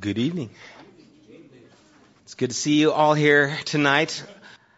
Good 0.00 0.18
evening. 0.18 0.50
It's 2.22 2.34
good 2.34 2.50
to 2.50 2.54
see 2.56 2.74
you 2.74 2.92
all 2.92 3.14
here 3.14 3.58
tonight. 3.64 4.22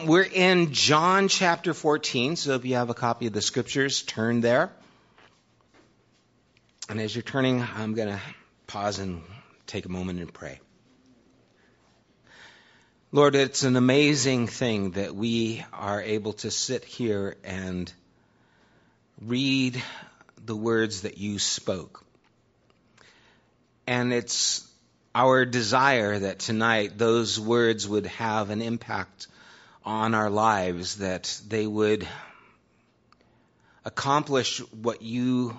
We're 0.02 0.22
in 0.22 0.72
John 0.72 1.28
chapter 1.28 1.74
14, 1.74 2.36
so 2.36 2.54
if 2.54 2.64
you 2.64 2.76
have 2.76 2.88
a 2.88 2.94
copy 2.94 3.26
of 3.26 3.34
the 3.34 3.42
scriptures, 3.42 4.00
turn 4.00 4.40
there. 4.40 4.70
And 6.88 6.98
as 6.98 7.14
you're 7.14 7.22
turning, 7.22 7.60
I'm 7.60 7.92
going 7.92 8.08
to 8.08 8.20
pause 8.66 8.98
and 8.98 9.20
take 9.66 9.84
a 9.84 9.90
moment 9.90 10.20
and 10.20 10.32
pray. 10.32 10.58
Lord, 13.12 13.34
it's 13.34 13.62
an 13.62 13.76
amazing 13.76 14.46
thing 14.46 14.92
that 14.92 15.14
we 15.14 15.62
are 15.74 16.00
able 16.00 16.32
to 16.34 16.50
sit 16.50 16.82
here 16.82 17.36
and 17.44 17.92
read 19.20 19.82
the 20.42 20.56
words 20.56 21.02
that 21.02 21.18
you 21.18 21.38
spoke. 21.38 22.02
And 23.86 24.14
it's 24.14 24.69
our 25.14 25.44
desire 25.44 26.18
that 26.18 26.38
tonight 26.38 26.96
those 26.96 27.38
words 27.38 27.86
would 27.88 28.06
have 28.06 28.50
an 28.50 28.62
impact 28.62 29.26
on 29.84 30.14
our 30.14 30.30
lives, 30.30 30.96
that 30.96 31.40
they 31.48 31.66
would 31.66 32.06
accomplish 33.84 34.60
what 34.72 35.02
you 35.02 35.58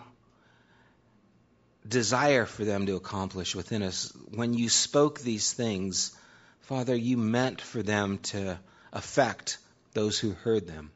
desire 1.88 2.46
for 2.46 2.64
them 2.64 2.86
to 2.86 2.96
accomplish 2.96 3.56
within 3.56 3.84
us. 3.84 4.14
When 4.30 4.54
you 4.54 4.70
spoke 4.70 5.20
these 5.20 5.52
things, 5.52 6.16
Father, 6.62 6.96
you 6.96 7.18
meant 7.18 7.60
for 7.60 7.84
them 7.84 8.20
to 8.20 8.58
affect 8.94 9.58
those 9.94 10.18
who 10.18 10.32
heard 10.32 10.68
them. 10.68 10.92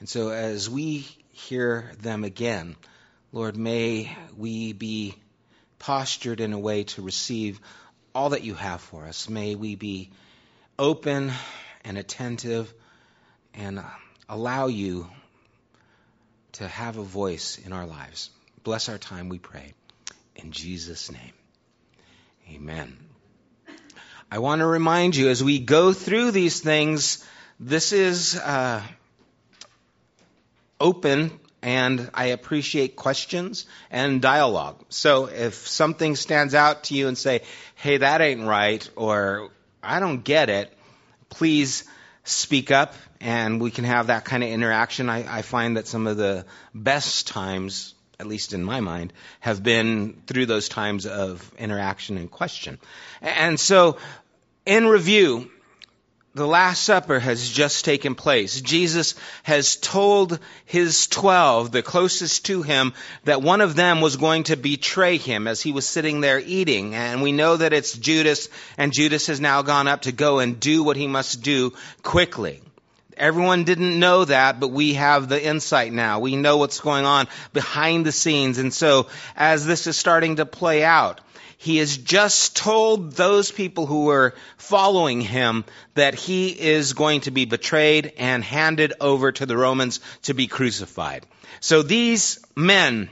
And 0.00 0.08
so 0.08 0.28
as 0.28 0.68
we 0.68 1.06
hear 1.30 1.92
them 2.00 2.24
again, 2.24 2.76
Lord, 3.32 3.56
may 3.56 4.14
we 4.36 4.72
be 4.72 5.14
postured 5.78 6.40
in 6.40 6.52
a 6.52 6.58
way 6.58 6.84
to 6.84 7.02
receive 7.02 7.60
all 8.16 8.30
that 8.30 8.42
you 8.42 8.54
have 8.54 8.80
for 8.80 9.04
us. 9.04 9.28
May 9.28 9.56
we 9.56 9.74
be 9.76 10.10
open 10.78 11.30
and 11.84 11.98
attentive 11.98 12.72
and 13.52 13.84
allow 14.26 14.68
you 14.68 15.06
to 16.52 16.66
have 16.66 16.96
a 16.96 17.02
voice 17.02 17.58
in 17.58 17.74
our 17.74 17.86
lives. 17.86 18.30
Bless 18.64 18.88
our 18.88 18.96
time, 18.96 19.28
we 19.28 19.38
pray. 19.38 19.74
In 20.34 20.50
Jesus' 20.50 21.12
name, 21.12 21.34
amen. 22.50 22.96
I 24.32 24.38
want 24.38 24.60
to 24.60 24.66
remind 24.66 25.14
you 25.14 25.28
as 25.28 25.44
we 25.44 25.58
go 25.58 25.92
through 25.92 26.30
these 26.30 26.60
things, 26.60 27.22
this 27.60 27.92
is 27.92 28.34
uh, 28.34 28.82
open 30.80 31.38
and 31.66 32.08
I 32.14 32.26
appreciate 32.26 32.94
questions 32.94 33.66
and 33.90 34.22
dialogue. 34.22 34.84
So 34.88 35.26
if 35.26 35.66
something 35.66 36.14
stands 36.14 36.54
out 36.54 36.84
to 36.84 36.94
you 36.94 37.08
and 37.08 37.18
say, 37.18 37.42
hey, 37.74 37.96
that 37.96 38.20
ain't 38.20 38.46
right, 38.46 38.88
or 38.94 39.50
I 39.82 39.98
don't 39.98 40.22
get 40.22 40.48
it, 40.48 40.72
please 41.28 41.82
speak 42.22 42.70
up 42.70 42.94
and 43.20 43.60
we 43.60 43.72
can 43.72 43.82
have 43.82 44.06
that 44.06 44.24
kind 44.24 44.44
of 44.44 44.48
interaction. 44.48 45.10
I, 45.10 45.38
I 45.38 45.42
find 45.42 45.76
that 45.76 45.88
some 45.88 46.06
of 46.06 46.16
the 46.16 46.46
best 46.72 47.26
times, 47.26 47.96
at 48.20 48.28
least 48.28 48.52
in 48.52 48.62
my 48.62 48.78
mind, 48.78 49.12
have 49.40 49.60
been 49.60 50.22
through 50.28 50.46
those 50.46 50.68
times 50.68 51.04
of 51.04 51.52
interaction 51.58 52.16
and 52.16 52.30
question. 52.30 52.78
And 53.20 53.58
so, 53.58 53.96
in 54.66 54.86
review, 54.86 55.50
the 56.36 56.46
Last 56.46 56.82
Supper 56.82 57.18
has 57.18 57.48
just 57.48 57.86
taken 57.86 58.14
place. 58.14 58.60
Jesus 58.60 59.14
has 59.42 59.74
told 59.76 60.38
his 60.66 61.06
twelve, 61.06 61.72
the 61.72 61.82
closest 61.82 62.44
to 62.46 62.60
him, 62.60 62.92
that 63.24 63.40
one 63.40 63.62
of 63.62 63.74
them 63.74 64.02
was 64.02 64.18
going 64.18 64.42
to 64.44 64.56
betray 64.56 65.16
him 65.16 65.48
as 65.48 65.62
he 65.62 65.72
was 65.72 65.86
sitting 65.86 66.20
there 66.20 66.38
eating. 66.38 66.94
And 66.94 67.22
we 67.22 67.32
know 67.32 67.56
that 67.56 67.72
it's 67.72 67.96
Judas, 67.96 68.50
and 68.76 68.92
Judas 68.92 69.28
has 69.28 69.40
now 69.40 69.62
gone 69.62 69.88
up 69.88 70.02
to 70.02 70.12
go 70.12 70.38
and 70.40 70.60
do 70.60 70.84
what 70.84 70.98
he 70.98 71.06
must 71.06 71.40
do 71.40 71.72
quickly. 72.02 72.60
Everyone 73.16 73.64
didn't 73.64 73.98
know 73.98 74.26
that, 74.26 74.60
but 74.60 74.68
we 74.68 74.92
have 74.92 75.30
the 75.30 75.42
insight 75.42 75.90
now. 75.90 76.20
We 76.20 76.36
know 76.36 76.58
what's 76.58 76.80
going 76.80 77.06
on 77.06 77.28
behind 77.54 78.04
the 78.04 78.12
scenes. 78.12 78.58
And 78.58 78.74
so, 78.74 79.06
as 79.34 79.64
this 79.64 79.86
is 79.86 79.96
starting 79.96 80.36
to 80.36 80.44
play 80.44 80.84
out, 80.84 81.22
he 81.58 81.78
has 81.78 81.96
just 81.96 82.56
told 82.56 83.12
those 83.12 83.50
people 83.50 83.86
who 83.86 84.04
were 84.04 84.34
following 84.58 85.20
him 85.20 85.64
that 85.94 86.14
he 86.14 86.48
is 86.48 86.92
going 86.92 87.22
to 87.22 87.30
be 87.30 87.46
betrayed 87.46 88.12
and 88.18 88.44
handed 88.44 88.92
over 89.00 89.32
to 89.32 89.46
the 89.46 89.56
Romans 89.56 90.00
to 90.22 90.34
be 90.34 90.46
crucified. 90.46 91.24
So 91.60 91.82
these 91.82 92.44
men, 92.54 93.08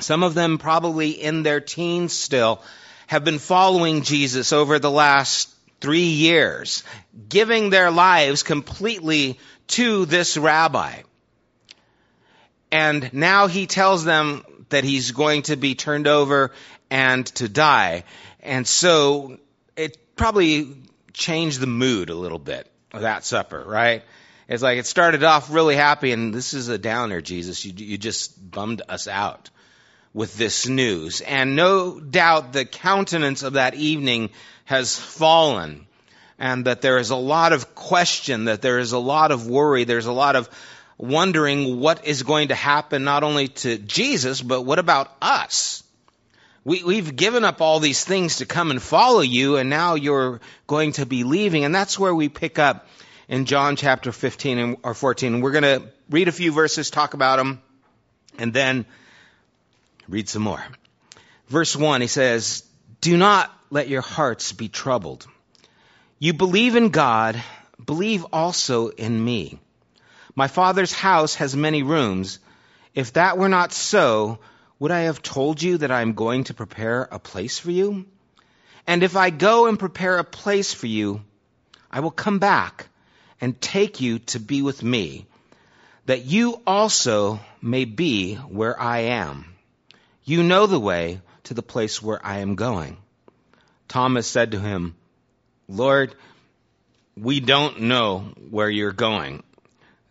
some 0.00 0.24
of 0.24 0.34
them 0.34 0.58
probably 0.58 1.10
in 1.10 1.42
their 1.42 1.60
teens 1.60 2.12
still, 2.12 2.60
have 3.06 3.24
been 3.24 3.38
following 3.38 4.02
Jesus 4.02 4.52
over 4.52 4.78
the 4.78 4.90
last 4.90 5.54
three 5.80 6.10
years, 6.10 6.82
giving 7.28 7.70
their 7.70 7.90
lives 7.90 8.42
completely 8.42 9.38
to 9.68 10.06
this 10.06 10.36
rabbi. 10.36 11.02
And 12.72 13.12
now 13.12 13.46
he 13.46 13.66
tells 13.66 14.04
them 14.04 14.44
that 14.68 14.84
he's 14.84 15.10
going 15.12 15.42
to 15.42 15.56
be 15.56 15.74
turned 15.74 16.06
over 16.06 16.52
and 16.90 17.26
to 17.26 17.48
die. 17.48 18.04
And 18.40 18.66
so 18.66 19.38
it 19.76 20.16
probably 20.16 20.76
changed 21.12 21.60
the 21.60 21.66
mood 21.66 22.10
a 22.10 22.14
little 22.14 22.38
bit 22.38 22.70
of 22.92 23.02
that 23.02 23.24
supper, 23.24 23.62
right? 23.66 24.02
It's 24.48 24.62
like 24.62 24.78
it 24.78 24.86
started 24.86 25.22
off 25.22 25.52
really 25.52 25.76
happy, 25.76 26.10
and 26.10 26.34
this 26.34 26.54
is 26.54 26.68
a 26.68 26.78
downer, 26.78 27.20
Jesus. 27.20 27.64
You, 27.64 27.72
you 27.76 27.98
just 27.98 28.50
bummed 28.50 28.82
us 28.88 29.06
out 29.06 29.48
with 30.12 30.36
this 30.36 30.66
news. 30.66 31.20
And 31.20 31.54
no 31.54 32.00
doubt 32.00 32.52
the 32.52 32.64
countenance 32.64 33.44
of 33.44 33.52
that 33.52 33.74
evening 33.74 34.30
has 34.64 34.98
fallen, 34.98 35.86
and 36.36 36.64
that 36.64 36.80
there 36.80 36.98
is 36.98 37.10
a 37.10 37.16
lot 37.16 37.52
of 37.52 37.76
question, 37.76 38.46
that 38.46 38.60
there 38.60 38.80
is 38.80 38.90
a 38.90 38.98
lot 38.98 39.30
of 39.30 39.46
worry, 39.46 39.84
there's 39.84 40.06
a 40.06 40.12
lot 40.12 40.34
of 40.34 40.48
wondering 40.98 41.78
what 41.78 42.06
is 42.06 42.24
going 42.24 42.48
to 42.48 42.54
happen 42.54 43.04
not 43.04 43.22
only 43.22 43.48
to 43.48 43.78
Jesus, 43.78 44.42
but 44.42 44.62
what 44.62 44.78
about 44.78 45.14
us? 45.22 45.82
We, 46.64 46.84
we've 46.84 47.16
given 47.16 47.44
up 47.44 47.60
all 47.60 47.80
these 47.80 48.04
things 48.04 48.36
to 48.36 48.46
come 48.46 48.70
and 48.70 48.82
follow 48.82 49.20
you, 49.20 49.56
and 49.56 49.70
now 49.70 49.94
you're 49.94 50.40
going 50.66 50.92
to 50.92 51.06
be 51.06 51.24
leaving. 51.24 51.64
And 51.64 51.74
that's 51.74 51.98
where 51.98 52.14
we 52.14 52.28
pick 52.28 52.58
up 52.58 52.86
in 53.28 53.46
John 53.46 53.76
chapter 53.76 54.12
15 54.12 54.78
or 54.82 54.92
14. 54.92 55.40
We're 55.40 55.52
going 55.52 55.62
to 55.62 55.88
read 56.10 56.28
a 56.28 56.32
few 56.32 56.52
verses, 56.52 56.90
talk 56.90 57.14
about 57.14 57.36
them, 57.36 57.62
and 58.38 58.52
then 58.52 58.84
read 60.08 60.28
some 60.28 60.42
more. 60.42 60.62
Verse 61.48 61.74
1, 61.74 62.02
he 62.02 62.06
says, 62.06 62.62
Do 63.00 63.16
not 63.16 63.50
let 63.70 63.88
your 63.88 64.02
hearts 64.02 64.52
be 64.52 64.68
troubled. 64.68 65.26
You 66.18 66.34
believe 66.34 66.76
in 66.76 66.90
God, 66.90 67.42
believe 67.84 68.26
also 68.32 68.88
in 68.88 69.24
me. 69.24 69.58
My 70.34 70.48
Father's 70.48 70.92
house 70.92 71.36
has 71.36 71.56
many 71.56 71.82
rooms. 71.82 72.38
If 72.94 73.14
that 73.14 73.38
were 73.38 73.48
not 73.48 73.72
so, 73.72 74.40
would 74.80 74.90
I 74.90 75.00
have 75.00 75.22
told 75.22 75.62
you 75.62 75.78
that 75.78 75.90
I 75.90 76.00
am 76.00 76.14
going 76.14 76.44
to 76.44 76.54
prepare 76.54 77.02
a 77.02 77.18
place 77.18 77.58
for 77.58 77.70
you? 77.70 78.06
And 78.86 79.02
if 79.02 79.14
I 79.14 79.28
go 79.28 79.66
and 79.66 79.78
prepare 79.78 80.16
a 80.16 80.24
place 80.24 80.72
for 80.72 80.86
you, 80.86 81.20
I 81.92 82.00
will 82.00 82.10
come 82.10 82.38
back 82.38 82.88
and 83.42 83.60
take 83.60 84.00
you 84.00 84.18
to 84.18 84.40
be 84.40 84.62
with 84.62 84.82
me, 84.82 85.26
that 86.06 86.24
you 86.24 86.62
also 86.66 87.40
may 87.60 87.84
be 87.84 88.36
where 88.36 88.80
I 88.80 89.00
am. 89.20 89.54
You 90.24 90.42
know 90.42 90.66
the 90.66 90.80
way 90.80 91.20
to 91.44 91.54
the 91.54 91.62
place 91.62 92.02
where 92.02 92.24
I 92.24 92.38
am 92.38 92.54
going. 92.54 92.96
Thomas 93.86 94.26
said 94.26 94.52
to 94.52 94.60
him, 94.60 94.94
Lord, 95.68 96.14
we 97.16 97.40
don't 97.40 97.82
know 97.82 98.32
where 98.48 98.70
you're 98.70 98.92
going. 98.92 99.42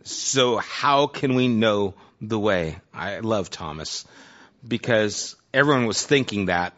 So 0.04 0.58
how 0.58 1.08
can 1.08 1.34
we 1.34 1.48
know 1.48 1.94
the 2.20 2.38
way? 2.38 2.78
I 2.94 3.18
love 3.18 3.50
Thomas 3.50 4.04
because 4.66 5.36
everyone 5.52 5.86
was 5.86 6.04
thinking 6.04 6.46
that, 6.46 6.74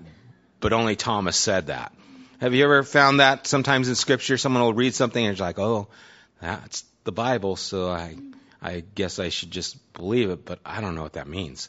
but 0.61 0.73
only 0.73 0.97
Thomas 0.97 1.37
said 1.37 1.67
that. 1.67 1.93
Have 2.41 2.55
you 2.55 2.65
ever 2.65 2.83
found 2.83 3.21
that 3.21 3.47
sometimes 3.47 3.89
in 3.89 3.95
Scripture, 3.95 4.37
someone 4.37 4.63
will 4.63 4.75
read 4.75 4.95
something 4.95 5.25
and 5.25 5.33
it's 5.33 5.41
like, 5.41 5.59
oh, 5.59 5.89
that's 6.41 6.85
the 7.05 7.13
Bible, 7.13 7.57
so 7.57 7.89
I, 7.89 8.17
I 8.61 8.83
guess 8.95 9.19
I 9.19 9.29
should 9.29 9.51
just 9.51 9.93
believe 9.93 10.31
it, 10.31 10.45
but 10.45 10.59
I 10.65 10.81
don't 10.81 10.95
know 10.95 11.03
what 11.03 11.15
that 11.15 11.29
means. 11.29 11.69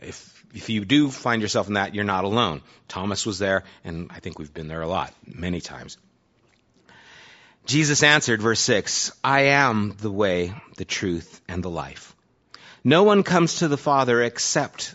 If 0.00 0.36
if 0.54 0.70
you 0.70 0.84
do 0.84 1.10
find 1.10 1.42
yourself 1.42 1.68
in 1.68 1.74
that, 1.74 1.94
you're 1.94 2.04
not 2.04 2.24
alone. 2.24 2.62
Thomas 2.88 3.26
was 3.26 3.38
there, 3.38 3.64
and 3.84 4.10
I 4.10 4.20
think 4.20 4.38
we've 4.38 4.54
been 4.54 4.68
there 4.68 4.80
a 4.80 4.86
lot, 4.86 5.12
many 5.26 5.60
times. 5.60 5.98
Jesus 7.66 8.02
answered, 8.02 8.40
verse 8.40 8.60
6, 8.60 9.12
I 9.22 9.40
am 9.42 9.96
the 10.00 10.10
way, 10.10 10.54
the 10.76 10.84
truth, 10.84 11.40
and 11.48 11.62
the 11.62 11.68
life. 11.68 12.14
No 12.84 13.02
one 13.02 13.22
comes 13.22 13.56
to 13.56 13.68
the 13.68 13.76
Father 13.76 14.22
except 14.22 14.94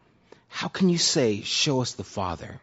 How 0.53 0.67
can 0.67 0.89
you 0.89 0.97
say, 0.97 1.41
Show 1.41 1.81
us 1.81 1.93
the 1.93 2.03
Father? 2.03 2.59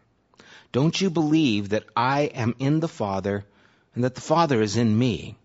Don't 0.71 1.01
you 1.01 1.09
believe 1.09 1.69
that 1.69 1.85
I 1.95 2.21
am 2.21 2.55
in 2.59 2.79
the 2.79 2.87
Father 2.87 3.43
and 3.95 4.03
that 4.03 4.13
the 4.13 4.21
Father 4.21 4.61
is 4.61 4.77
in 4.77 4.97
me? 4.97 5.35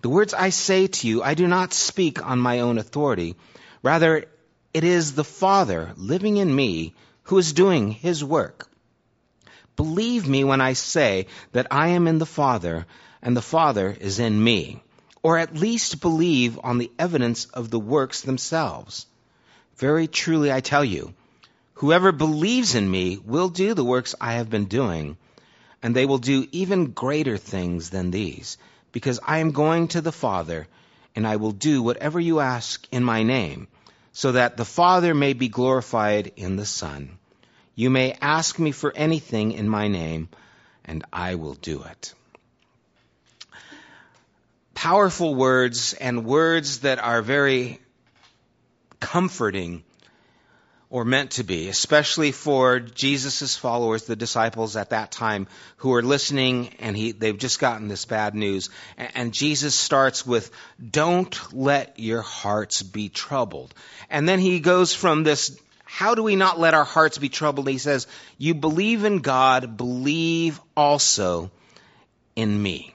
The 0.00 0.08
words 0.08 0.32
I 0.32 0.48
say 0.48 0.86
to 0.86 1.06
you, 1.06 1.22
I 1.22 1.34
do 1.34 1.46
not 1.46 1.74
speak 1.74 2.24
on 2.24 2.38
my 2.38 2.60
own 2.60 2.78
authority. 2.78 3.36
Rather, 3.82 4.24
it 4.72 4.82
is 4.82 5.12
the 5.12 5.24
Father 5.24 5.92
living 5.96 6.38
in 6.38 6.52
me 6.56 6.94
who 7.24 7.36
is 7.38 7.52
doing 7.52 7.90
his 7.90 8.24
work. 8.24 8.68
Believe 9.76 10.26
me 10.26 10.42
when 10.42 10.62
I 10.62 10.72
say 10.72 11.26
that 11.52 11.66
I 11.70 11.88
am 11.88 12.08
in 12.08 12.18
the 12.18 12.26
Father 12.26 12.86
and 13.22 13.36
the 13.36 13.42
Father 13.42 13.94
is 14.00 14.18
in 14.18 14.42
me, 14.42 14.82
or 15.22 15.36
at 15.36 15.54
least 15.54 16.00
believe 16.00 16.58
on 16.64 16.78
the 16.78 16.90
evidence 16.98 17.44
of 17.44 17.70
the 17.70 17.78
works 17.78 18.22
themselves. 18.22 19.06
Very 19.76 20.08
truly 20.08 20.50
I 20.50 20.60
tell 20.60 20.84
you, 20.84 21.14
whoever 21.74 22.12
believes 22.12 22.74
in 22.74 22.90
me 22.90 23.18
will 23.24 23.48
do 23.48 23.74
the 23.74 23.84
works 23.84 24.14
I 24.20 24.34
have 24.34 24.50
been 24.50 24.66
doing, 24.66 25.16
and 25.82 25.94
they 25.94 26.06
will 26.06 26.18
do 26.18 26.46
even 26.52 26.92
greater 26.92 27.36
things 27.36 27.90
than 27.90 28.10
these 28.10 28.56
because 28.92 29.18
I 29.26 29.38
am 29.38 29.50
going 29.50 29.88
to 29.88 30.00
the 30.00 30.12
Father, 30.12 30.68
and 31.16 31.26
I 31.26 31.36
will 31.36 31.52
do 31.52 31.82
whatever 31.82 32.20
you 32.20 32.40
ask 32.40 32.86
in 32.92 33.02
my 33.02 33.24
name, 33.24 33.66
so 34.12 34.32
that 34.32 34.56
the 34.56 34.64
Father 34.64 35.14
may 35.14 35.32
be 35.32 35.48
glorified 35.48 36.32
in 36.36 36.56
the 36.56 36.64
Son. 36.64 37.18
You 37.74 37.90
may 37.90 38.16
ask 38.20 38.58
me 38.58 38.70
for 38.70 38.92
anything 38.94 39.50
in 39.52 39.68
my 39.68 39.88
name, 39.88 40.28
and 40.84 41.04
I 41.12 41.34
will 41.34 41.54
do 41.54 41.82
it. 41.82 42.14
Powerful 44.74 45.34
words 45.34 45.94
and 45.94 46.24
words 46.24 46.80
that 46.80 47.00
are 47.00 47.22
very 47.22 47.80
comforting 49.00 49.82
or 50.90 51.04
meant 51.04 51.32
to 51.32 51.42
be, 51.42 51.68
especially 51.68 52.30
for 52.30 52.78
Jesus' 52.78 53.56
followers, 53.56 54.04
the 54.04 54.14
disciples 54.14 54.76
at 54.76 54.90
that 54.90 55.10
time 55.10 55.48
who 55.78 55.92
are 55.94 56.02
listening 56.02 56.68
and 56.78 56.96
he, 56.96 57.10
they've 57.12 57.38
just 57.38 57.58
gotten 57.58 57.88
this 57.88 58.04
bad 58.04 58.34
news. 58.34 58.70
And, 58.96 59.10
and 59.14 59.32
Jesus 59.32 59.74
starts 59.74 60.24
with, 60.24 60.50
don't 60.90 61.36
let 61.52 61.98
your 61.98 62.22
hearts 62.22 62.82
be 62.82 63.08
troubled. 63.08 63.74
And 64.08 64.28
then 64.28 64.38
he 64.38 64.60
goes 64.60 64.94
from 64.94 65.24
this, 65.24 65.58
how 65.84 66.14
do 66.14 66.22
we 66.22 66.36
not 66.36 66.60
let 66.60 66.74
our 66.74 66.84
hearts 66.84 67.18
be 67.18 67.28
troubled? 67.28 67.68
He 67.68 67.78
says, 67.78 68.06
you 68.38 68.54
believe 68.54 69.04
in 69.04 69.18
God, 69.18 69.76
believe 69.76 70.60
also 70.76 71.50
in 72.36 72.62
me. 72.62 72.94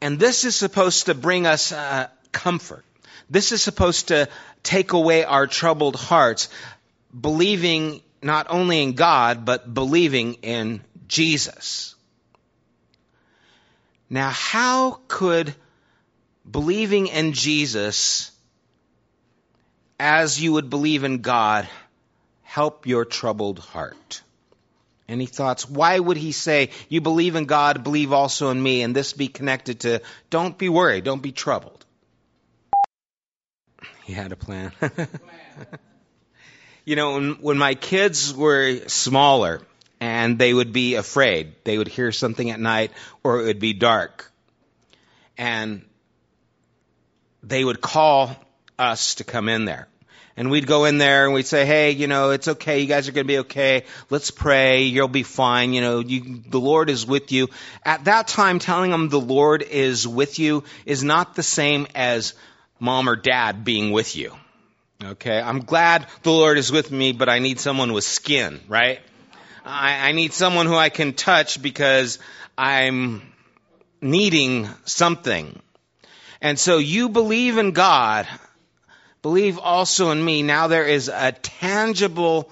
And 0.00 0.18
this 0.18 0.44
is 0.44 0.56
supposed 0.56 1.06
to 1.06 1.14
bring 1.14 1.46
us 1.46 1.72
uh, 1.72 2.08
comfort. 2.32 2.84
This 3.28 3.52
is 3.52 3.62
supposed 3.62 4.08
to 4.08 4.28
take 4.62 4.92
away 4.92 5.24
our 5.24 5.46
troubled 5.46 5.96
hearts, 5.96 6.48
believing 7.18 8.00
not 8.22 8.46
only 8.50 8.82
in 8.82 8.92
God, 8.92 9.44
but 9.44 9.72
believing 9.72 10.34
in 10.42 10.80
Jesus. 11.08 11.94
Now, 14.08 14.30
how 14.30 15.00
could 15.08 15.54
believing 16.48 17.08
in 17.08 17.32
Jesus 17.32 18.30
as 19.98 20.40
you 20.40 20.52
would 20.52 20.70
believe 20.70 21.02
in 21.04 21.18
God 21.18 21.68
help 22.42 22.86
your 22.86 23.04
troubled 23.04 23.58
heart? 23.58 24.22
Any 25.08 25.26
thoughts? 25.26 25.68
Why 25.68 25.98
would 25.98 26.16
he 26.16 26.32
say, 26.32 26.70
You 26.88 27.00
believe 27.00 27.36
in 27.36 27.46
God, 27.46 27.84
believe 27.84 28.12
also 28.12 28.50
in 28.50 28.60
me, 28.60 28.82
and 28.82 28.94
this 28.94 29.12
be 29.12 29.28
connected 29.28 29.80
to, 29.80 30.02
don't 30.30 30.58
be 30.58 30.68
worried, 30.68 31.04
don't 31.04 31.22
be 31.22 31.32
troubled? 31.32 31.85
He 34.06 34.12
had 34.12 34.30
a 34.30 34.36
plan. 34.36 34.70
you 36.84 36.94
know, 36.94 37.14
when, 37.14 37.30
when 37.40 37.58
my 37.58 37.74
kids 37.74 38.32
were 38.32 38.86
smaller 38.86 39.60
and 40.00 40.38
they 40.38 40.54
would 40.54 40.72
be 40.72 40.94
afraid, 40.94 41.56
they 41.64 41.76
would 41.76 41.88
hear 41.88 42.12
something 42.12 42.48
at 42.52 42.60
night 42.60 42.92
or 43.24 43.40
it 43.40 43.46
would 43.46 43.58
be 43.58 43.72
dark. 43.72 44.30
And 45.36 45.84
they 47.42 47.64
would 47.64 47.80
call 47.80 48.30
us 48.78 49.16
to 49.16 49.24
come 49.24 49.48
in 49.48 49.64
there. 49.64 49.88
And 50.36 50.52
we'd 50.52 50.68
go 50.68 50.84
in 50.84 50.98
there 50.98 51.24
and 51.24 51.34
we'd 51.34 51.48
say, 51.48 51.66
hey, 51.66 51.90
you 51.90 52.06
know, 52.06 52.30
it's 52.30 52.46
okay. 52.46 52.78
You 52.78 52.86
guys 52.86 53.08
are 53.08 53.12
going 53.12 53.26
to 53.26 53.32
be 53.32 53.38
okay. 53.38 53.86
Let's 54.08 54.30
pray. 54.30 54.84
You'll 54.84 55.08
be 55.08 55.24
fine. 55.24 55.72
You 55.72 55.80
know, 55.80 55.98
you, 55.98 56.44
the 56.48 56.60
Lord 56.60 56.90
is 56.90 57.04
with 57.04 57.32
you. 57.32 57.48
At 57.84 58.04
that 58.04 58.28
time, 58.28 58.60
telling 58.60 58.92
them 58.92 59.08
the 59.08 59.18
Lord 59.18 59.62
is 59.62 60.06
with 60.06 60.38
you 60.38 60.62
is 60.84 61.02
not 61.02 61.34
the 61.34 61.42
same 61.42 61.88
as 61.96 62.34
mom 62.78 63.08
or 63.08 63.16
dad 63.16 63.64
being 63.64 63.90
with 63.90 64.16
you. 64.16 64.32
Okay, 65.02 65.40
I'm 65.40 65.60
glad 65.60 66.06
the 66.22 66.30
Lord 66.30 66.56
is 66.56 66.72
with 66.72 66.90
me, 66.90 67.12
but 67.12 67.28
I 67.28 67.38
need 67.38 67.60
someone 67.60 67.92
with 67.92 68.04
skin, 68.04 68.60
right? 68.68 69.00
I, 69.64 70.08
I 70.08 70.12
need 70.12 70.32
someone 70.32 70.66
who 70.66 70.76
I 70.76 70.88
can 70.88 71.12
touch 71.12 71.60
because 71.60 72.18
I'm 72.56 73.22
needing 74.00 74.68
something. 74.84 75.60
And 76.40 76.58
so 76.58 76.78
you 76.78 77.08
believe 77.08 77.58
in 77.58 77.72
God, 77.72 78.26
believe 79.20 79.58
also 79.58 80.10
in 80.12 80.24
me. 80.24 80.42
Now 80.42 80.68
there 80.68 80.84
is 80.84 81.08
a 81.08 81.32
tangible 81.32 82.50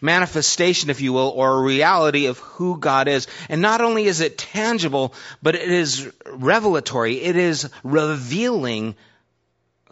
manifestation, 0.00 0.90
if 0.90 1.00
you 1.00 1.12
will, 1.12 1.32
or 1.34 1.58
a 1.58 1.62
reality 1.62 2.26
of 2.26 2.38
who 2.38 2.78
God 2.78 3.08
is. 3.08 3.26
And 3.48 3.62
not 3.62 3.80
only 3.80 4.04
is 4.04 4.20
it 4.20 4.36
tangible, 4.36 5.14
but 5.42 5.54
it 5.54 5.70
is 5.70 6.10
revelatory. 6.26 7.22
It 7.22 7.36
is 7.36 7.70
revealing 7.82 8.96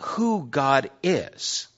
who 0.04 0.46
God 0.46 0.90
is. 1.02 1.68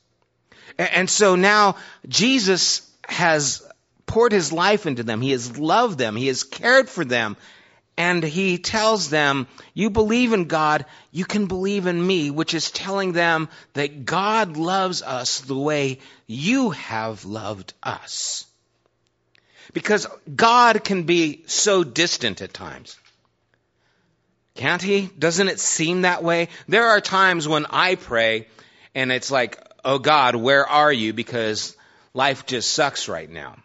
And 0.78 1.08
so 1.08 1.36
now 1.36 1.76
Jesus 2.08 2.90
has 3.08 3.62
poured 4.06 4.32
his 4.32 4.52
life 4.52 4.86
into 4.86 5.02
them. 5.02 5.20
He 5.20 5.30
has 5.30 5.58
loved 5.58 5.98
them. 5.98 6.16
He 6.16 6.26
has 6.26 6.42
cared 6.44 6.88
for 6.88 7.04
them. 7.04 7.36
And 7.98 8.22
he 8.22 8.58
tells 8.58 9.08
them, 9.08 9.46
you 9.72 9.88
believe 9.88 10.34
in 10.34 10.44
God, 10.44 10.84
you 11.12 11.24
can 11.24 11.46
believe 11.46 11.86
in 11.86 12.06
me, 12.06 12.30
which 12.30 12.52
is 12.52 12.70
telling 12.70 13.12
them 13.12 13.48
that 13.72 14.04
God 14.04 14.58
loves 14.58 15.00
us 15.02 15.40
the 15.40 15.56
way 15.56 16.00
you 16.26 16.70
have 16.70 17.24
loved 17.24 17.72
us. 17.82 18.46
Because 19.72 20.06
God 20.34 20.84
can 20.84 21.04
be 21.04 21.44
so 21.46 21.84
distant 21.84 22.42
at 22.42 22.52
times. 22.52 22.98
Can't 24.56 24.82
he? 24.82 25.10
Doesn't 25.18 25.48
it 25.48 25.60
seem 25.60 26.02
that 26.02 26.24
way? 26.24 26.48
There 26.66 26.88
are 26.88 27.00
times 27.00 27.46
when 27.46 27.66
I 27.66 27.94
pray 27.94 28.48
and 28.94 29.12
it's 29.12 29.30
like, 29.30 29.62
oh 29.84 29.98
God, 29.98 30.34
where 30.34 30.66
are 30.66 30.92
you? 30.92 31.12
Because 31.12 31.76
life 32.14 32.46
just 32.46 32.70
sucks 32.70 33.08
right 33.08 33.30
now. 33.30 33.56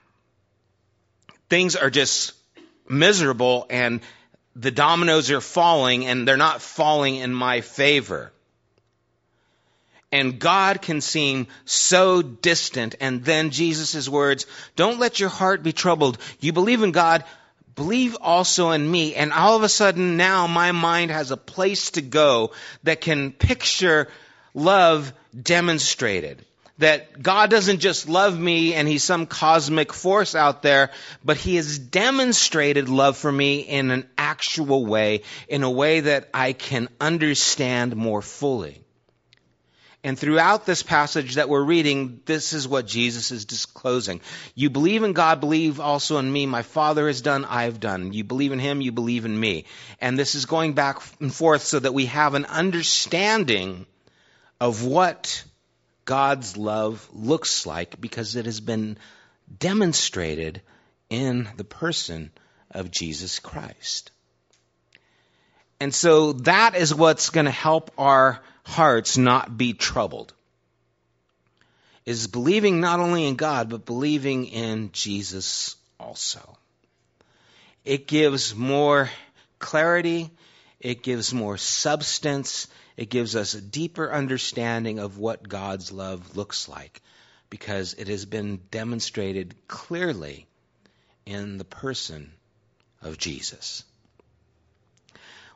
Things 1.50 1.76
are 1.76 1.90
just 1.90 2.34
miserable 2.90 3.66
and 3.70 4.02
the 4.56 4.72
dominoes 4.72 5.32
are 5.32 5.42
falling 5.42 6.06
and 6.06 6.28
they're 6.28 6.36
not 6.38 6.62
falling 6.62 7.16
in 7.16 7.34
my 7.34 7.62
favor. 7.62 8.34
And 10.12 10.40
God 10.40 10.82
can 10.82 11.00
seem 11.00 11.48
so 11.64 12.22
distant. 12.22 12.96
And 13.00 13.24
then 13.24 13.52
Jesus' 13.52 14.10
words, 14.10 14.46
don't 14.76 15.00
let 15.00 15.22
your 15.22 15.30
heart 15.30 15.64
be 15.64 15.72
troubled. 15.72 16.18
You 16.42 16.52
believe 16.52 16.84
in 16.84 16.92
God, 16.92 17.24
believe 17.82 18.16
also 18.22 18.70
in 18.70 18.90
me. 18.90 19.16
And 19.16 19.34
all 19.34 19.56
of 19.56 19.64
a 19.64 19.70
sudden 19.70 20.16
now 20.16 20.46
my 20.46 20.72
mind 20.72 21.10
has 21.10 21.32
a 21.32 21.38
place 21.38 21.92
to 21.92 22.02
go 22.02 22.52
that 22.84 23.02
can 23.02 23.32
picture 23.32 24.08
love 24.54 25.12
demonstrated. 25.42 26.46
That 26.78 27.22
God 27.22 27.50
doesn't 27.50 27.80
just 27.80 28.08
love 28.08 28.40
me 28.40 28.76
and 28.76 28.88
He's 28.88 29.04
some 29.04 29.26
cosmic 29.26 29.94
force 29.94 30.36
out 30.36 30.62
there, 30.62 30.92
but 31.26 31.38
He 31.38 31.56
has 31.56 31.80
demonstrated 31.80 32.88
love 32.88 33.18
for 33.18 33.32
me 33.32 33.62
in 33.62 33.90
an 33.90 34.08
actual 34.16 34.86
way, 34.86 35.24
in 35.48 35.64
a 35.64 35.70
way 35.70 36.02
that 36.02 36.30
I 36.36 36.54
can 36.54 36.88
understand 37.00 37.96
more 37.96 38.22
fully. 38.22 38.84
And 40.04 40.18
throughout 40.18 40.66
this 40.66 40.82
passage 40.82 41.36
that 41.36 41.48
we're 41.48 41.64
reading, 41.64 42.22
this 42.26 42.54
is 42.54 42.68
what 42.68 42.88
Jesus 42.88 43.30
is 43.30 43.46
disclosing. 43.46 44.22
You 44.56 44.72
believe 44.72 45.04
in 45.04 45.14
God, 45.14 45.40
believe 45.40 45.80
also 45.80 46.18
in 46.18 46.32
me. 46.32 46.48
My 46.48 46.64
Father 46.64 47.06
has 47.06 47.22
done, 47.22 47.46
I've 47.46 47.80
done. 47.80 48.12
You 48.12 48.24
believe 48.24 48.52
in 48.52 48.58
Him, 48.58 48.82
you 48.82 48.92
believe 48.92 49.26
in 49.26 49.40
me. 49.40 49.66
And 50.00 50.18
this 50.18 50.34
is 50.34 50.46
going 50.46 50.74
back 50.74 51.02
and 51.20 51.34
forth 51.34 51.62
so 51.62 51.78
that 51.78 51.94
we 51.94 52.08
have 52.08 52.34
an 52.34 52.46
understanding 52.46 53.86
of 54.60 54.84
what 54.84 55.44
God's 56.06 56.58
love 56.58 57.08
looks 57.14 57.68
like 57.68 58.02
because 58.02 58.36
it 58.36 58.46
has 58.46 58.60
been 58.60 58.98
demonstrated 59.60 60.62
in 61.12 61.48
the 61.58 61.64
person 61.64 62.32
of 62.72 62.90
Jesus 62.90 63.38
Christ. 63.38 64.12
And 65.80 65.94
so 65.94 66.34
that 66.34 66.76
is 66.76 66.94
what's 66.94 67.30
going 67.30 67.46
to 67.46 67.52
help 67.52 67.92
our 67.98 68.42
hearts 68.64 69.18
not 69.18 69.58
be 69.58 69.74
troubled. 69.74 70.34
Is 72.06 72.28
believing 72.28 72.82
not 72.82 73.00
only 73.00 73.28
in 73.28 73.36
God, 73.36 73.70
but 73.70 73.86
believing 73.86 74.46
in 74.48 74.92
Jesus 74.92 75.76
also. 76.00 76.58
It 77.86 78.08
gives 78.08 78.56
more 78.56 79.10
clarity, 79.60 80.32
it 80.80 81.04
gives 81.04 81.34
more 81.34 81.58
substance, 81.58 82.68
it 82.98 83.10
gives 83.10 83.36
us 83.36 83.54
a 83.54 83.62
deeper 83.62 84.12
understanding 84.12 85.00
of 85.00 85.18
what 85.18 85.48
God's 85.48 85.92
love 85.92 86.36
looks 86.36 86.68
like 86.68 87.02
because 87.50 87.94
it 87.96 88.08
has 88.08 88.26
been 88.26 88.62
demonstrated 88.72 89.56
clearly 89.68 90.48
in 91.26 91.58
the 91.58 91.66
person 91.66 92.32
of 93.02 93.18
Jesus. 93.18 93.84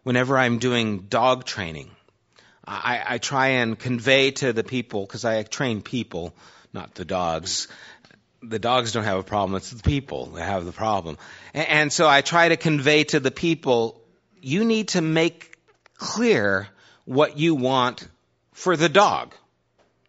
Whenever 0.04 0.38
I'm 0.38 0.60
doing 0.60 1.02
dog 1.02 1.46
training, 1.46 1.90
I, 2.68 3.04
I 3.08 3.18
try 3.18 3.48
and 3.48 3.78
convey 3.78 4.32
to 4.32 4.54
the 4.54 4.64
people, 4.64 5.06
because 5.06 5.26
I 5.26 5.44
train 5.44 5.82
people, 5.82 6.34
not 6.74 6.96
the 6.96 7.06
dogs. 7.06 7.68
The 8.42 8.60
dogs 8.60 8.92
don't 8.92 9.04
have 9.04 9.20
a 9.20 9.24
problem, 9.24 9.58
it's 9.58 9.72
the 9.72 9.84
people 9.84 10.28
that 10.28 10.44
have 10.44 10.66
the 10.66 10.72
problem. 10.72 11.18
And, 11.54 11.68
and 11.68 11.94
so 11.94 12.08
I 12.08 12.22
try 12.22 12.50
to 12.50 12.58
convey 12.58 13.04
to 13.06 13.20
the 13.20 13.32
people, 13.32 14.02
you 14.42 14.64
need 14.64 14.90
to 14.90 15.02
make 15.02 15.58
clear 15.98 16.68
what 17.06 17.38
you 17.38 17.56
want 17.56 18.08
for 18.54 18.76
the 18.76 18.90
dog, 18.90 19.34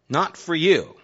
not 0.08 0.36
for 0.36 0.54
you. 0.54 0.94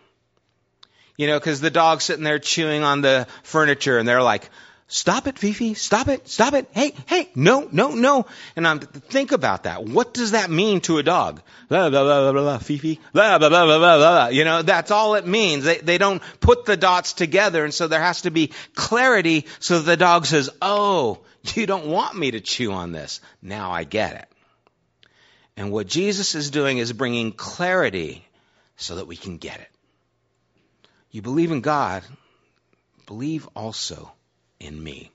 You 1.16 1.26
know, 1.26 1.38
because 1.38 1.61
the 1.61 1.71
dog's 1.71 2.04
sitting 2.04 2.25
there 2.25 2.38
chewing 2.38 2.82
on 2.82 3.02
the 3.02 3.26
furniture 3.42 3.99
and 3.99 4.09
they're 4.09 4.23
like, 4.23 4.49
Stop 4.95 5.27
it, 5.27 5.39
Fifi. 5.39 5.73
Stop 5.73 6.09
it. 6.09 6.29
Stop 6.29 6.53
it. 6.53 6.69
Hey, 6.73 6.93
hey, 7.07 7.31
no, 7.35 7.67
no, 7.73 7.93
no. 7.93 8.27
And 8.57 8.69
I'm, 8.69 8.79
think 8.79 9.33
about 9.33 9.63
that. 9.63 9.83
What 9.83 10.13
does 10.13 10.33
that 10.33 10.51
mean 10.51 10.83
to 10.83 10.99
a 10.99 11.03
dog? 11.03 11.41
Blah, 11.71 11.89
blah, 11.89 12.03
blah, 12.05 12.31
blah, 12.31 12.43
blah, 12.43 12.59
Fifi. 12.59 13.01
Blah, 13.15 13.39
blah, 13.39 13.49
blah, 13.49 13.65
blah, 13.65 13.79
blah, 13.79 13.97
blah. 13.97 14.29
You 14.29 14.45
know, 14.45 14.61
that's 14.61 14.91
all 14.91 15.15
it 15.15 15.27
means. 15.27 15.65
They, 15.65 15.79
they 15.79 15.97
don't 15.97 16.21
put 16.41 16.67
the 16.67 16.77
dots 16.77 17.15
together. 17.15 17.65
And 17.65 17.73
so 17.73 17.89
there 17.89 18.03
has 18.03 18.21
to 18.23 18.31
be 18.31 18.53
clarity 18.75 19.47
so 19.61 19.81
the 19.81 19.97
dog 19.97 20.27
says, 20.27 20.51
oh, 20.61 21.21
you 21.55 21.65
don't 21.65 21.87
want 21.87 22.15
me 22.15 22.33
to 22.33 22.41
chew 22.41 22.73
on 22.73 22.93
this. 22.93 23.23
Now 23.41 23.71
I 23.71 23.85
get 23.85 24.17
it. 24.17 24.29
And 25.57 25.73
what 25.73 25.87
Jesus 25.87 26.35
is 26.35 26.51
doing 26.51 26.77
is 26.77 26.93
bringing 26.93 27.33
clarity 27.33 28.27
so 28.77 28.97
that 28.97 29.07
we 29.07 29.17
can 29.17 29.39
get 29.39 29.59
it. 29.59 29.71
You 31.11 31.23
believe 31.23 31.51
in 31.51 31.63
God, 31.63 32.03
believe 33.07 33.49
also 33.57 34.13
in 34.62 34.83
me. 34.83 35.11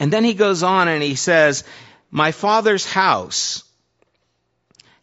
And 0.00 0.12
then 0.12 0.24
he 0.24 0.34
goes 0.34 0.62
on 0.62 0.88
and 0.88 1.02
he 1.02 1.14
says, 1.14 1.64
My 2.10 2.32
father's 2.32 2.84
house 2.84 3.62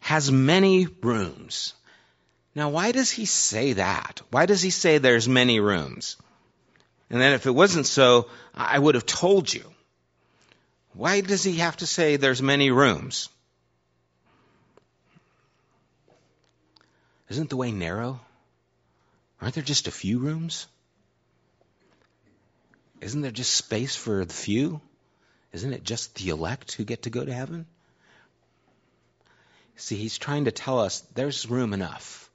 has 0.00 0.30
many 0.30 0.86
rooms. 0.86 1.74
Now, 2.54 2.68
why 2.68 2.92
does 2.92 3.10
he 3.10 3.24
say 3.24 3.74
that? 3.74 4.20
Why 4.30 4.46
does 4.46 4.60
he 4.60 4.70
say 4.70 4.98
there's 4.98 5.28
many 5.28 5.60
rooms? 5.60 6.16
And 7.08 7.20
then 7.20 7.32
if 7.34 7.46
it 7.46 7.50
wasn't 7.50 7.86
so, 7.86 8.28
I 8.54 8.78
would 8.78 8.94
have 8.94 9.06
told 9.06 9.52
you. 9.52 9.64
Why 10.94 11.20
does 11.22 11.42
he 11.42 11.56
have 11.56 11.78
to 11.78 11.86
say 11.86 12.16
there's 12.16 12.42
many 12.42 12.70
rooms? 12.70 13.28
Isn't 17.30 17.48
the 17.48 17.56
way 17.56 17.72
narrow? 17.72 18.20
Aren't 19.40 19.54
there 19.54 19.64
just 19.64 19.88
a 19.88 19.92
few 19.92 20.18
rooms? 20.18 20.66
Isn't 23.02 23.20
there 23.20 23.32
just 23.32 23.54
space 23.54 23.96
for 23.96 24.24
the 24.24 24.32
few? 24.32 24.80
Isn't 25.52 25.72
it 25.72 25.82
just 25.82 26.14
the 26.14 26.30
elect 26.30 26.72
who 26.72 26.84
get 26.84 27.02
to 27.02 27.10
go 27.10 27.24
to 27.24 27.32
heaven? 27.32 27.66
See, 29.76 29.96
he's 29.96 30.16
trying 30.16 30.44
to 30.44 30.52
tell 30.52 30.78
us 30.78 31.00
there's 31.14 31.50
room 31.50 31.72
enough. 31.72 32.30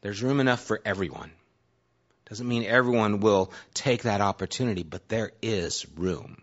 There's 0.00 0.22
room 0.22 0.40
enough 0.40 0.60
for 0.60 0.80
everyone. 0.84 1.30
Doesn't 2.28 2.48
mean 2.48 2.64
everyone 2.64 3.20
will 3.20 3.52
take 3.74 4.04
that 4.04 4.22
opportunity, 4.22 4.82
but 4.82 5.08
there 5.08 5.32
is 5.42 5.86
room. 5.96 6.42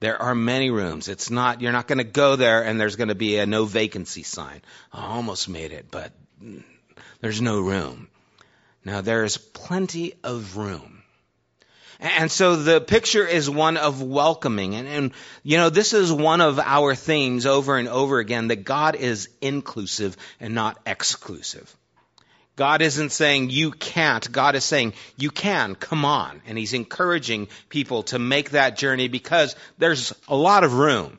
There 0.00 0.20
are 0.20 0.34
many 0.34 0.70
rooms. 0.70 1.08
It's 1.08 1.30
not, 1.30 1.60
you're 1.60 1.72
not 1.72 1.86
going 1.86 1.98
to 1.98 2.04
go 2.04 2.36
there 2.36 2.64
and 2.64 2.80
there's 2.80 2.96
going 2.96 3.08
to 3.08 3.14
be 3.14 3.36
a 3.36 3.46
no 3.46 3.66
vacancy 3.66 4.22
sign. 4.22 4.62
I 4.92 5.06
almost 5.06 5.48
made 5.48 5.72
it, 5.72 5.90
but 5.90 6.12
there's 7.20 7.42
no 7.42 7.60
room. 7.60 8.08
Now, 8.84 9.02
there 9.02 9.24
is 9.24 9.36
plenty 9.36 10.14
of 10.24 10.56
room. 10.56 10.95
And 11.98 12.30
so 12.30 12.56
the 12.56 12.80
picture 12.80 13.26
is 13.26 13.48
one 13.48 13.76
of 13.76 14.02
welcoming. 14.02 14.74
And, 14.74 14.86
and, 14.88 15.12
you 15.42 15.56
know, 15.56 15.70
this 15.70 15.94
is 15.94 16.12
one 16.12 16.40
of 16.40 16.58
our 16.58 16.94
themes 16.94 17.46
over 17.46 17.76
and 17.78 17.88
over 17.88 18.18
again 18.18 18.48
that 18.48 18.64
God 18.64 18.96
is 18.96 19.28
inclusive 19.40 20.16
and 20.40 20.54
not 20.54 20.78
exclusive. 20.86 21.74
God 22.56 22.80
isn't 22.80 23.12
saying 23.12 23.50
you 23.50 23.70
can't. 23.70 24.30
God 24.32 24.56
is 24.56 24.64
saying 24.64 24.94
you 25.16 25.30
can. 25.30 25.74
Come 25.74 26.04
on. 26.04 26.40
And 26.46 26.56
He's 26.56 26.72
encouraging 26.72 27.48
people 27.68 28.02
to 28.04 28.18
make 28.18 28.50
that 28.50 28.78
journey 28.78 29.08
because 29.08 29.54
there's 29.78 30.14
a 30.26 30.36
lot 30.36 30.64
of 30.64 30.74
room. 30.74 31.18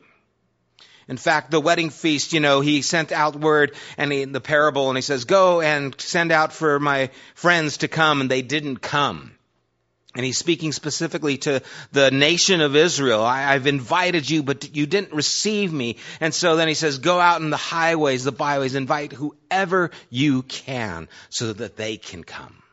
In 1.08 1.18
fact, 1.18 1.52
the 1.52 1.62
wedding 1.62 1.90
feast, 1.90 2.34
you 2.34 2.42
know, 2.42 2.60
he 2.60 2.82
sent 2.82 3.14
out 3.14 3.36
word 3.36 3.76
and 3.98 4.12
he, 4.12 4.26
the 4.26 4.42
parable 4.42 4.90
and 4.90 4.98
he 4.98 5.02
says, 5.02 5.24
go 5.24 5.62
and 5.62 6.00
send 6.02 6.34
out 6.34 6.52
for 6.52 6.80
my 6.80 7.12
friends 7.34 7.78
to 7.78 7.88
come 7.88 8.20
and 8.20 8.30
they 8.30 8.42
didn't 8.42 8.78
come. 8.78 9.37
And 10.18 10.26
he's 10.26 10.40
speaking 10.40 10.72
specifically 10.72 11.38
to 11.38 11.62
the 11.92 12.10
nation 12.10 12.62
of 12.62 12.76
Israel. 12.76 13.24
I, 13.24 13.54
have 13.54 13.68
invited 13.68 14.28
you, 14.28 14.42
but 14.42 14.76
you 14.76 14.88
didn't 14.88 15.14
receive 15.14 15.72
me. 15.72 15.98
And 16.20 16.34
so 16.34 16.56
then 16.56 16.68
he 16.68 16.74
says, 16.74 16.98
go 16.98 17.20
out 17.20 17.40
in 17.40 17.52
the 17.52 17.56
highways, 17.56 18.24
the 18.24 18.32
byways, 18.32 18.74
invite 18.74 19.14
whoever 19.14 19.92
you 20.10 20.42
can 20.42 21.08
so 21.30 21.54
that 21.54 21.78
they 21.78 21.98
can 21.98 22.24
come. 22.24 22.64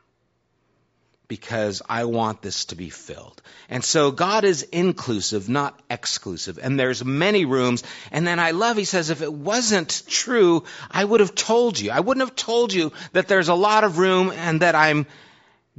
Because 1.28 1.82
I 1.86 2.06
want 2.06 2.40
this 2.40 2.64
to 2.66 2.76
be 2.76 2.88
filled. 2.88 3.42
And 3.68 3.84
so 3.84 4.10
God 4.10 4.44
is 4.44 4.62
inclusive, 4.62 5.46
not 5.46 5.78
exclusive. 5.90 6.58
And 6.62 6.80
there's 6.80 7.04
many 7.04 7.44
rooms. 7.44 7.82
And 8.10 8.26
then 8.26 8.38
I 8.38 8.52
love, 8.52 8.78
he 8.78 8.84
says, 8.84 9.10
if 9.10 9.20
it 9.20 9.32
wasn't 9.32 10.02
true, 10.08 10.64
I 10.90 11.04
would 11.04 11.20
have 11.20 11.34
told 11.34 11.78
you. 11.78 11.90
I 11.90 12.00
wouldn't 12.00 12.26
have 12.26 12.36
told 12.36 12.72
you 12.72 12.92
that 13.12 13.28
there's 13.28 13.48
a 13.48 13.54
lot 13.54 13.84
of 13.84 13.98
room 13.98 14.32
and 14.34 14.62
that 14.62 14.74
I'm 14.74 15.06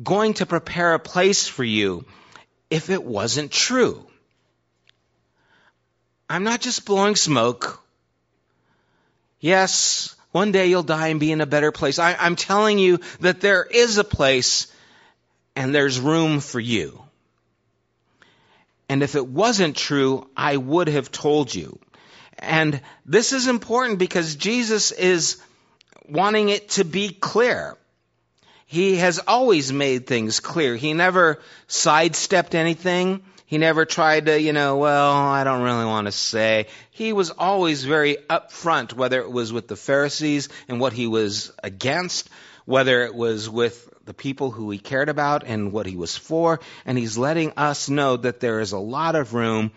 going 0.02 0.36
to 0.36 0.46
prepare 0.46 0.94
a 0.94 1.00
place 1.00 1.48
for 1.48 1.64
you 1.64 2.06
if 2.70 2.90
it 2.90 3.04
wasn't 3.04 3.52
true. 3.52 4.06
I'm 6.30 6.44
not 6.44 6.62
just 6.62 6.86
blowing 6.86 7.16
smoke. 7.16 7.82
Yes, 9.40 10.16
one 10.32 10.52
day 10.52 10.68
you'll 10.68 10.84
die 10.84 11.10
and 11.10 11.20
be 11.20 11.32
in 11.32 11.42
a 11.42 11.46
better 11.46 11.72
place. 11.72 12.00
I, 12.00 12.25
am 12.25 12.36
telling 12.36 12.80
you 12.80 13.00
that 13.22 13.42
there 13.42 13.64
is 13.64 13.98
a 13.98 14.04
place 14.04 14.68
and 15.56 15.74
there's 15.74 16.00
room 16.00 16.40
for 16.40 16.60
you. 16.60 17.02
And 18.90 19.02
if 19.02 19.16
it 19.16 19.25
wasn't 19.25 19.75
true, 19.75 20.28
I 20.36 20.58
would 20.58 20.90
have 20.90 21.12
told 21.12 21.54
you. 21.54 21.80
And 22.38 22.82
this 23.06 23.34
is 23.34 23.48
important 23.48 23.98
because 23.98 24.36
Jesus 24.36 24.92
is 24.92 25.42
wanting 26.08 26.50
it 26.50 26.70
to 26.72 26.84
be 26.84 27.10
clear 27.10 27.78
he 28.65 28.98
has 28.98 29.19
always 29.19 29.72
made 29.72 30.07
things 30.07 30.39
clear. 30.39 30.75
He 30.75 30.93
never 30.93 31.39
sidestepped 31.67 32.55
anything. 32.55 33.24
He 33.45 33.60
never 33.60 33.86
tried 33.86 34.25
to, 34.25 34.41
you 34.41 34.53
know, 34.53 34.77
well, 34.77 35.13
I 35.13 35.43
don't 35.43 35.62
really 35.62 35.86
want 35.86 36.07
to 36.07 36.12
say. 36.12 36.65
He 36.89 37.13
was 37.13 37.29
always 37.29 37.84
very 37.84 38.17
upfront, 38.27 38.93
whether 38.93 39.22
it 39.22 39.31
was 39.31 39.53
with 39.53 39.67
the 39.67 39.75
Pharisees 39.75 40.50
and 40.67 40.79
what 40.79 40.93
he 40.93 41.05
was 41.05 41.51
against, 41.63 42.29
whether 42.65 43.03
it 43.03 43.13
was 43.13 43.48
with 43.48 43.88
the 44.05 44.15
people 44.15 44.50
who 44.50 44.72
he 44.72 44.79
cared 44.79 45.10
about 45.10 45.43
and 45.45 45.72
what 45.72 45.86
he 45.86 45.95
was 45.95 46.17
for. 46.17 46.60
And 46.86 46.98
he's 46.98 47.19
letting 47.19 47.53
us 47.57 47.88
know 47.88 48.17
that 48.17 48.39
there 48.39 48.62
is 48.62 48.72
a 48.72 48.79
lot 48.79 49.15
of 49.15 49.36
room 49.36 49.72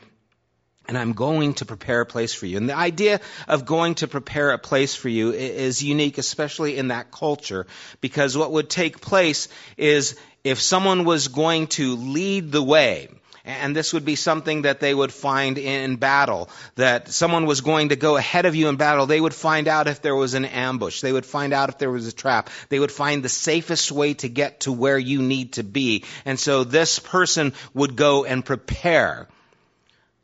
and 0.88 0.96
I'm 0.96 1.12
going 1.12 1.54
to 1.54 1.66
prepare 1.66 2.00
a 2.00 2.06
place 2.06 2.32
for 2.32 2.46
you. 2.46 2.56
And 2.56 2.68
the 2.68 2.76
idea 2.76 3.20
of 3.46 3.66
going 3.66 3.96
to 3.96 4.08
prepare 4.08 4.52
a 4.52 4.58
place 4.58 4.94
for 4.94 5.10
you 5.10 5.32
is 5.32 5.82
unique, 5.82 6.16
especially 6.16 6.78
in 6.78 6.88
that 6.88 7.10
culture, 7.10 7.66
because 8.00 8.36
what 8.36 8.52
would 8.52 8.70
take 8.70 9.02
place 9.02 9.48
is 9.76 10.18
if 10.44 10.60
someone 10.60 11.04
was 11.04 11.28
going 11.28 11.66
to 11.66 11.94
lead 11.96 12.50
the 12.50 12.62
way, 12.62 13.08
and 13.44 13.76
this 13.76 13.92
would 13.92 14.04
be 14.04 14.14
something 14.14 14.62
that 14.62 14.80
they 14.80 14.94
would 14.94 15.12
find 15.12 15.58
in 15.58 15.96
battle, 15.96 16.50
that 16.76 17.08
someone 17.08 17.46
was 17.46 17.60
going 17.60 17.90
to 17.90 17.96
go 17.96 18.16
ahead 18.16 18.46
of 18.46 18.54
you 18.54 18.68
in 18.68 18.76
battle. 18.76 19.06
They 19.06 19.20
would 19.20 19.34
find 19.34 19.68
out 19.68 19.88
if 19.88 20.02
there 20.02 20.16
was 20.16 20.34
an 20.34 20.44
ambush. 20.44 21.00
They 21.00 21.12
would 21.12 21.24
find 21.24 21.54
out 21.54 21.70
if 21.70 21.78
there 21.78 21.90
was 21.90 22.06
a 22.06 22.12
trap. 22.12 22.50
They 22.68 22.78
would 22.78 22.92
find 22.92 23.22
the 23.22 23.30
safest 23.30 23.90
way 23.90 24.14
to 24.14 24.28
get 24.28 24.60
to 24.60 24.72
where 24.72 24.98
you 24.98 25.22
need 25.22 25.54
to 25.54 25.62
be. 25.62 26.04
And 26.26 26.38
so 26.38 26.64
this 26.64 26.98
person 26.98 27.54
would 27.72 27.96
go 27.96 28.24
and 28.26 28.44
prepare 28.44 29.28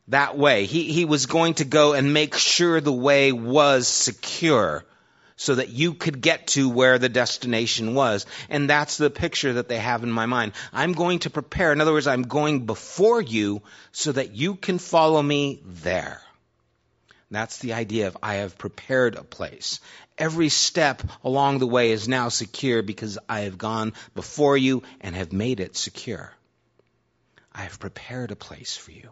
that 0.09 0.37
way. 0.37 0.67
He, 0.67 0.93
he 0.93 1.05
was 1.05 1.27
going 1.27 1.55
to 1.55 1.65
go 1.65 1.95
and 1.95 2.13
make 2.13 2.35
sure 2.37 2.81
the 2.81 2.93
way 2.93 3.33
was 3.33 3.89
secure 3.89 4.85
so 5.37 5.57
that 5.57 5.71
you 5.71 5.95
could 5.95 6.21
get 6.21 6.47
to 6.49 6.69
where 6.69 6.99
the 6.99 7.09
destination 7.09 7.95
was. 7.95 8.27
And 8.49 8.71
that's 8.71 8.97
the 8.97 9.11
picture 9.11 9.55
that 9.55 9.69
they 9.69 9.79
have 9.79 10.03
in 10.03 10.13
my 10.13 10.27
mind. 10.27 10.53
I'm 10.73 10.93
going 10.93 11.21
to 11.21 11.31
prepare. 11.31 11.73
In 11.73 11.81
other 11.81 11.93
words, 11.93 12.07
I'm 12.07 12.23
going 12.23 12.67
before 12.67 13.21
you 13.21 13.63
so 13.93 14.13
that 14.13 14.35
you 14.35 14.55
can 14.55 14.79
follow 14.79 15.23
me 15.23 15.63
there. 15.65 16.21
That's 17.31 17.59
the 17.59 17.73
idea 17.73 18.07
of 18.07 18.17
I 18.23 18.35
have 18.35 18.59
prepared 18.59 19.17
a 19.17 19.25
place. 19.25 19.81
Every 20.17 20.51
step 20.51 21.03
along 21.25 21.59
the 21.59 21.67
way 21.67 21.91
is 21.91 22.07
now 22.07 22.29
secure 22.29 22.83
because 22.83 23.19
I 23.29 23.41
have 23.41 23.59
gone 23.59 23.95
before 24.15 24.57
you 24.57 24.85
and 25.01 25.17
have 25.17 25.33
made 25.33 25.59
it 25.59 25.77
secure. 25.77 26.33
I 27.53 27.63
have 27.63 27.81
prepared 27.81 28.31
a 28.31 28.37
place 28.37 28.77
for 28.77 28.93
you. 28.93 29.11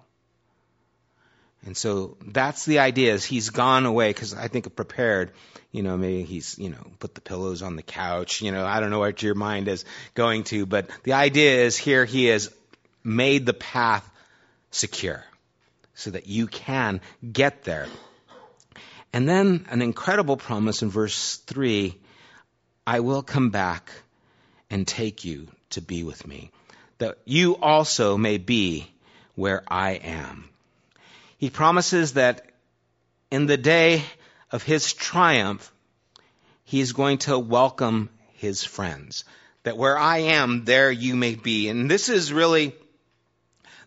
And 1.64 1.76
so 1.76 2.16
that's 2.26 2.64
the 2.64 2.80
idea 2.80 3.12
is 3.12 3.24
he's 3.24 3.50
gone 3.50 3.86
away 3.86 4.10
because 4.10 4.34
I 4.34 4.48
think 4.48 4.74
prepared, 4.74 5.30
you 5.70 5.82
know, 5.82 5.96
maybe 5.96 6.24
he's, 6.24 6.58
you 6.58 6.70
know, 6.70 6.84
put 6.98 7.14
the 7.14 7.20
pillows 7.20 7.62
on 7.62 7.76
the 7.76 7.82
couch, 7.82 8.42
you 8.42 8.50
know, 8.50 8.66
I 8.66 8.80
don't 8.80 8.90
know 8.90 8.98
what 8.98 9.22
your 9.22 9.36
mind 9.36 9.68
is 9.68 9.84
going 10.14 10.44
to, 10.44 10.66
but 10.66 10.90
the 11.04 11.12
idea 11.12 11.64
is 11.64 11.76
here 11.76 12.04
he 12.04 12.26
has 12.26 12.52
made 13.04 13.46
the 13.46 13.54
path 13.54 14.08
secure 14.70 15.24
so 15.94 16.10
that 16.10 16.26
you 16.26 16.48
can 16.48 17.00
get 17.32 17.62
there. 17.62 17.86
And 19.12 19.28
then 19.28 19.66
an 19.70 19.82
incredible 19.82 20.36
promise 20.36 20.82
in 20.82 20.90
verse 20.90 21.36
3 21.36 21.96
I 22.84 23.00
will 23.00 23.22
come 23.22 23.50
back 23.50 23.92
and 24.68 24.88
take 24.88 25.24
you 25.24 25.48
to 25.70 25.80
be 25.80 26.02
with 26.02 26.26
me, 26.26 26.50
that 26.98 27.18
you 27.24 27.56
also 27.56 28.16
may 28.16 28.38
be 28.38 28.90
where 29.36 29.62
I 29.68 29.92
am. 29.92 30.48
He 31.42 31.50
promises 31.50 32.12
that 32.12 32.46
in 33.28 33.46
the 33.46 33.56
day 33.56 34.04
of 34.52 34.62
his 34.62 34.92
triumph, 34.92 35.72
he 36.62 36.78
is 36.78 36.92
going 36.92 37.18
to 37.18 37.36
welcome 37.36 38.10
his 38.34 38.62
friends. 38.62 39.24
That 39.64 39.76
where 39.76 39.98
I 39.98 40.18
am, 40.18 40.64
there 40.64 40.92
you 40.92 41.16
may 41.16 41.34
be. 41.34 41.68
And 41.68 41.90
this 41.90 42.08
is 42.08 42.32
really 42.32 42.76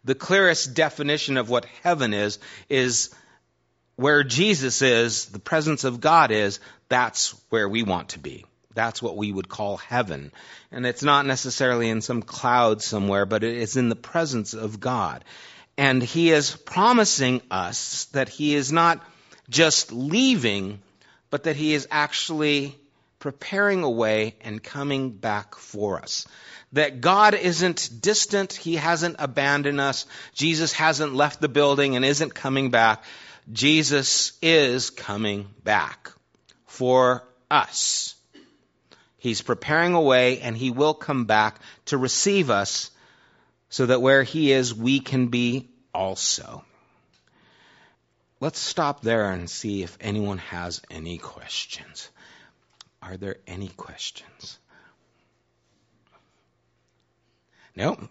the 0.03 0.15
clearest 0.15 0.73
definition 0.73 1.37
of 1.37 1.49
what 1.49 1.63
heaven 1.81 2.13
is, 2.13 2.39
is 2.67 3.15
where 3.95 4.25
Jesus 4.25 4.81
is, 4.81 5.27
the 5.27 5.39
presence 5.39 5.85
of 5.85 6.01
God 6.01 6.31
is, 6.31 6.59
that's 6.89 7.41
where 7.47 7.69
we 7.69 7.83
want 7.83 8.09
to 8.09 8.19
be. 8.19 8.43
That's 8.73 9.01
what 9.01 9.15
we 9.15 9.31
would 9.31 9.47
call 9.47 9.77
heaven. 9.77 10.33
And 10.73 10.85
it's 10.85 11.03
not 11.03 11.25
necessarily 11.25 11.87
in 11.87 12.01
some 12.01 12.21
cloud 12.21 12.81
somewhere, 12.81 13.25
but 13.25 13.45
it 13.45 13.55
is 13.55 13.77
in 13.77 13.87
the 13.87 13.95
presence 13.95 14.53
of 14.53 14.81
God. 14.81 15.23
And 15.77 16.01
He 16.01 16.31
is 16.31 16.55
promising 16.55 17.41
us 17.51 18.05
that 18.13 18.29
He 18.29 18.55
is 18.55 18.71
not 18.71 19.03
just 19.49 19.91
leaving, 19.91 20.81
but 21.29 21.43
that 21.43 21.55
He 21.55 21.73
is 21.73 21.87
actually 21.91 22.77
preparing 23.19 23.83
a 23.83 23.89
way 23.89 24.35
and 24.41 24.63
coming 24.63 25.11
back 25.11 25.55
for 25.55 25.99
us. 26.01 26.27
That 26.73 27.01
God 27.01 27.33
isn't 27.33 27.89
distant, 27.99 28.53
He 28.53 28.75
hasn't 28.75 29.17
abandoned 29.19 29.81
us, 29.81 30.05
Jesus 30.33 30.71
hasn't 30.73 31.15
left 31.15 31.41
the 31.41 31.49
building 31.49 31.95
and 31.95 32.05
isn't 32.05 32.33
coming 32.33 32.69
back. 32.69 33.03
Jesus 33.51 34.33
is 34.41 34.89
coming 34.89 35.47
back 35.63 36.11
for 36.65 37.23
us. 37.49 38.15
He's 39.17 39.41
preparing 39.41 39.93
a 39.93 40.01
way 40.01 40.39
and 40.39 40.55
he 40.55 40.69
will 40.69 40.93
come 40.93 41.25
back 41.25 41.59
to 41.85 41.97
receive 41.97 42.49
us 42.49 42.91
so 43.75 43.87
that 43.87 44.01
where 44.01 44.23
he 44.23 44.53
is, 44.53 44.73
we 44.73 45.01
can 45.01 45.27
be 45.27 45.67
also. 45.93 46.63
Let's 48.39 48.57
stop 48.57 49.01
there 49.01 49.29
and 49.31 49.49
see 49.49 49.83
if 49.83 49.97
anyone 49.99 50.37
has 50.37 50.81
any 50.89 51.17
questions. 51.17 52.09
Are 53.01 53.17
there 53.17 53.35
any 53.45 53.67
questions? 53.67 54.59
No. 57.75 58.07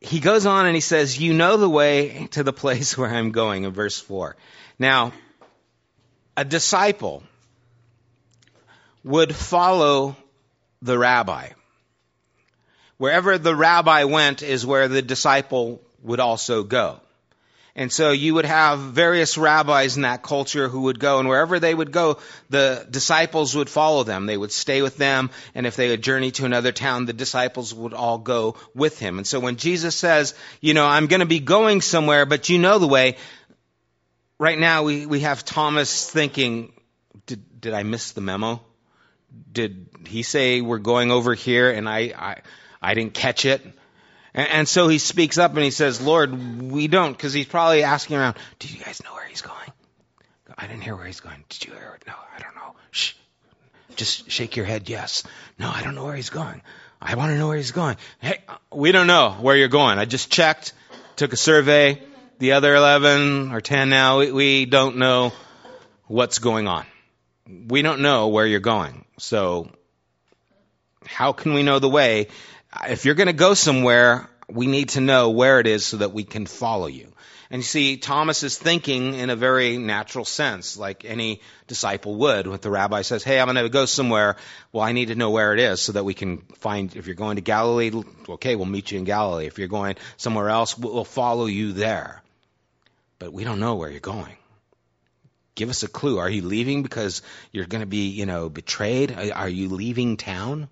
He 0.00 0.18
goes 0.18 0.46
on 0.46 0.66
and 0.66 0.74
he 0.74 0.80
says, 0.80 1.16
You 1.16 1.32
know 1.32 1.56
the 1.56 1.70
way 1.70 2.26
to 2.32 2.42
the 2.42 2.52
place 2.52 2.98
where 2.98 3.08
I'm 3.08 3.30
going, 3.30 3.62
in 3.62 3.70
verse 3.70 4.00
4. 4.00 4.34
Now, 4.80 5.12
a 6.36 6.44
disciple 6.44 7.22
would 9.04 9.32
follow 9.32 10.16
the 10.82 10.98
rabbi. 10.98 11.50
Wherever 12.98 13.38
the 13.38 13.54
rabbi 13.54 14.04
went 14.04 14.42
is 14.42 14.64
where 14.64 14.88
the 14.88 15.02
disciple 15.02 15.82
would 16.02 16.20
also 16.20 16.62
go. 16.62 17.00
And 17.78 17.92
so 17.92 18.10
you 18.10 18.32
would 18.34 18.46
have 18.46 18.78
various 18.78 19.36
rabbis 19.36 19.96
in 19.96 20.02
that 20.02 20.22
culture 20.22 20.66
who 20.66 20.82
would 20.82 20.98
go, 20.98 21.18
and 21.18 21.28
wherever 21.28 21.60
they 21.60 21.74
would 21.74 21.92
go, 21.92 22.18
the 22.48 22.86
disciples 22.90 23.54
would 23.54 23.68
follow 23.68 24.02
them. 24.02 24.24
They 24.24 24.36
would 24.36 24.50
stay 24.50 24.80
with 24.80 24.96
them, 24.96 25.28
and 25.54 25.66
if 25.66 25.76
they 25.76 25.90
would 25.90 26.00
journey 26.00 26.30
to 26.32 26.46
another 26.46 26.72
town, 26.72 27.04
the 27.04 27.12
disciples 27.12 27.74
would 27.74 27.92
all 27.92 28.16
go 28.16 28.56
with 28.74 28.98
him. 28.98 29.18
And 29.18 29.26
so 29.26 29.40
when 29.40 29.56
Jesus 29.56 29.94
says, 29.94 30.34
you 30.62 30.72
know, 30.72 30.86
I'm 30.86 31.06
going 31.06 31.20
to 31.20 31.26
be 31.26 31.40
going 31.40 31.82
somewhere, 31.82 32.24
but 32.24 32.48
you 32.48 32.58
know 32.58 32.78
the 32.78 32.88
way, 32.88 33.18
right 34.38 34.58
now 34.58 34.84
we, 34.84 35.04
we 35.04 35.20
have 35.20 35.44
Thomas 35.44 36.08
thinking, 36.08 36.72
did, 37.26 37.60
did 37.60 37.74
I 37.74 37.82
miss 37.82 38.12
the 38.12 38.22
memo? 38.22 38.62
did 39.52 39.88
he 40.06 40.22
say 40.22 40.60
we're 40.60 40.78
going 40.78 41.10
over 41.10 41.34
here 41.34 41.70
and 41.70 41.88
I, 41.88 42.12
I, 42.16 42.36
I 42.80 42.94
didn't 42.94 43.14
catch 43.14 43.44
it? 43.44 43.64
And, 44.34 44.48
and 44.48 44.68
so 44.68 44.88
he 44.88 44.98
speaks 44.98 45.38
up 45.38 45.54
and 45.54 45.62
he 45.62 45.70
says, 45.70 46.00
Lord, 46.00 46.62
we 46.62 46.88
don't, 46.88 47.12
because 47.12 47.32
he's 47.32 47.46
probably 47.46 47.82
asking 47.82 48.16
around, 48.16 48.36
do 48.58 48.68
you 48.68 48.82
guys 48.82 49.02
know 49.02 49.12
where 49.14 49.26
he's 49.26 49.42
going? 49.42 49.54
I 50.56 50.66
didn't 50.66 50.82
hear 50.82 50.96
where 50.96 51.06
he's 51.06 51.20
going. 51.20 51.44
Did 51.48 51.64
you 51.66 51.72
hear 51.74 51.96
it? 52.00 52.06
No, 52.06 52.14
I 52.14 52.40
don't 52.40 52.54
know. 52.54 52.74
Shh. 52.90 53.14
Just 53.96 54.30
shake 54.30 54.56
your 54.56 54.66
head, 54.66 54.88
yes. 54.88 55.22
No, 55.58 55.70
I 55.70 55.82
don't 55.82 55.94
know 55.94 56.04
where 56.04 56.16
he's 56.16 56.30
going. 56.30 56.62
I 57.00 57.14
want 57.14 57.30
to 57.30 57.38
know 57.38 57.48
where 57.48 57.56
he's 57.56 57.72
going. 57.72 57.96
Hey, 58.20 58.38
we 58.72 58.92
don't 58.92 59.06
know 59.06 59.36
where 59.40 59.56
you're 59.56 59.68
going. 59.68 59.98
I 59.98 60.06
just 60.06 60.30
checked, 60.30 60.72
took 61.16 61.32
a 61.32 61.36
survey. 61.36 62.02
The 62.38 62.52
other 62.52 62.74
11 62.74 63.52
or 63.52 63.60
10 63.60 63.88
now, 63.88 64.18
we, 64.18 64.32
we 64.32 64.64
don't 64.66 64.96
know 64.96 65.32
what's 66.06 66.38
going 66.38 66.68
on. 66.68 66.86
We 67.68 67.82
don't 67.82 68.00
know 68.00 68.28
where 68.28 68.46
you're 68.46 68.60
going. 68.60 69.04
So, 69.18 69.70
how 71.06 71.32
can 71.32 71.54
we 71.54 71.62
know 71.62 71.78
the 71.78 71.88
way? 71.88 72.28
If 72.88 73.04
you're 73.04 73.14
going 73.14 73.28
to 73.28 73.32
go 73.32 73.54
somewhere, 73.54 74.28
we 74.48 74.66
need 74.66 74.90
to 74.90 75.00
know 75.00 75.30
where 75.30 75.60
it 75.60 75.66
is 75.66 75.84
so 75.84 75.98
that 75.98 76.12
we 76.12 76.24
can 76.24 76.46
follow 76.46 76.86
you. 76.86 77.12
And 77.48 77.60
you 77.60 77.64
see, 77.64 77.96
Thomas 77.96 78.42
is 78.42 78.58
thinking 78.58 79.14
in 79.14 79.30
a 79.30 79.36
very 79.36 79.76
natural 79.76 80.24
sense, 80.24 80.76
like 80.76 81.04
any 81.04 81.40
disciple 81.68 82.16
would. 82.16 82.48
When 82.48 82.60
the 82.60 82.70
rabbi 82.70 83.02
says, 83.02 83.22
Hey, 83.22 83.38
I'm 83.38 83.46
going 83.46 83.56
to 83.56 83.68
go 83.68 83.86
somewhere. 83.86 84.36
Well, 84.72 84.82
I 84.82 84.92
need 84.92 85.08
to 85.08 85.14
know 85.14 85.30
where 85.30 85.52
it 85.52 85.60
is 85.60 85.80
so 85.80 85.92
that 85.92 86.04
we 86.04 86.14
can 86.14 86.38
find, 86.58 86.94
if 86.96 87.06
you're 87.06 87.14
going 87.14 87.36
to 87.36 87.42
Galilee, 87.42 87.92
okay, 88.28 88.56
we'll 88.56 88.66
meet 88.66 88.90
you 88.90 88.98
in 88.98 89.04
Galilee. 89.04 89.46
If 89.46 89.58
you're 89.58 89.68
going 89.68 89.94
somewhere 90.16 90.50
else, 90.50 90.76
we'll 90.76 91.04
follow 91.04 91.46
you 91.46 91.72
there. 91.72 92.22
But 93.20 93.32
we 93.32 93.44
don't 93.44 93.60
know 93.60 93.76
where 93.76 93.90
you're 93.90 94.00
going 94.00 94.36
give 95.56 95.70
us 95.70 95.82
a 95.82 95.88
clue. 95.88 96.18
Are 96.18 96.28
you 96.28 96.42
leaving 96.42 96.82
because 96.82 97.22
you're 97.50 97.66
going 97.66 97.80
to 97.80 97.86
be, 97.86 98.08
you 98.08 98.26
know, 98.26 98.48
betrayed? 98.48 99.10
Are 99.34 99.48
you 99.48 99.70
leaving 99.70 100.18
town? 100.18 100.68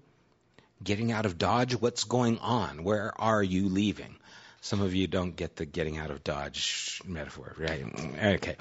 Getting 0.85 1.11
out 1.12 1.27
of 1.27 1.38
Dodge? 1.38 1.75
What's 1.75 2.05
going 2.05 2.38
on? 2.38 2.85
Where 2.85 3.12
are 3.18 3.42
you 3.42 3.68
leaving? 3.68 4.16
Some 4.61 4.83
of 4.83 4.94
you 4.94 5.07
don't 5.07 5.35
get 5.35 5.57
the 5.57 5.64
getting 5.64 5.97
out 5.97 6.11
of 6.11 6.23
Dodge 6.23 7.01
metaphor, 7.07 7.55
right? 7.59 7.85
Okay. 8.37 8.57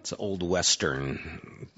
It's 0.00 0.12
an 0.12 0.18
old 0.20 0.42
Western 0.42 1.68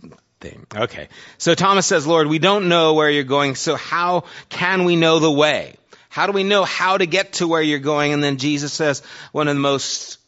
thing. 0.41 0.67
Okay. 0.75 1.09
So 1.39 1.55
Thomas 1.55 1.87
says, 1.87 2.07
Lord, 2.07 2.27
we 2.27 2.39
don't 2.39 2.69
know 2.69 2.95
where 2.95 3.11
you're 3.11 3.23
going, 3.23 3.55
so 3.55 3.77
how 3.77 4.25
can 4.49 4.85
we 4.85 4.97
know 4.97 5.19
the 5.19 5.31
way? 5.31 5.77
How 6.09 6.27
do 6.27 6.33
we 6.33 6.45
know 6.45 6.65
how 6.65 6.99
to 6.99 7.07
get 7.07 7.35
to 7.35 7.49
where 7.49 7.63
you're 7.63 7.79
going? 7.79 8.13
And 8.13 8.23
then 8.23 8.37
Jesus 8.37 8.73
says 8.73 9.03
one 9.33 9.49
of 9.49 9.55
the 9.55 9.61
most 9.61 10.19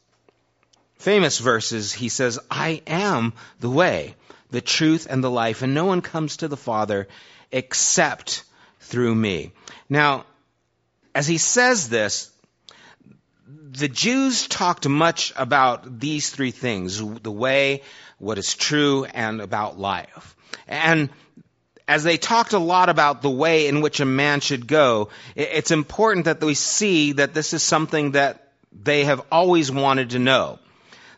famous 0.99 1.39
verses, 1.39 1.93
he 1.93 2.09
says, 2.09 2.39
I 2.51 2.81
am 2.87 3.35
the 3.61 3.71
way, 3.71 4.15
the 4.51 4.61
truth, 4.61 5.07
and 5.11 5.23
the 5.23 5.31
life, 5.31 5.63
and 5.63 5.75
no 5.75 5.85
one 5.85 6.01
comes 6.01 6.39
to 6.39 6.49
the 6.49 6.57
Father 6.57 7.09
except 7.53 8.45
through 8.85 9.15
me. 9.15 9.53
Now, 9.89 10.25
as 11.15 11.27
he 11.27 11.39
says 11.39 11.89
this, 11.89 12.31
the 13.47 13.89
Jews 13.89 14.47
talked 14.47 14.89
much 14.89 15.33
about 15.37 16.01
these 16.01 16.31
three 16.31 16.53
things 16.53 16.99
the 17.23 17.33
way, 17.33 17.83
what 18.19 18.39
is 18.39 18.55
true, 18.55 19.05
and 19.05 19.41
about 19.41 19.79
life. 19.79 20.37
And 20.69 21.11
as 21.87 22.05
they 22.05 22.17
talked 22.17 22.53
a 22.53 22.59
lot 22.59 22.89
about 22.89 23.21
the 23.21 23.31
way 23.31 23.67
in 23.67 23.81
which 23.81 24.01
a 24.01 24.05
man 24.05 24.41
should 24.41 24.67
go, 24.67 25.09
it's 25.35 25.71
important 25.71 26.27
that 26.27 26.43
we 26.43 26.55
see 26.55 27.13
that 27.13 27.35
this 27.35 27.53
is 27.53 27.63
something 27.63 28.13
that 28.13 28.53
they 28.73 29.05
have 29.05 29.23
always 29.31 29.71
wanted 29.71 30.11
to 30.11 30.19
know. 30.19 30.59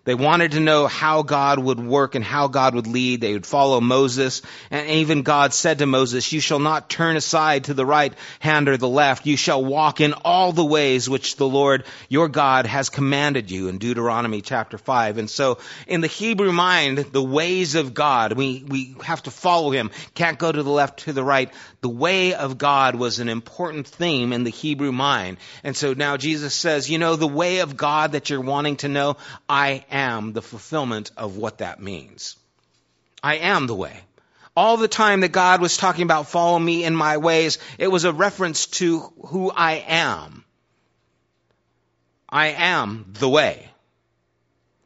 They 0.07 0.15
wanted 0.15 0.53
to 0.53 0.61
know 0.61 0.87
how 0.87 1.23
God 1.23 1.59
would 1.59 1.81
work 1.81 2.15
and 2.15 2.25
how 2.25 2.47
God 2.47 2.77
would 2.77 2.87
lead. 2.87 3.21
They 3.21 3.33
would 3.33 3.45
follow 3.45 3.81
Moses. 3.81 4.41
And 4.71 4.89
even 4.89 5.23
God 5.23 5.53
said 5.53 5.81
to 5.81 5.87
Moses, 5.87 6.33
you 6.33 6.39
shall 6.39 6.61
not 6.61 6.89
turn 6.89 7.17
aside 7.17 7.65
to 7.65 7.75
the 7.75 7.85
right 7.85 8.15
hand 8.39 8.69
or 8.69 8.77
the 8.77 8.89
left. 8.89 9.27
You 9.27 9.37
shall 9.37 9.65
walk 9.65 10.01
in 10.01 10.13
all 10.25 10.53
the 10.53 10.65
ways 10.65 11.11
which 11.11 11.35
the 11.35 11.49
Lord 11.49 11.85
your 12.09 12.29
God 12.29 12.67
has 12.67 12.89
commanded 12.89 13.51
you 13.51 13.67
in 13.67 13.79
Deuteronomy 13.79 14.43
chapter 14.43 14.79
5. 14.79 15.19
And 15.19 15.29
so 15.29 15.59
in 15.89 16.03
the 16.03 16.07
Hebrew 16.07 16.53
mind, 16.53 16.99
the 16.99 17.23
ways 17.23 17.75
of 17.75 17.93
God, 17.93 18.35
we, 18.35 18.65
we 18.65 18.95
have 19.03 19.25
to 19.25 19.33
follow 19.33 19.73
him. 19.73 19.91
Can't 20.15 20.39
go 20.39 20.53
to 20.53 20.63
the 20.63 20.71
left, 20.71 21.01
to 21.01 21.13
the 21.13 21.25
right. 21.25 21.53
The 21.81 21.89
way 21.89 22.33
of 22.33 22.59
God 22.59 22.95
was 22.95 23.19
an 23.19 23.29
important 23.29 23.89
theme 23.89 24.33
in 24.33 24.45
the 24.45 24.51
Hebrew 24.51 24.93
mind. 24.93 25.39
And 25.65 25.77
so 25.77 25.95
now 25.95 26.17
Jesus 26.17 26.55
says, 26.55 26.89
you 26.89 26.99
know, 26.99 27.17
the 27.17 27.27
way 27.27 27.59
of 27.59 27.77
God 27.77 28.13
that 28.13 28.31
you're 28.31 28.41
wanting 28.41 28.77
to 28.77 28.89
know, 28.89 29.17
I 29.49 29.85
the 30.33 30.43
fulfillment 30.43 31.11
of 31.17 31.37
what 31.39 31.59
that 31.59 31.81
means. 31.81 32.37
I 33.23 33.37
am 33.37 33.67
the 33.67 33.75
way. 33.75 33.99
All 34.55 34.77
the 34.77 34.89
time 34.89 35.21
that 35.21 35.33
God 35.33 35.61
was 35.61 35.77
talking 35.77 36.03
about 36.03 36.29
follow 36.29 36.59
me 36.59 36.85
in 36.85 36.95
my 36.95 37.17
ways, 37.17 37.59
it 37.79 37.89
was 37.89 38.05
a 38.05 38.13
reference 38.13 38.67
to 38.79 39.01
who 39.27 39.51
I 39.51 39.85
am. 39.87 40.45
I 42.29 42.49
am 42.49 43.07
the 43.19 43.29
way. 43.29 43.71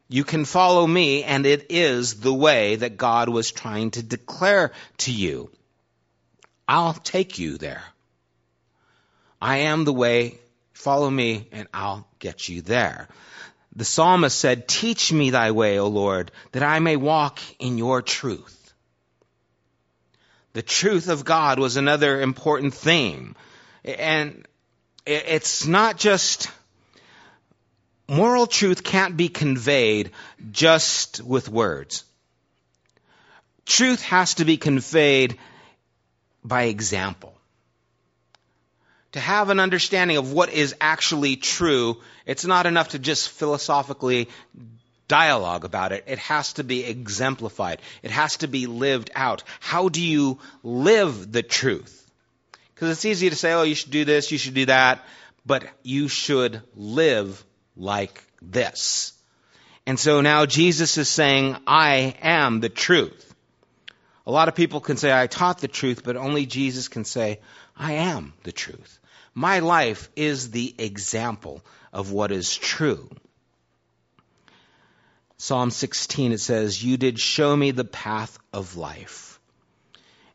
You 0.07 0.23
can 0.23 0.45
follow 0.45 0.87
me, 0.87 1.23
and 1.23 1.45
it 1.45 1.67
is 1.69 2.19
the 2.19 2.33
way 2.33 2.77
that 2.77 2.97
God 2.97 3.29
was 3.29 3.51
trying 3.51 3.91
to 3.91 4.03
declare 4.03 4.71
to 4.99 5.11
you. 5.11 5.49
I'll 6.67 6.93
take 6.93 7.39
you 7.39 7.57
there. 7.57 7.83
I 9.41 9.57
am 9.71 9.83
the 9.83 9.93
way. 9.93 10.39
Follow 10.73 11.09
me, 11.09 11.47
and 11.51 11.67
I'll 11.73 12.07
get 12.19 12.47
you 12.49 12.61
there. 12.61 13.07
The 13.75 13.85
psalmist 13.85 14.37
said, 14.37 14.67
Teach 14.67 15.13
me 15.13 15.29
thy 15.29 15.51
way, 15.51 15.79
O 15.79 15.87
Lord, 15.87 16.31
that 16.51 16.63
I 16.63 16.79
may 16.79 16.97
walk 16.97 17.39
in 17.59 17.77
your 17.77 18.01
truth. 18.01 18.57
The 20.53 20.61
truth 20.61 21.07
of 21.07 21.23
God 21.23 21.59
was 21.59 21.77
another 21.77 22.19
important 22.21 22.73
theme. 22.73 23.35
And 23.85 24.45
it's 25.05 25.65
not 25.65 25.97
just 25.97 26.49
moral 28.07 28.45
truth 28.45 28.83
can't 28.83 29.15
be 29.15 29.29
conveyed 29.29 30.11
just 30.51 31.21
with 31.21 31.47
words. 31.47 32.03
Truth 33.65 34.01
has 34.03 34.35
to 34.35 34.45
be 34.45 34.57
conveyed 34.57 35.37
by 36.43 36.63
example. 36.63 37.33
To 39.13 39.19
have 39.19 39.49
an 39.49 39.59
understanding 39.59 40.17
of 40.17 40.31
what 40.31 40.53
is 40.53 40.73
actually 40.79 41.35
true, 41.35 41.97
it's 42.25 42.45
not 42.45 42.65
enough 42.65 42.89
to 42.89 42.99
just 42.99 43.29
philosophically 43.29 44.29
dialogue 45.09 45.65
about 45.65 45.91
it. 45.91 46.05
It 46.07 46.19
has 46.19 46.53
to 46.53 46.63
be 46.63 46.85
exemplified. 46.85 47.81
It 48.01 48.11
has 48.11 48.37
to 48.37 48.47
be 48.47 48.67
lived 48.67 49.11
out. 49.13 49.43
How 49.59 49.89
do 49.89 50.01
you 50.01 50.39
live 50.63 51.31
the 51.31 51.43
truth? 51.43 52.09
Because 52.73 52.91
it's 52.91 53.03
easy 53.03 53.29
to 53.29 53.35
say, 53.35 53.51
oh, 53.51 53.63
you 53.63 53.75
should 53.75 53.91
do 53.91 54.05
this, 54.05 54.31
you 54.31 54.37
should 54.37 54.53
do 54.53 54.67
that, 54.67 55.03
but 55.45 55.65
you 55.83 56.07
should 56.07 56.61
live 56.73 57.43
like 57.75 58.23
this. 58.41 59.11
And 59.85 59.99
so 59.99 60.21
now 60.21 60.45
Jesus 60.45 60.97
is 60.97 61.09
saying, 61.09 61.57
I 61.67 62.15
am 62.21 62.61
the 62.61 62.69
truth. 62.69 63.35
A 64.25 64.31
lot 64.31 64.47
of 64.47 64.55
people 64.55 64.79
can 64.79 64.95
say, 64.95 65.11
I 65.11 65.27
taught 65.27 65.59
the 65.59 65.67
truth, 65.67 66.03
but 66.05 66.15
only 66.15 66.45
Jesus 66.45 66.87
can 66.87 67.03
say, 67.03 67.39
I 67.75 67.93
am 67.93 68.33
the 68.43 68.53
truth. 68.53 68.99
My 69.33 69.59
life 69.59 70.09
is 70.15 70.51
the 70.51 70.75
example 70.77 71.63
of 71.91 72.11
what 72.11 72.31
is 72.31 72.55
true. 72.55 73.09
Psalm 75.37 75.71
16, 75.71 76.33
it 76.33 76.39
says, 76.39 76.83
You 76.83 76.97
did 76.97 77.19
show 77.19 77.55
me 77.55 77.71
the 77.71 77.83
path 77.83 78.37
of 78.53 78.77
life. 78.77 79.39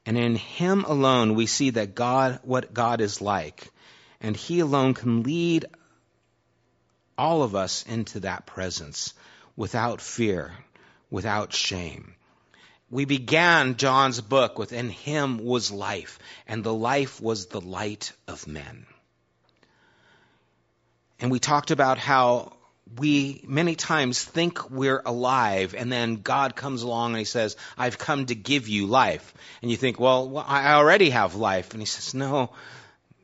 And 0.04 0.18
in 0.18 0.35
him 0.35 0.85
alone 0.85 1.37
we 1.37 1.46
see 1.46 1.70
that 1.70 1.94
God, 1.94 2.40
what 2.42 2.74
God 2.74 3.00
is 3.00 3.20
like. 3.20 3.70
And 4.20 4.37
he 4.37 4.59
alone 4.59 4.94
can 4.94 5.22
lead 5.22 5.66
all 7.16 7.44
of 7.44 7.54
us 7.54 7.85
into 7.87 8.18
that 8.20 8.46
presence 8.46 9.14
without 9.56 10.00
fear, 10.00 10.52
without 11.09 11.52
shame. 11.52 12.15
We 12.90 13.05
began 13.05 13.77
John's 13.77 14.20
book 14.20 14.59
with, 14.59 14.72
In 14.72 14.90
him 14.90 15.38
was 15.38 15.70
life, 15.70 16.18
and 16.46 16.62
the 16.62 16.75
life 16.75 17.20
was 17.20 17.46
the 17.46 17.61
light 17.61 18.12
of 18.29 18.46
men. 18.46 18.87
And 21.18 21.31
we 21.31 21.38
talked 21.38 21.70
about 21.70 21.99
how 21.99 22.53
we 22.99 23.42
many 23.46 23.75
times 23.75 24.22
think 24.22 24.70
we're 24.70 25.03
alive 25.05 25.75
and 25.77 25.90
then 25.90 26.16
God 26.16 26.55
comes 26.55 26.83
along 26.83 27.12
and 27.12 27.18
he 27.18 27.25
says, 27.25 27.57
I've 27.77 27.99
come 27.99 28.27
to 28.27 28.35
give 28.35 28.68
you 28.68 28.87
life. 28.87 29.35
And 29.61 29.70
you 29.70 29.77
think, 29.77 29.99
well, 29.99 30.44
I 30.46 30.75
already 30.75 31.11
have 31.11 31.35
life. 31.35 31.72
And 31.72 31.81
he 31.81 31.87
says, 31.87 32.14
no, 32.14 32.51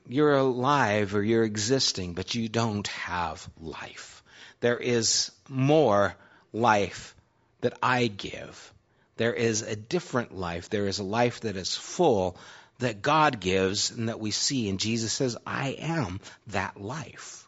you're 0.08 0.34
alive 0.34 1.14
or 1.14 1.22
you're 1.22 1.44
existing, 1.44 2.14
but 2.14 2.34
you 2.34 2.48
don't 2.48 2.88
have 2.88 3.48
life. 3.60 4.22
There 4.60 4.78
is 4.78 5.30
more 5.48 6.14
life 6.52 7.14
that 7.60 7.78
I 7.82 8.08
give. 8.08 8.71
There 9.16 9.34
is 9.34 9.62
a 9.62 9.76
different 9.76 10.34
life. 10.34 10.70
There 10.70 10.86
is 10.86 10.98
a 10.98 11.04
life 11.04 11.40
that 11.40 11.56
is 11.56 11.76
full 11.76 12.36
that 12.78 13.02
God 13.02 13.40
gives 13.40 13.90
and 13.90 14.08
that 14.08 14.20
we 14.20 14.30
see. 14.30 14.68
And 14.68 14.80
Jesus 14.80 15.12
says, 15.12 15.36
I 15.46 15.70
am 15.78 16.20
that 16.48 16.80
life. 16.80 17.46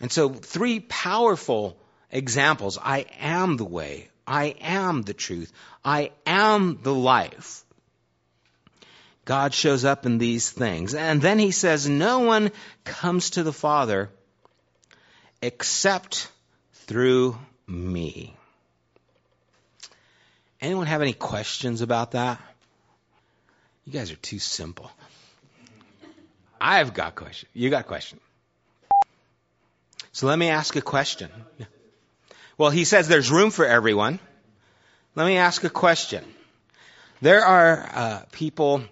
And 0.00 0.10
so, 0.10 0.30
three 0.30 0.80
powerful 0.80 1.76
examples 2.10 2.78
I 2.80 3.06
am 3.20 3.56
the 3.56 3.64
way, 3.64 4.08
I 4.26 4.54
am 4.60 5.02
the 5.02 5.14
truth, 5.14 5.52
I 5.84 6.12
am 6.26 6.80
the 6.82 6.94
life. 6.94 7.64
God 9.24 9.52
shows 9.54 9.84
up 9.84 10.06
in 10.06 10.18
these 10.18 10.50
things. 10.50 10.94
And 10.94 11.20
then 11.20 11.38
he 11.38 11.50
says, 11.50 11.88
No 11.88 12.20
one 12.20 12.50
comes 12.84 13.30
to 13.30 13.42
the 13.42 13.52
Father 13.52 14.10
except 15.42 16.30
through 16.72 17.38
me. 17.66 18.34
Anyone 20.60 20.86
have 20.86 21.00
any 21.00 21.14
questions 21.14 21.80
about 21.80 22.12
that? 22.12 22.40
You 23.86 23.92
guys 23.92 24.10
are 24.10 24.16
too 24.16 24.38
simple. 24.38 24.90
I've 26.60 26.92
got 26.92 27.14
questions. 27.14 27.50
You 27.54 27.70
got 27.70 27.80
a 27.80 27.88
question. 27.88 28.20
So 30.12 30.26
let 30.26 30.38
me 30.38 30.48
ask 30.48 30.76
a 30.76 30.82
question. 30.82 31.30
Well, 32.58 32.70
he 32.70 32.84
says 32.84 33.08
there's 33.08 33.30
room 33.30 33.50
for 33.50 33.64
everyone. 33.64 34.18
Let 35.14 35.26
me 35.26 35.38
ask 35.38 35.64
a 35.64 35.70
question. 35.70 36.22
There 37.22 37.42
are 37.42 37.90
uh, 37.94 38.22
people 38.32 38.82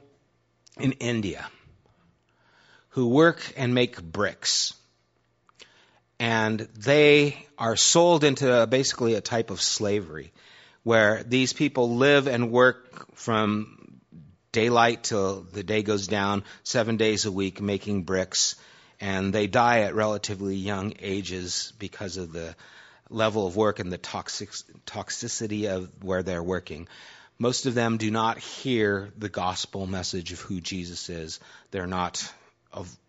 in 0.81 0.93
India 0.93 1.47
who 2.91 3.09
work 3.09 3.53
and 3.57 3.75
make 3.75 4.03
bricks. 4.03 4.75
And 6.19 6.61
they 6.61 7.47
are 7.59 7.77
sold 7.77 8.25
into 8.25 8.67
basically 8.67 9.15
a 9.15 9.21
type 9.21 9.51
of 9.51 9.61
slavery 9.61 10.33
where 10.89 11.23
these 11.23 11.53
people 11.53 11.97
live 11.97 12.27
and 12.27 12.51
work 12.51 13.15
from 13.15 14.01
daylight 14.53 15.05
till 15.05 15.43
the 15.53 15.63
day 15.63 15.83
goes 15.83 16.07
down, 16.07 16.43
seven 16.63 16.97
days 16.97 17.27
a 17.27 17.31
week 17.31 17.61
making 17.61 18.05
bricks 18.05 18.57
and 18.99 19.31
they 19.35 19.47
die 19.47 19.81
at 19.81 19.95
relatively 19.95 20.57
young 20.57 20.95
ages 21.01 21.75
because 21.79 22.17
of 22.17 22.33
the 22.33 22.57
level 23.11 23.47
of 23.47 23.55
work 23.55 23.81
and 23.81 23.93
the 23.93 23.99
toxic, 23.99 24.49
toxicity 24.87 25.69
of 25.69 25.91
where 26.03 26.23
they're 26.23 26.43
working. 26.43 26.89
Most 27.39 27.67
of 27.67 27.75
them 27.75 27.99
do 27.99 28.11
not 28.11 28.39
hear 28.39 29.13
the 29.19 29.29
gospel 29.29 29.87
message 29.87 30.33
of 30.33 30.41
who 30.41 30.59
Jesus 30.59 31.11
is. 31.11 31.39
They're 31.71 31.87
not 31.87 32.33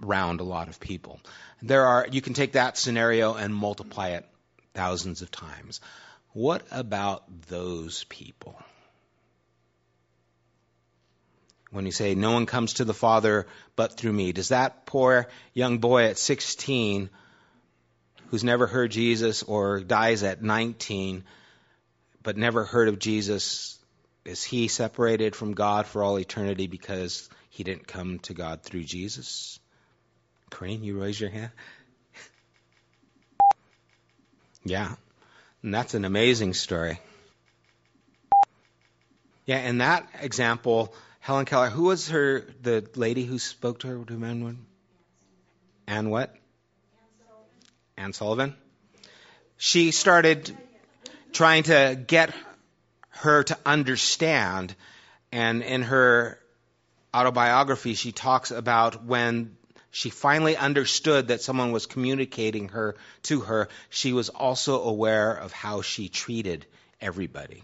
around 0.04 0.42
a 0.42 0.44
lot 0.56 0.68
of 0.68 0.82
people. 0.82 1.22
There 1.62 1.86
are 1.86 2.06
you 2.12 2.22
can 2.22 2.34
take 2.34 2.52
that 2.54 2.78
scenario 2.78 3.36
and 3.36 3.56
multiply 3.56 4.10
it 4.10 4.26
thousands 4.74 5.22
of 5.22 5.32
times. 5.32 5.80
What 6.34 6.64
about 6.72 7.24
those 7.48 8.04
people? 8.06 8.56
when 11.72 11.86
you 11.86 11.92
say, 11.92 12.16
No 12.16 12.32
one 12.32 12.46
comes 12.46 12.74
to 12.76 12.86
the 12.86 12.94
Father 12.94 13.48
but 13.76 13.98
through 13.98 14.14
me? 14.14 14.32
Does 14.32 14.50
that 14.50 14.86
poor 14.86 15.28
young 15.54 15.80
boy 15.80 16.06
at 16.06 16.18
16 16.18 17.10
who's 18.28 18.44
never 18.44 18.68
heard 18.68 18.92
Jesus 18.92 19.44
or 19.44 19.80
dies 19.80 20.24
at 20.24 20.42
19 20.42 21.24
but 22.22 22.38
never 22.38 22.66
heard 22.66 22.90
of 22.90 23.00
Jesus, 23.00 23.80
is 24.26 24.44
he 24.44 24.68
separated 24.68 25.36
from 25.36 25.54
God 25.54 25.88
for 25.88 26.04
all 26.04 26.20
eternity 26.20 26.68
because 26.68 27.30
he 27.50 27.64
didn't 27.64 27.88
come 27.88 28.20
to 28.20 28.34
God 28.34 28.62
through 28.62 28.84
Jesus? 28.84 29.60
Crane, 30.50 30.84
you 30.84 31.00
raise 31.00 31.20
your 31.20 31.30
hand. 31.30 31.52
yeah, 34.66 34.96
and 35.64 35.74
that's 35.74 35.94
an 35.94 36.06
amazing 36.06 36.54
story. 36.54 37.00
Yeah, 39.46 39.60
in 39.60 39.80
that 39.80 40.08
example, 40.22 40.94
Helen 41.20 41.46
Keller. 41.46 41.70
Who 41.70 41.84
was 41.84 42.10
her 42.10 42.46
the 42.62 42.88
lady 42.96 43.26
who 43.26 43.40
spoke 43.40 43.80
to 43.80 43.88
her? 43.88 43.96
Do 43.96 44.14
you 44.14 44.20
remember? 44.20 44.56
Anne 45.88 46.10
what? 46.10 46.36
Anne 47.98 48.14
Sullivan. 48.14 48.56
She 49.58 49.92
started 49.92 50.56
trying 51.34 51.64
to 51.64 52.02
get 52.08 52.34
her 53.10 53.44
to 53.44 53.58
understand, 53.66 54.74
and 55.32 55.62
in 55.62 55.82
her 55.82 56.40
autobiography, 57.14 57.96
she 57.96 58.12
talks 58.12 58.52
about 58.52 59.04
when 59.04 59.58
she 59.92 60.10
finally 60.10 60.56
understood 60.56 61.30
that 61.30 61.42
someone 61.42 61.72
was 61.72 61.86
communicating 61.86 62.70
her 62.70 62.96
to 63.24 63.42
her. 63.42 63.70
She 63.90 64.14
was 64.14 64.30
also 64.30 64.84
aware 64.84 65.34
of 65.34 65.52
how 65.52 65.82
she 65.82 66.10
treated 66.10 66.66
everybody. 67.02 67.64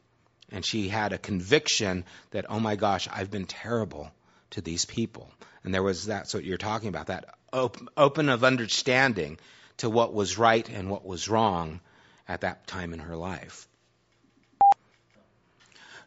And 0.52 0.66
she 0.66 0.88
had 0.88 1.14
a 1.14 1.18
conviction 1.18 2.06
that, 2.32 2.46
oh 2.50 2.60
my 2.60 2.76
gosh, 2.76 3.08
I've 3.12 3.32
been 3.32 3.46
terrible 3.46 4.12
to 4.52 4.62
these 4.62 4.86
people. 4.86 5.32
And 5.64 5.74
there 5.74 5.84
was 5.84 6.06
that's 6.06 6.34
what 6.34 6.44
you're 6.44 6.58
talking 6.58 6.90
about, 6.90 7.08
that 7.08 7.36
open, 7.52 7.90
open 7.98 8.30
of 8.30 8.44
understanding 8.44 9.38
to 9.78 9.90
what 9.90 10.14
was 10.14 10.38
right 10.38 10.68
and 10.70 10.90
what 10.90 11.06
was 11.06 11.28
wrong 11.28 11.80
at 12.28 12.42
that 12.42 12.68
time 12.68 12.94
in 12.94 13.00
her 13.00 13.16
life. 13.16 13.68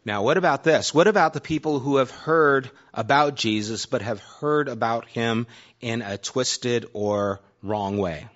Now, 0.09 0.23
what 0.23 0.39
about 0.39 0.65
this? 0.65 0.95
What 0.95 1.07
about 1.07 1.35
the 1.35 1.41
people 1.43 1.81
who 1.81 1.99
have 1.99 2.11
heard 2.11 2.71
about 2.95 3.35
Jesus 3.35 3.85
but 3.85 4.01
have 4.01 4.21
heard 4.21 4.69
about 4.69 5.07
him 5.07 5.47
in 5.83 6.01
a 6.01 6.17
twisted 6.17 6.87
or 6.95 7.43
wrong 7.63 7.99
way? 7.99 8.27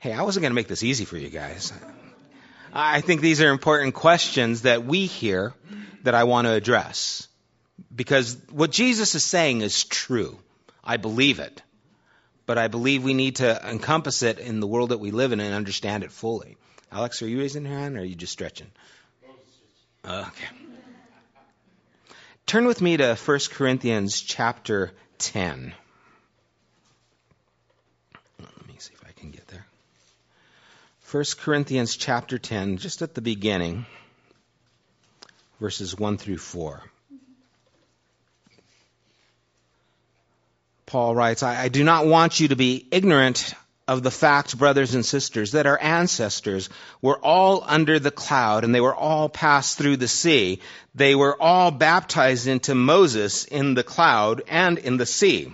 Hey, 0.00 0.12
I 0.12 0.20
wasn't 0.20 0.42
going 0.42 0.50
to 0.50 0.54
make 0.54 0.68
this 0.68 0.82
easy 0.82 1.06
for 1.06 1.16
you 1.16 1.30
guys. 1.30 1.72
I 2.74 3.00
think 3.00 3.22
these 3.22 3.40
are 3.40 3.48
important 3.50 3.94
questions 3.94 4.62
that 4.62 4.84
we 4.84 5.06
hear 5.06 5.54
that 6.02 6.14
I 6.14 6.24
want 6.24 6.46
to 6.46 6.52
address. 6.52 7.26
Because 7.96 8.36
what 8.50 8.70
Jesus 8.70 9.14
is 9.14 9.24
saying 9.24 9.62
is 9.62 9.82
true. 9.82 10.38
I 10.84 10.98
believe 10.98 11.40
it. 11.40 11.62
But 12.44 12.58
I 12.58 12.68
believe 12.68 13.02
we 13.02 13.14
need 13.14 13.36
to 13.36 13.66
encompass 13.66 14.22
it 14.22 14.38
in 14.38 14.60
the 14.60 14.66
world 14.66 14.90
that 14.90 15.00
we 15.00 15.10
live 15.10 15.32
in 15.32 15.40
and 15.40 15.54
understand 15.54 16.04
it 16.04 16.12
fully. 16.12 16.58
Alex, 16.90 17.22
are 17.22 17.28
you 17.28 17.38
raising 17.38 17.64
your 17.64 17.72
hand 17.72 17.96
or 17.96 18.00
are 18.00 18.04
you 18.04 18.14
just 18.14 18.34
stretching? 18.34 18.70
Okay. 20.04 20.48
Turn 22.46 22.66
with 22.66 22.80
me 22.80 22.96
to 22.96 23.14
1 23.14 23.38
Corinthians 23.50 24.20
chapter 24.20 24.90
10. 25.18 25.74
Let 28.40 28.66
me 28.66 28.74
see 28.78 28.92
if 28.94 29.04
I 29.06 29.12
can 29.12 29.30
get 29.30 29.46
there. 29.46 29.64
1 31.10 31.24
Corinthians 31.38 31.96
chapter 31.96 32.38
10, 32.38 32.78
just 32.78 33.02
at 33.02 33.14
the 33.14 33.20
beginning, 33.20 33.86
verses 35.60 35.96
1 35.96 36.18
through 36.18 36.38
4. 36.38 36.82
Paul 40.86 41.14
writes, 41.14 41.42
I, 41.42 41.62
I 41.62 41.68
do 41.68 41.84
not 41.84 42.06
want 42.06 42.40
you 42.40 42.48
to 42.48 42.56
be 42.56 42.86
ignorant 42.90 43.54
of 43.88 44.02
the 44.02 44.10
fact, 44.10 44.56
brothers 44.56 44.94
and 44.94 45.04
sisters, 45.04 45.52
that 45.52 45.66
our 45.66 45.80
ancestors 45.80 46.68
were 47.00 47.18
all 47.18 47.64
under 47.66 47.98
the 47.98 48.10
cloud 48.10 48.64
and 48.64 48.74
they 48.74 48.80
were 48.80 48.94
all 48.94 49.28
passed 49.28 49.78
through 49.78 49.96
the 49.96 50.08
sea. 50.08 50.60
They 50.94 51.14
were 51.14 51.40
all 51.40 51.70
baptized 51.70 52.46
into 52.46 52.74
Moses 52.74 53.44
in 53.44 53.74
the 53.74 53.82
cloud 53.82 54.42
and 54.48 54.78
in 54.78 54.96
the 54.96 55.06
sea. 55.06 55.52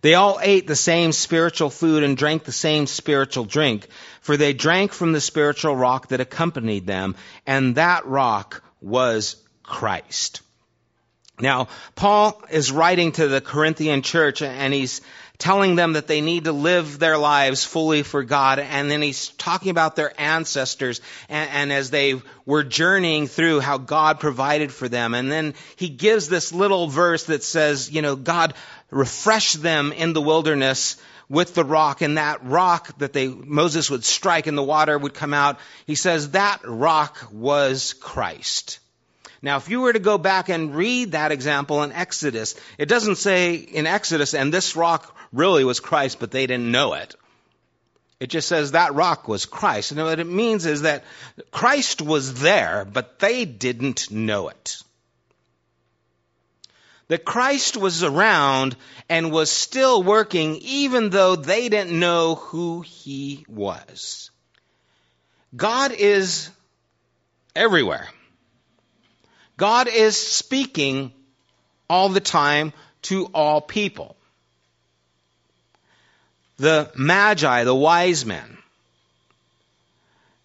They 0.00 0.14
all 0.14 0.40
ate 0.42 0.66
the 0.66 0.76
same 0.76 1.12
spiritual 1.12 1.70
food 1.70 2.02
and 2.02 2.16
drank 2.16 2.44
the 2.44 2.52
same 2.52 2.86
spiritual 2.86 3.44
drink, 3.44 3.86
for 4.20 4.36
they 4.36 4.52
drank 4.52 4.92
from 4.92 5.12
the 5.12 5.20
spiritual 5.20 5.76
rock 5.76 6.08
that 6.08 6.20
accompanied 6.20 6.86
them, 6.86 7.14
and 7.46 7.76
that 7.76 8.04
rock 8.06 8.64
was 8.80 9.36
Christ. 9.62 10.42
Now, 11.40 11.68
Paul 11.94 12.40
is 12.50 12.70
writing 12.70 13.12
to 13.12 13.26
the 13.26 13.40
Corinthian 13.40 14.02
church 14.02 14.42
and 14.42 14.74
he's 14.74 15.00
telling 15.42 15.74
them 15.74 15.94
that 15.94 16.06
they 16.06 16.20
need 16.20 16.44
to 16.44 16.52
live 16.52 17.00
their 17.00 17.18
lives 17.18 17.64
fully 17.64 18.04
for 18.04 18.22
God. 18.22 18.60
And 18.60 18.88
then 18.88 19.02
he's 19.02 19.30
talking 19.30 19.70
about 19.70 19.96
their 19.96 20.12
ancestors 20.20 21.00
and, 21.28 21.50
and, 21.50 21.72
as 21.72 21.90
they 21.90 22.22
were 22.46 22.62
journeying 22.62 23.26
through 23.26 23.58
how 23.58 23.76
God 23.76 24.20
provided 24.20 24.72
for 24.72 24.88
them. 24.88 25.14
And 25.14 25.32
then 25.32 25.54
he 25.74 25.88
gives 25.88 26.28
this 26.28 26.52
little 26.52 26.86
verse 26.86 27.24
that 27.24 27.42
says, 27.42 27.90
you 27.90 28.02
know, 28.02 28.14
God 28.14 28.54
refreshed 28.92 29.60
them 29.60 29.90
in 29.90 30.12
the 30.12 30.22
wilderness 30.22 30.96
with 31.28 31.54
the 31.54 31.64
rock 31.64 32.02
and 32.02 32.18
that 32.18 32.44
rock 32.44 32.96
that 32.98 33.12
they, 33.12 33.26
Moses 33.26 33.90
would 33.90 34.04
strike 34.04 34.46
and 34.46 34.56
the 34.56 34.62
water 34.62 34.96
would 34.96 35.14
come 35.14 35.34
out. 35.34 35.58
He 35.88 35.96
says 35.96 36.30
that 36.30 36.60
rock 36.64 37.18
was 37.32 37.94
Christ. 37.94 38.78
Now, 39.42 39.56
if 39.56 39.68
you 39.68 39.80
were 39.80 39.92
to 39.92 39.98
go 39.98 40.18
back 40.18 40.48
and 40.48 40.74
read 40.74 41.12
that 41.12 41.32
example 41.32 41.82
in 41.82 41.90
Exodus, 41.90 42.54
it 42.78 42.86
doesn't 42.86 43.16
say 43.16 43.54
in 43.54 43.88
Exodus, 43.88 44.34
and 44.34 44.54
this 44.54 44.76
rock 44.76 45.16
really 45.32 45.64
was 45.64 45.80
Christ, 45.80 46.20
but 46.20 46.30
they 46.30 46.46
didn't 46.46 46.70
know 46.70 46.94
it. 46.94 47.16
It 48.20 48.30
just 48.30 48.46
says 48.46 48.70
that 48.70 48.94
rock 48.94 49.26
was 49.26 49.46
Christ. 49.46 49.90
And 49.90 50.00
what 50.00 50.20
it 50.20 50.28
means 50.28 50.64
is 50.64 50.82
that 50.82 51.02
Christ 51.50 52.00
was 52.00 52.34
there, 52.34 52.84
but 52.84 53.18
they 53.18 53.44
didn't 53.44 54.12
know 54.12 54.48
it. 54.48 54.76
That 57.08 57.24
Christ 57.24 57.76
was 57.76 58.04
around 58.04 58.76
and 59.08 59.32
was 59.32 59.50
still 59.50 60.04
working 60.04 60.56
even 60.62 61.10
though 61.10 61.34
they 61.34 61.68
didn't 61.68 61.98
know 61.98 62.36
who 62.36 62.82
he 62.82 63.44
was. 63.48 64.30
God 65.54 65.90
is 65.90 66.48
everywhere. 67.56 68.08
God 69.56 69.88
is 69.88 70.16
speaking 70.16 71.12
all 71.88 72.08
the 72.08 72.20
time 72.20 72.72
to 73.02 73.26
all 73.26 73.60
people. 73.60 74.16
The 76.58 76.90
Magi, 76.94 77.64
the 77.64 77.74
wise 77.74 78.24
men, 78.24 78.58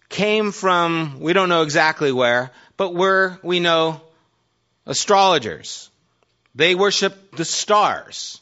came 0.08 0.52
from, 0.52 1.20
we 1.20 1.32
don't 1.32 1.48
know 1.48 1.62
exactly 1.62 2.12
where, 2.12 2.50
but 2.76 2.94
were, 2.94 3.38
we 3.42 3.60
know, 3.60 4.00
astrologers. 4.86 5.90
They 6.54 6.74
worship 6.74 7.36
the 7.36 7.44
stars. 7.44 8.40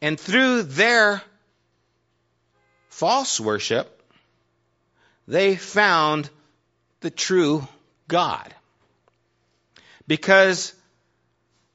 And 0.00 0.18
through 0.18 0.64
their 0.64 1.22
false 2.88 3.40
worship, 3.40 4.02
they 5.26 5.56
found 5.56 6.30
the 7.00 7.10
true 7.10 7.66
God. 8.08 8.54
Because 10.10 10.74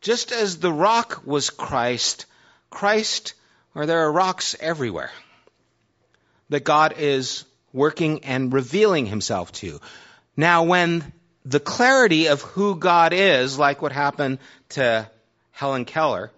just 0.01 0.33
as 0.33 0.57
the 0.57 0.73
rock 0.73 1.21
was 1.23 1.49
Christ, 1.51 2.25
Christ, 2.69 3.33
or 3.73 3.85
there 3.85 4.01
are 4.01 4.11
rocks 4.11 4.57
everywhere 4.59 5.13
that 6.49 6.65
God 6.65 6.95
is 6.97 7.45
working 7.71 8.25
and 8.25 8.51
revealing 8.51 9.05
himself 9.05 9.53
to. 9.53 9.79
Now, 10.35 10.63
when 10.63 11.13
the 11.45 11.61
clarity 11.61 12.27
of 12.27 12.41
who 12.41 12.75
God 12.75 13.13
is, 13.13 13.57
like 13.57 13.81
what 13.81 13.93
happened 13.93 14.39
to 14.71 15.09
Helen 15.51 15.85
Keller, 15.85 16.29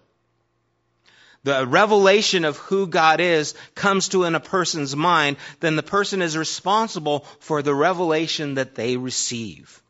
the 1.42 1.66
revelation 1.66 2.44
of 2.44 2.58
who 2.58 2.86
God 2.86 3.18
is 3.18 3.56
comes 3.74 4.10
to 4.10 4.22
in 4.22 4.36
a 4.36 4.40
person's 4.40 4.94
mind, 4.94 5.36
then 5.58 5.74
the 5.74 5.82
person 5.82 6.22
is 6.22 6.36
responsible 6.36 7.26
for 7.40 7.60
the 7.60 7.74
revelation 7.74 8.54
that 8.54 8.76
they 8.76 8.96
receive. 8.96 9.82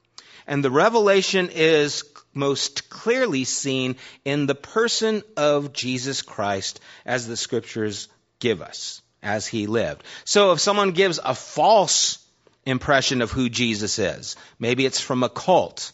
And 0.49 0.65
the 0.65 0.71
revelation 0.71 1.51
is 1.53 2.03
most 2.33 2.89
clearly 2.89 3.45
seen 3.45 3.97
in 4.25 4.47
the 4.47 4.55
person 4.55 5.23
of 5.37 5.73
Jesus 5.73 6.23
Christ 6.23 6.81
as 7.05 7.29
the 7.29 7.37
scriptures 7.37 8.09
give 8.41 8.63
us, 8.63 9.03
as 9.23 9.47
he 9.47 9.67
lived. 9.67 10.03
So 10.25 10.53
if 10.53 10.61
someone 10.61 10.93
gives 10.93 11.21
a 11.23 11.35
false 11.35 12.19
impression 12.65 13.21
of 13.21 13.31
who 13.31 13.51
Jesus 13.51 13.99
is, 13.99 14.37
maybe 14.59 14.87
it's 14.87 15.01
from 15.01 15.23
a 15.23 15.29
cult, 15.29 15.93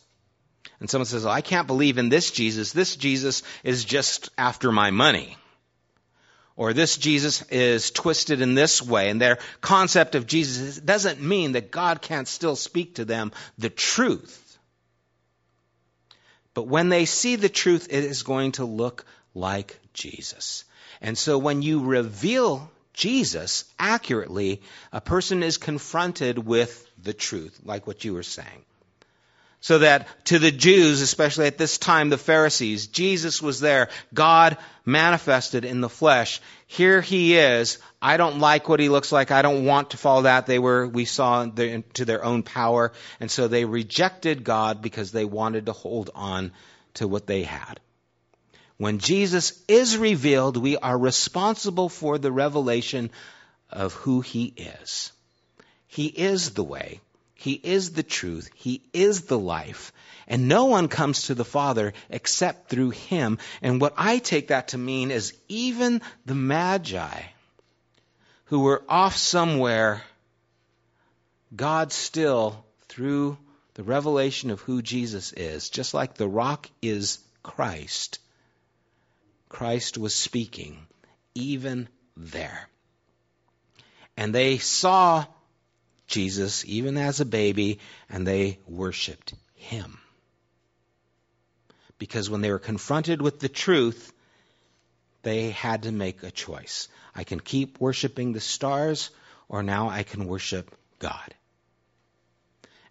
and 0.78 0.88
someone 0.88 1.06
says, 1.06 1.26
I 1.26 1.40
can't 1.40 1.66
believe 1.66 1.98
in 1.98 2.08
this 2.08 2.30
Jesus. 2.30 2.72
This 2.72 2.94
Jesus 2.94 3.42
is 3.62 3.84
just 3.84 4.28
after 4.36 4.70
my 4.70 4.90
money. 4.90 5.36
Or 6.56 6.72
this 6.72 6.96
Jesus 6.96 7.42
is 7.50 7.90
twisted 7.90 8.40
in 8.40 8.54
this 8.54 8.80
way, 8.80 9.08
and 9.08 9.20
their 9.20 9.38
concept 9.60 10.14
of 10.14 10.26
Jesus 10.26 10.78
doesn't 10.78 11.20
mean 11.20 11.52
that 11.52 11.72
God 11.72 12.02
can't 12.02 12.28
still 12.28 12.54
speak 12.54 12.96
to 12.96 13.04
them 13.04 13.32
the 13.58 13.70
truth. 13.70 14.42
But 16.54 16.68
when 16.68 16.88
they 16.88 17.04
see 17.04 17.36
the 17.36 17.48
truth, 17.48 17.88
it 17.90 18.04
is 18.04 18.22
going 18.22 18.52
to 18.52 18.64
look 18.64 19.04
like 19.34 19.78
Jesus. 19.92 20.64
And 21.00 21.18
so 21.18 21.36
when 21.36 21.62
you 21.62 21.84
reveal 21.84 22.70
Jesus 22.92 23.64
accurately, 23.78 24.62
a 24.92 25.00
person 25.00 25.42
is 25.42 25.58
confronted 25.58 26.38
with 26.38 26.88
the 27.02 27.12
truth, 27.12 27.60
like 27.64 27.86
what 27.86 28.04
you 28.04 28.14
were 28.14 28.22
saying. 28.22 28.64
So 29.64 29.78
that 29.78 30.08
to 30.26 30.38
the 30.38 30.50
Jews, 30.50 31.00
especially 31.00 31.46
at 31.46 31.56
this 31.56 31.78
time, 31.78 32.10
the 32.10 32.18
Pharisees, 32.18 32.88
Jesus 32.88 33.40
was 33.40 33.60
there. 33.60 33.88
God 34.12 34.58
manifested 34.84 35.64
in 35.64 35.80
the 35.80 35.88
flesh. 35.88 36.42
Here 36.66 37.00
he 37.00 37.38
is. 37.38 37.78
I 38.02 38.18
don't 38.18 38.40
like 38.40 38.68
what 38.68 38.78
he 38.78 38.90
looks 38.90 39.10
like. 39.10 39.30
I 39.30 39.40
don't 39.40 39.64
want 39.64 39.92
to 39.92 39.96
follow 39.96 40.22
that. 40.24 40.44
They 40.44 40.58
were, 40.58 40.86
we 40.86 41.06
saw, 41.06 41.46
to 41.46 42.04
their 42.04 42.22
own 42.22 42.42
power. 42.42 42.92
And 43.20 43.30
so 43.30 43.48
they 43.48 43.64
rejected 43.64 44.44
God 44.44 44.82
because 44.82 45.12
they 45.12 45.24
wanted 45.24 45.64
to 45.64 45.72
hold 45.72 46.10
on 46.14 46.52
to 46.96 47.08
what 47.08 47.26
they 47.26 47.44
had. 47.44 47.80
When 48.76 48.98
Jesus 48.98 49.58
is 49.66 49.96
revealed, 49.96 50.58
we 50.58 50.76
are 50.76 50.98
responsible 50.98 51.88
for 51.88 52.18
the 52.18 52.30
revelation 52.30 53.10
of 53.70 53.94
who 53.94 54.20
he 54.20 54.44
is. 54.44 55.10
He 55.86 56.04
is 56.04 56.50
the 56.50 56.64
way. 56.64 57.00
He 57.44 57.60
is 57.62 57.92
the 57.92 58.02
truth. 58.02 58.48
He 58.54 58.80
is 58.94 59.26
the 59.26 59.38
life. 59.38 59.92
And 60.26 60.48
no 60.48 60.64
one 60.64 60.88
comes 60.88 61.24
to 61.24 61.34
the 61.34 61.44
Father 61.44 61.92
except 62.08 62.70
through 62.70 62.88
him. 62.88 63.36
And 63.60 63.82
what 63.82 63.92
I 63.98 64.16
take 64.16 64.48
that 64.48 64.68
to 64.68 64.78
mean 64.78 65.10
is 65.10 65.34
even 65.46 66.00
the 66.24 66.34
Magi 66.34 67.20
who 68.46 68.60
were 68.60 68.82
off 68.88 69.18
somewhere, 69.18 70.02
God 71.54 71.92
still, 71.92 72.64
through 72.88 73.36
the 73.74 73.82
revelation 73.82 74.50
of 74.50 74.62
who 74.62 74.80
Jesus 74.80 75.34
is, 75.34 75.68
just 75.68 75.92
like 75.92 76.14
the 76.14 76.26
rock 76.26 76.70
is 76.80 77.18
Christ, 77.42 78.20
Christ 79.50 79.98
was 79.98 80.14
speaking 80.14 80.78
even 81.34 81.88
there. 82.16 82.70
And 84.16 84.34
they 84.34 84.56
saw 84.56 85.26
Jesus 86.06 86.64
even 86.66 86.96
as 86.96 87.20
a 87.20 87.24
baby 87.24 87.80
and 88.08 88.26
they 88.26 88.58
worshiped 88.66 89.34
him. 89.54 89.98
Because 91.98 92.28
when 92.28 92.40
they 92.40 92.50
were 92.50 92.58
confronted 92.58 93.22
with 93.22 93.40
the 93.40 93.48
truth, 93.48 94.12
they 95.22 95.50
had 95.50 95.84
to 95.84 95.92
make 95.92 96.22
a 96.22 96.30
choice. 96.30 96.88
I 97.14 97.24
can 97.24 97.40
keep 97.40 97.80
worshiping 97.80 98.32
the 98.32 98.40
stars, 98.40 99.10
or 99.48 99.62
now 99.62 99.88
I 99.88 100.02
can 100.02 100.26
worship 100.26 100.74
God. 100.98 101.34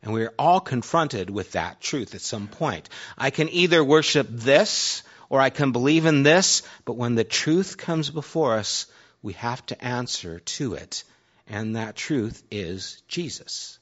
And 0.01 0.13
we're 0.13 0.33
all 0.37 0.59
confronted 0.59 1.29
with 1.29 1.53
that 1.53 1.79
truth 1.79 2.15
at 2.15 2.21
some 2.21 2.47
point. 2.47 2.89
I 3.17 3.29
can 3.29 3.49
either 3.49 3.83
worship 3.83 4.27
this, 4.29 5.03
or 5.29 5.39
I 5.39 5.49
can 5.49 5.71
believe 5.71 6.05
in 6.05 6.23
this, 6.23 6.63
but 6.85 6.97
when 6.97 7.15
the 7.15 7.23
truth 7.23 7.77
comes 7.77 8.09
before 8.09 8.55
us, 8.55 8.87
we 9.21 9.33
have 9.33 9.65
to 9.67 9.83
answer 9.83 10.39
to 10.39 10.73
it. 10.73 11.03
And 11.47 11.75
that 11.75 11.95
truth 11.95 12.41
is 12.49 13.01
Jesus. 13.07 13.79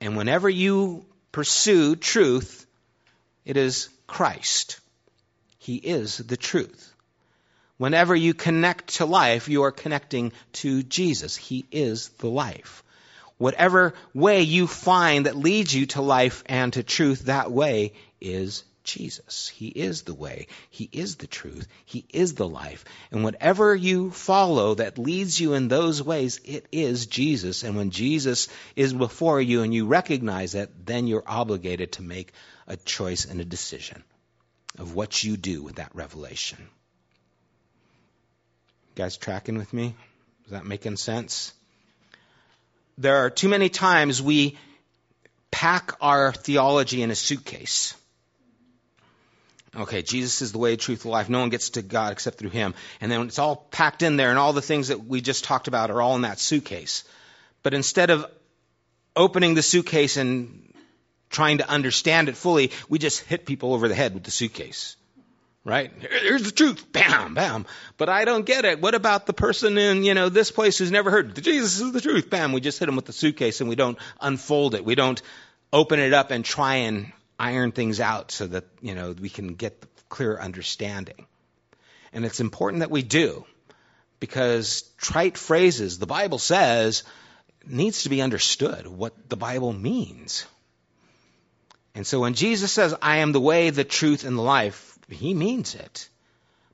And 0.00 0.16
whenever 0.16 0.48
you 0.48 1.06
pursue 1.32 1.96
truth, 1.96 2.66
it 3.44 3.56
is 3.56 3.88
Christ. 4.06 4.80
He 5.58 5.76
is 5.76 6.18
the 6.18 6.36
truth. 6.36 6.92
Whenever 7.78 8.14
you 8.14 8.34
connect 8.34 8.96
to 8.96 9.06
life, 9.06 9.48
you 9.48 9.64
are 9.64 9.72
connecting 9.72 10.32
to 10.52 10.82
Jesus. 10.82 11.36
He 11.36 11.66
is 11.70 12.08
the 12.18 12.28
life. 12.28 12.82
Whatever 13.38 13.94
way 14.14 14.42
you 14.42 14.66
find 14.66 15.26
that 15.26 15.36
leads 15.36 15.74
you 15.74 15.86
to 15.86 16.00
life 16.00 16.42
and 16.46 16.72
to 16.72 16.82
truth, 16.82 17.26
that 17.26 17.50
way 17.52 17.92
is 18.20 18.64
Jesus. 18.86 19.48
He 19.48 19.66
is 19.68 20.02
the 20.02 20.14
way. 20.14 20.46
He 20.70 20.88
is 20.90 21.16
the 21.16 21.26
truth. 21.26 21.68
He 21.84 22.06
is 22.10 22.34
the 22.34 22.48
life. 22.48 22.84
And 23.10 23.22
whatever 23.22 23.74
you 23.74 24.10
follow 24.10 24.76
that 24.76 24.96
leads 24.96 25.38
you 25.38 25.52
in 25.52 25.68
those 25.68 26.02
ways, 26.02 26.40
it 26.44 26.66
is 26.72 27.06
Jesus. 27.06 27.64
And 27.64 27.76
when 27.76 27.90
Jesus 27.90 28.48
is 28.74 28.94
before 28.94 29.40
you 29.40 29.62
and 29.62 29.74
you 29.74 29.86
recognize 29.86 30.54
it, 30.54 30.86
then 30.86 31.06
you're 31.06 31.24
obligated 31.26 31.92
to 31.92 32.02
make 32.02 32.32
a 32.66 32.76
choice 32.76 33.26
and 33.26 33.40
a 33.40 33.44
decision 33.44 34.02
of 34.78 34.94
what 34.94 35.22
you 35.22 35.36
do 35.36 35.62
with 35.62 35.76
that 35.76 35.94
revelation. 35.94 36.58
You 38.88 39.02
guys 39.02 39.16
tracking 39.16 39.58
with 39.58 39.72
me? 39.72 39.94
Is 40.46 40.52
that 40.52 40.64
making 40.64 40.96
sense? 40.96 41.52
There 42.98 43.16
are 43.16 43.30
too 43.30 43.48
many 43.48 43.68
times 43.68 44.22
we 44.22 44.56
pack 45.50 45.92
our 46.00 46.32
theology 46.32 47.02
in 47.02 47.10
a 47.10 47.14
suitcase 47.14 47.94
Okay, 49.76 50.02
Jesus 50.02 50.40
is 50.40 50.52
the 50.52 50.58
way, 50.58 50.76
truth, 50.76 51.04
life. 51.04 51.28
No 51.28 51.40
one 51.40 51.50
gets 51.50 51.70
to 51.70 51.82
God 51.82 52.12
except 52.12 52.38
through 52.38 52.50
Him. 52.50 52.74
And 53.00 53.12
then 53.12 53.22
it's 53.22 53.38
all 53.38 53.56
packed 53.56 54.02
in 54.02 54.16
there, 54.16 54.30
and 54.30 54.38
all 54.38 54.52
the 54.52 54.62
things 54.62 54.88
that 54.88 55.04
we 55.04 55.20
just 55.20 55.44
talked 55.44 55.68
about 55.68 55.90
are 55.90 56.00
all 56.00 56.16
in 56.16 56.22
that 56.22 56.38
suitcase. 56.38 57.04
But 57.62 57.74
instead 57.74 58.10
of 58.10 58.26
opening 59.14 59.54
the 59.54 59.62
suitcase 59.62 60.16
and 60.16 60.72
trying 61.28 61.58
to 61.58 61.68
understand 61.68 62.28
it 62.28 62.36
fully, 62.36 62.70
we 62.88 62.98
just 62.98 63.20
hit 63.20 63.44
people 63.44 63.74
over 63.74 63.88
the 63.88 63.94
head 63.94 64.14
with 64.14 64.24
the 64.24 64.30
suitcase. 64.30 64.96
Right? 65.64 65.90
Here's 65.98 66.44
the 66.44 66.52
truth. 66.52 66.92
Bam, 66.92 67.34
bam. 67.34 67.66
But 67.96 68.08
I 68.08 68.24
don't 68.24 68.46
get 68.46 68.64
it. 68.64 68.80
What 68.80 68.94
about 68.94 69.26
the 69.26 69.32
person 69.32 69.76
in, 69.76 70.04
you 70.04 70.14
know, 70.14 70.28
this 70.28 70.52
place 70.52 70.78
who's 70.78 70.92
never 70.92 71.10
heard 71.10 71.34
Jesus 71.42 71.80
is 71.80 71.90
the 71.90 72.00
truth? 72.00 72.30
Bam. 72.30 72.52
We 72.52 72.60
just 72.60 72.78
hit 72.78 72.86
them 72.86 72.94
with 72.94 73.06
the 73.06 73.12
suitcase 73.12 73.60
and 73.60 73.68
we 73.68 73.74
don't 73.74 73.98
unfold 74.20 74.76
it. 74.76 74.84
We 74.84 74.94
don't 74.94 75.20
open 75.72 75.98
it 75.98 76.12
up 76.12 76.30
and 76.30 76.44
try 76.44 76.76
and 76.76 77.10
iron 77.38 77.72
things 77.72 78.00
out 78.00 78.30
so 78.30 78.46
that, 78.46 78.64
you 78.80 78.94
know, 78.94 79.12
we 79.12 79.28
can 79.28 79.54
get 79.54 79.82
clear 80.08 80.38
understanding. 80.38 81.26
And 82.12 82.24
it's 82.24 82.40
important 82.40 82.80
that 82.80 82.90
we 82.90 83.02
do 83.02 83.44
because 84.20 84.82
trite 84.96 85.36
phrases, 85.36 85.98
the 85.98 86.06
Bible 86.06 86.38
says, 86.38 87.02
needs 87.66 88.04
to 88.04 88.08
be 88.08 88.22
understood 88.22 88.86
what 88.86 89.28
the 89.28 89.36
Bible 89.36 89.72
means. 89.72 90.46
And 91.94 92.06
so 92.06 92.20
when 92.20 92.34
Jesus 92.34 92.72
says, 92.72 92.94
I 93.02 93.18
am 93.18 93.32
the 93.32 93.40
way, 93.40 93.70
the 93.70 93.84
truth, 93.84 94.24
and 94.24 94.36
the 94.36 94.42
life, 94.42 94.98
he 95.08 95.34
means 95.34 95.74
it. 95.74 96.08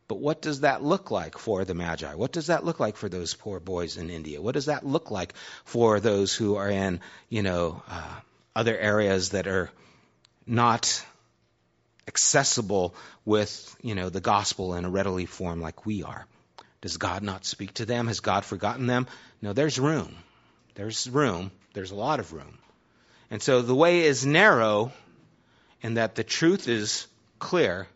But 0.09 0.19
what 0.19 0.43
does 0.43 0.61
that 0.61 0.83
look 0.83 1.11
like 1.11 1.39
for 1.39 1.65
the 1.65 1.75
Magi? 1.75 2.15
What 2.15 2.33
does 2.33 2.49
that 2.49 2.65
look 2.65 2.81
like 2.81 2.97
for 2.97 3.09
those 3.09 3.35
poor 3.35 3.61
boys 3.61 3.97
in 3.97 4.11
India? 4.11 4.43
What 4.43 4.55
does 4.55 4.67
that 4.67 4.85
look 4.85 5.11
like 5.11 5.33
for 5.65 6.01
those 6.01 6.35
who 6.35 6.57
are 6.57 6.69
in, 6.69 7.01
you 7.29 7.43
know, 7.43 7.83
uh, 7.89 8.15
other 8.55 8.77
areas 8.77 9.31
that 9.31 9.47
are 9.47 9.71
not 10.47 11.05
accessible 12.09 12.95
with, 13.25 13.77
you 13.83 13.95
know, 13.95 14.09
the 14.09 14.21
gospel 14.21 14.75
in 14.75 14.85
a 14.85 14.91
readily 14.91 15.27
form 15.27 15.61
like 15.61 15.87
we 15.87 16.03
are. 16.03 16.27
Does 16.81 16.97
God 16.97 17.23
not 17.23 17.45
speak 17.45 17.75
to 17.75 17.87
them? 17.87 18.09
Has 18.09 18.21
God 18.21 18.45
forgotten 18.45 18.87
them? 18.87 19.07
No, 19.41 19.53
there's 19.53 19.79
room. 19.79 20.17
There's 20.75 21.09
room. 21.09 21.53
There's 21.75 21.93
a 21.93 21.97
lot 21.97 22.19
of 22.19 22.33
room. 22.33 22.59
And 23.31 23.41
so 23.41 23.63
the 23.63 23.75
way 23.75 24.01
is 24.01 24.27
narrow 24.27 24.93
in 25.81 25.95
that 25.95 26.17
the 26.17 26.25
truth 26.25 26.69
is 26.69 27.07
clear, 27.39 27.87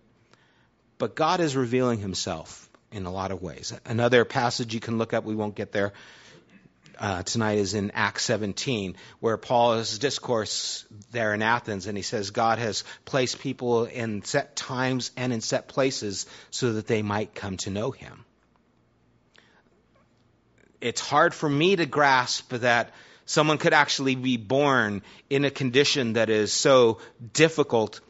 but 0.99 1.15
God 1.15 1.41
is 1.41 1.57
revealing 1.57 1.99
himself 1.99 2.69
in 2.93 3.07
a 3.07 3.13
lot 3.13 3.33
of 3.33 3.43
ways. 3.43 3.73
Another 3.85 4.25
passage 4.25 4.73
you 4.73 4.81
can 4.81 4.99
look 4.99 5.13
up, 5.13 5.25
we 5.25 5.35
won't 5.35 5.55
get 5.55 5.73
there, 5.73 5.93
uh, 6.99 7.23
tonight 7.23 7.59
is 7.59 7.75
in 7.75 7.91
Acts 7.93 8.25
17, 8.25 8.97
where 9.21 9.37
Paul 9.37 9.75
is 9.75 9.99
discourse 9.99 10.85
there 11.11 11.35
in 11.35 11.43
Athens, 11.43 11.87
and 11.87 11.97
he 11.97 12.03
says 12.03 12.31
God 12.31 12.59
has 12.59 12.85
placed 13.05 13.41
people 13.41 13.85
in 13.85 14.23
set 14.23 14.57
times 14.57 15.11
and 15.17 15.33
in 15.33 15.41
set 15.41 15.69
places 15.69 16.27
so 16.51 16.75
that 16.75 16.87
they 16.87 17.03
might 17.03 17.35
come 17.35 17.57
to 17.59 17.71
know 17.71 17.91
Him. 17.91 18.25
It's 20.81 21.01
hard 21.01 21.35
for 21.35 21.49
me 21.49 21.77
to 21.77 21.87
grasp 21.87 22.53
that 22.53 22.93
someone 23.25 23.59
could 23.59 23.73
actually 23.73 24.15
be 24.15 24.37
born 24.37 25.03
in 25.31 25.45
a 25.45 25.51
condition 25.51 26.15
that 26.15 26.31
is 26.31 26.53
so 26.53 26.99
difficult, 27.33 28.01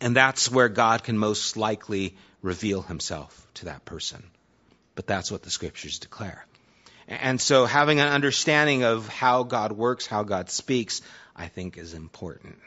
and 0.00 0.14
that's 0.14 0.50
where 0.50 0.68
God 0.68 1.02
can 1.02 1.18
most 1.18 1.56
likely 1.56 2.16
reveal 2.42 2.82
Himself 2.82 3.46
to 3.54 3.66
that 3.66 3.84
person. 3.84 4.22
But 4.94 5.06
that's 5.06 5.30
what 5.30 5.42
the 5.42 5.50
Scriptures 5.50 5.98
declare. 5.98 6.44
And 7.08 7.40
so 7.40 7.64
having 7.64 8.00
an 8.00 8.08
understanding 8.08 8.84
of 8.84 9.08
how 9.08 9.42
God 9.42 9.72
works, 9.72 10.06
how 10.06 10.24
God 10.24 10.50
speaks, 10.50 11.00
I 11.34 11.48
think 11.48 11.78
is 11.78 11.94
important. 11.94 12.58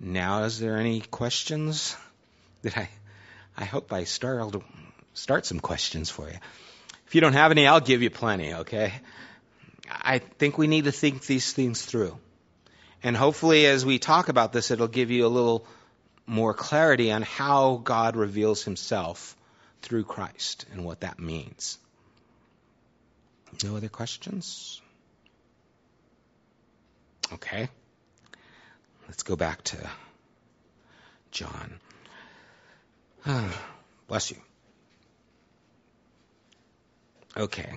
Now, 0.00 0.44
is 0.44 0.58
there 0.58 0.78
any 0.78 1.02
questions? 1.02 1.94
Did 2.62 2.76
I? 2.76 2.88
I 3.56 3.64
hope 3.64 3.92
I 3.92 4.04
start 4.04 4.54
start 5.12 5.44
some 5.44 5.60
questions 5.60 6.08
for 6.08 6.30
you. 6.30 6.38
If 7.06 7.14
you 7.14 7.20
don't 7.20 7.34
have 7.34 7.50
any, 7.50 7.66
I'll 7.66 7.80
give 7.80 8.00
you 8.00 8.08
plenty. 8.08 8.54
Okay. 8.54 8.94
I 9.90 10.18
think 10.18 10.56
we 10.56 10.66
need 10.66 10.84
to 10.84 10.92
think 10.92 11.26
these 11.26 11.52
things 11.52 11.84
through, 11.84 12.16
and 13.02 13.16
hopefully, 13.16 13.66
as 13.66 13.84
we 13.84 13.98
talk 13.98 14.28
about 14.28 14.52
this, 14.52 14.70
it'll 14.70 14.88
give 14.88 15.10
you 15.10 15.26
a 15.26 15.28
little 15.28 15.66
more 16.26 16.54
clarity 16.54 17.10
on 17.10 17.22
how 17.22 17.80
God 17.82 18.16
reveals 18.16 18.62
Himself 18.62 19.36
through 19.82 20.04
Christ 20.04 20.64
and 20.72 20.84
what 20.84 21.00
that 21.00 21.18
means. 21.18 21.76
No 23.64 23.76
other 23.76 23.88
questions? 23.88 24.80
Okay. 27.32 27.68
Let's 29.08 29.22
go 29.22 29.36
back 29.36 29.62
to 29.64 29.76
John. 31.30 31.80
bless 34.06 34.30
you. 34.30 34.36
Okay. 37.36 37.72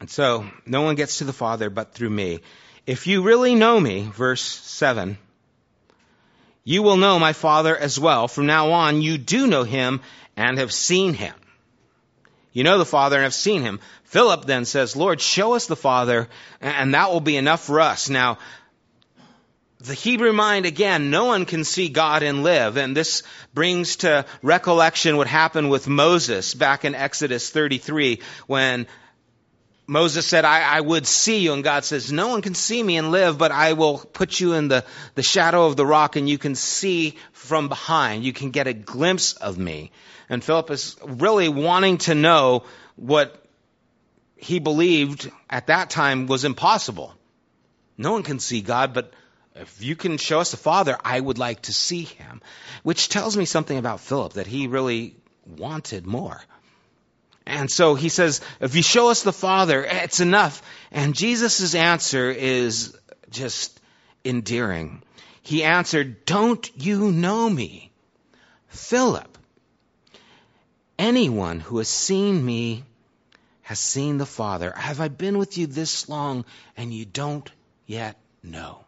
And 0.00 0.10
so, 0.10 0.46
no 0.66 0.82
one 0.82 0.96
gets 0.96 1.18
to 1.18 1.24
the 1.24 1.32
Father 1.32 1.70
but 1.70 1.94
through 1.94 2.10
me. 2.10 2.40
If 2.86 3.06
you 3.06 3.22
really 3.22 3.54
know 3.54 3.78
me, 3.78 4.10
verse 4.12 4.42
7, 4.42 5.16
you 6.64 6.82
will 6.82 6.96
know 6.96 7.18
my 7.18 7.32
Father 7.32 7.76
as 7.76 7.98
well. 8.00 8.26
From 8.26 8.46
now 8.46 8.72
on, 8.72 9.02
you 9.02 9.18
do 9.18 9.46
know 9.46 9.62
him 9.62 10.00
and 10.36 10.58
have 10.58 10.72
seen 10.72 11.14
him. 11.14 11.34
You 12.52 12.64
know 12.64 12.78
the 12.78 12.84
Father 12.84 13.16
and 13.16 13.24
have 13.24 13.34
seen 13.34 13.62
him. 13.62 13.80
Philip 14.04 14.44
then 14.44 14.64
says, 14.64 14.94
Lord, 14.94 15.20
show 15.20 15.54
us 15.54 15.66
the 15.66 15.76
Father, 15.76 16.28
and 16.60 16.94
that 16.94 17.10
will 17.10 17.20
be 17.20 17.36
enough 17.36 17.64
for 17.64 17.80
us. 17.80 18.10
Now, 18.10 18.38
the 19.80 19.94
Hebrew 19.94 20.32
mind, 20.32 20.66
again, 20.66 21.10
no 21.10 21.24
one 21.24 21.44
can 21.44 21.64
see 21.64 21.88
God 21.88 22.22
and 22.22 22.42
live. 22.42 22.76
And 22.76 22.96
this 22.96 23.22
brings 23.52 23.96
to 23.96 24.26
recollection 24.42 25.16
what 25.16 25.26
happened 25.26 25.70
with 25.70 25.88
Moses 25.88 26.54
back 26.54 26.84
in 26.84 26.94
Exodus 26.94 27.50
33 27.50 28.20
when 28.46 28.86
Moses 29.86 30.24
said, 30.24 30.44
I, 30.44 30.76
I, 30.76 30.80
would 30.80 31.06
see 31.06 31.38
you. 31.38 31.52
And 31.52 31.64
God 31.64 31.84
says, 31.84 32.12
No 32.12 32.28
one 32.28 32.42
can 32.42 32.54
see 32.54 32.80
me 32.80 32.96
and 32.96 33.10
live, 33.10 33.38
but 33.38 33.50
I 33.50 33.72
will 33.72 33.98
put 33.98 34.38
you 34.38 34.52
in 34.52 34.68
the, 34.68 34.84
the 35.16 35.22
shadow 35.22 35.66
of 35.66 35.76
the 35.76 35.84
rock 35.84 36.14
and 36.14 36.28
you 36.28 36.38
can 36.38 36.54
see 36.54 37.16
from 37.32 37.68
behind. 37.68 38.24
You 38.24 38.32
can 38.32 38.52
get 38.52 38.68
a 38.68 38.72
glimpse 38.72 39.32
of 39.32 39.58
me. 39.58 39.90
And 40.32 40.42
Philip 40.42 40.70
is 40.70 40.96
really 41.04 41.50
wanting 41.50 41.98
to 41.98 42.14
know 42.14 42.64
what 42.96 43.44
he 44.34 44.60
believed 44.60 45.30
at 45.50 45.66
that 45.66 45.90
time 45.90 46.26
was 46.26 46.46
impossible. 46.46 47.14
No 47.98 48.12
one 48.12 48.22
can 48.22 48.38
see 48.38 48.62
God, 48.62 48.94
but 48.94 49.12
if 49.54 49.82
you 49.82 49.94
can 49.94 50.16
show 50.16 50.40
us 50.40 50.50
the 50.50 50.56
Father, 50.56 50.96
I 51.04 51.20
would 51.20 51.36
like 51.36 51.60
to 51.62 51.74
see 51.74 52.04
him. 52.04 52.40
Which 52.82 53.10
tells 53.10 53.36
me 53.36 53.44
something 53.44 53.76
about 53.76 54.00
Philip, 54.00 54.32
that 54.32 54.46
he 54.46 54.68
really 54.68 55.16
wanted 55.46 56.06
more. 56.06 56.40
And 57.44 57.70
so 57.70 57.94
he 57.94 58.08
says, 58.08 58.40
if 58.58 58.74
you 58.74 58.82
show 58.82 59.10
us 59.10 59.22
the 59.22 59.34
Father, 59.34 59.84
it's 59.84 60.20
enough. 60.20 60.62
And 60.90 61.14
Jesus' 61.14 61.74
answer 61.74 62.30
is 62.30 62.96
just 63.28 63.78
endearing. 64.24 65.02
He 65.42 65.62
answered, 65.62 66.24
Don't 66.24 66.70
you 66.74 67.12
know 67.12 67.50
me? 67.50 67.92
Philip, 68.68 69.31
Anyone 71.02 71.58
who 71.58 71.78
has 71.78 71.88
seen 71.88 72.46
me 72.46 72.84
has 73.62 73.80
seen 73.80 74.18
the 74.18 74.24
Father. 74.24 74.70
Have 74.70 75.00
I 75.00 75.08
been 75.08 75.36
with 75.36 75.58
you 75.58 75.66
this 75.66 76.08
long 76.08 76.44
and 76.76 76.94
you 76.94 77.04
don't 77.04 77.50
yet 77.88 78.16
know? 78.44 78.84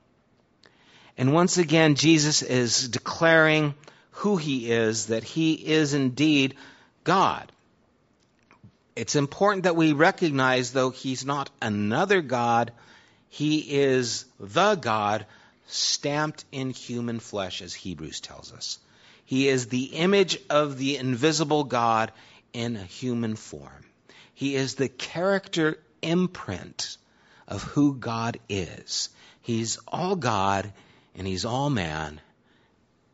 And 1.18 1.32
once 1.32 1.58
again, 1.58 1.96
Jesus 1.96 2.42
is 2.42 2.88
declaring 2.88 3.74
who 4.12 4.36
he 4.36 4.70
is, 4.70 5.06
that 5.06 5.24
he 5.24 5.54
is 5.54 5.92
indeed 5.92 6.54
God. 7.02 7.50
It's 8.94 9.16
important 9.16 9.64
that 9.64 9.74
we 9.74 9.92
recognize, 9.92 10.70
though, 10.70 10.90
he's 10.90 11.24
not 11.24 11.50
another 11.60 12.20
God, 12.20 12.70
he 13.28 13.58
is 13.58 14.24
the 14.38 14.76
God 14.76 15.26
stamped 15.66 16.44
in 16.52 16.70
human 16.70 17.18
flesh, 17.18 17.60
as 17.60 17.74
Hebrews 17.74 18.20
tells 18.20 18.52
us. 18.52 18.78
He 19.24 19.48
is 19.48 19.66
the 19.66 19.84
image 19.84 20.38
of 20.50 20.78
the 20.78 20.96
invisible 20.96 21.64
God 21.64 22.12
in 22.52 22.76
a 22.76 22.82
human 22.82 23.36
form. 23.36 23.84
He 24.34 24.54
is 24.56 24.74
the 24.74 24.88
character 24.88 25.78
imprint 26.02 26.96
of 27.48 27.62
who 27.62 27.94
God 27.94 28.38
is. 28.48 29.08
He's 29.40 29.78
all 29.88 30.16
God 30.16 30.72
and 31.14 31.26
he's 31.26 31.44
all 31.44 31.70
man 31.70 32.20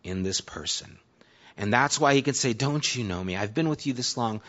in 0.02 0.22
this 0.22 0.40
person. 0.40 0.98
And 1.56 1.72
that's 1.72 2.00
why 2.00 2.14
he 2.14 2.22
can 2.22 2.34
say, 2.34 2.52
Don't 2.52 2.96
you 2.96 3.04
know 3.04 3.22
me? 3.22 3.36
I've 3.36 3.54
been 3.54 3.68
with 3.68 3.86
you 3.86 3.92
this 3.92 4.16
long. 4.16 4.40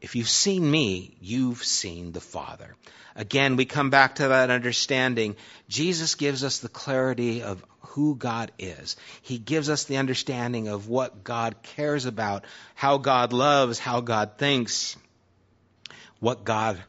If 0.00 0.16
you've 0.16 0.28
seen 0.28 0.68
me, 0.68 1.14
you've 1.20 1.62
seen 1.62 2.12
the 2.12 2.20
Father. 2.20 2.74
Again, 3.14 3.56
we 3.56 3.66
come 3.66 3.90
back 3.90 4.14
to 4.14 4.28
that 4.28 4.50
understanding. 4.50 5.36
Jesus 5.68 6.14
gives 6.14 6.42
us 6.42 6.58
the 6.58 6.70
clarity 6.70 7.42
of 7.42 7.62
who 7.90 8.14
God 8.14 8.52
is. 8.58 8.96
He 9.22 9.38
gives 9.38 9.68
us 9.68 9.84
the 9.84 9.96
understanding 9.96 10.68
of 10.68 10.88
what 10.88 11.24
God 11.24 11.56
cares 11.62 12.04
about, 12.06 12.44
how 12.74 12.98
God 12.98 13.32
loves, 13.32 13.78
how 13.78 14.00
God 14.00 14.38
thinks, 14.38 14.96
what 16.20 16.44
God 16.44 16.80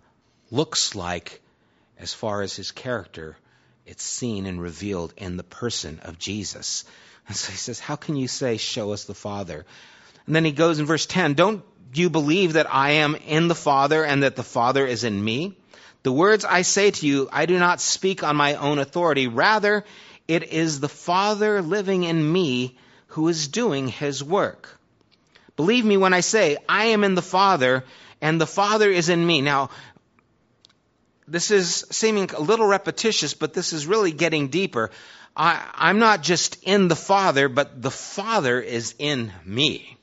looks 0.52 0.94
like 0.94 1.42
as 1.98 2.14
far 2.14 2.42
as 2.42 2.56
his 2.56 2.72
character. 2.72 3.36
It's 3.86 4.04
seen 4.04 4.46
and 4.46 4.62
revealed 4.62 5.14
in 5.18 5.38
the 5.38 5.44
person 5.44 6.00
of 6.04 6.20
Jesus. 6.20 6.86
And 7.28 7.36
so 7.36 7.52
he 7.52 7.58
says, 7.58 7.80
How 7.80 7.96
can 7.96 8.16
you 8.16 8.28
say, 8.28 8.58
Show 8.58 8.94
us 8.94 9.06
the 9.06 9.16
Father? 9.16 9.66
And 10.28 10.36
then 10.36 10.46
he 10.46 10.52
goes 10.52 10.80
in 10.80 10.86
verse 10.86 11.08
10 11.08 11.34
Don't 11.34 11.64
you 11.94 12.10
believe 12.10 12.54
that 12.54 12.74
I 12.74 12.92
am 12.92 13.16
in 13.16 13.48
the 13.48 13.56
Father 13.56 14.04
and 14.06 14.24
that 14.24 14.36
the 14.36 14.44
Father 14.44 14.86
is 14.86 15.04
in 15.04 15.24
me? 15.24 15.58
The 16.04 16.12
words 16.12 16.46
I 16.46 16.64
say 16.64 16.92
to 16.92 17.06
you, 17.06 17.30
I 17.32 17.46
do 17.46 17.60
not 17.60 17.80
speak 17.80 18.24
on 18.24 18.36
my 18.36 18.56
own 18.56 18.80
authority. 18.80 19.28
Rather, 19.28 19.84
it 20.28 20.52
is 20.52 20.80
the 20.80 20.90
Father 20.90 21.62
living 21.62 22.04
in 22.04 22.32
me 22.32 22.78
who 23.08 23.28
is 23.28 23.48
doing 23.48 23.88
his 23.88 24.24
work. 24.24 24.80
Believe 25.56 25.86
me 25.86 25.98
when 25.98 26.14
I 26.14 26.22
say, 26.22 26.58
I 26.68 26.86
am 26.86 27.04
in 27.04 27.16
the 27.16 27.22
Father 27.22 27.84
and 28.22 28.40
the 28.40 28.48
Father 28.48 28.90
is 28.90 29.10
in 29.10 29.26
me. 29.26 29.42
Now, 29.42 29.70
this 31.28 31.52
is 31.52 31.86
seeming 31.92 32.30
a 32.32 32.42
little 32.42 32.66
repetitious, 32.66 33.34
but 33.34 33.54
this 33.54 33.74
is 33.74 33.88
really 33.88 34.12
getting 34.12 34.48
deeper. 34.48 34.92
I, 35.36 35.90
am 35.90 36.00
not 36.00 36.24
just 36.24 36.62
in 36.64 36.88
the 36.88 36.96
Father, 36.96 37.48
but 37.48 37.82
the 37.82 37.92
Father 37.92 38.60
is 38.60 38.96
in 39.00 39.32
me. 39.46 39.98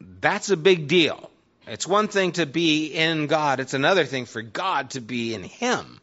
That's 0.00 0.50
a 0.50 0.56
big 0.56 0.88
deal. 0.88 1.30
It's 1.66 1.86
one 1.86 2.08
thing 2.08 2.32
to 2.32 2.46
be 2.46 2.86
in 2.86 3.26
God, 3.26 3.60
it's 3.60 3.74
another 3.74 4.04
thing 4.04 4.24
for 4.24 4.40
God 4.40 4.90
to 4.90 5.00
be 5.00 5.34
in 5.34 5.42
Him. 5.42 6.00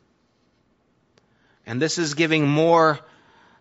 And 1.65 1.81
this 1.81 1.97
is 1.97 2.13
giving 2.13 2.47
more 2.47 2.99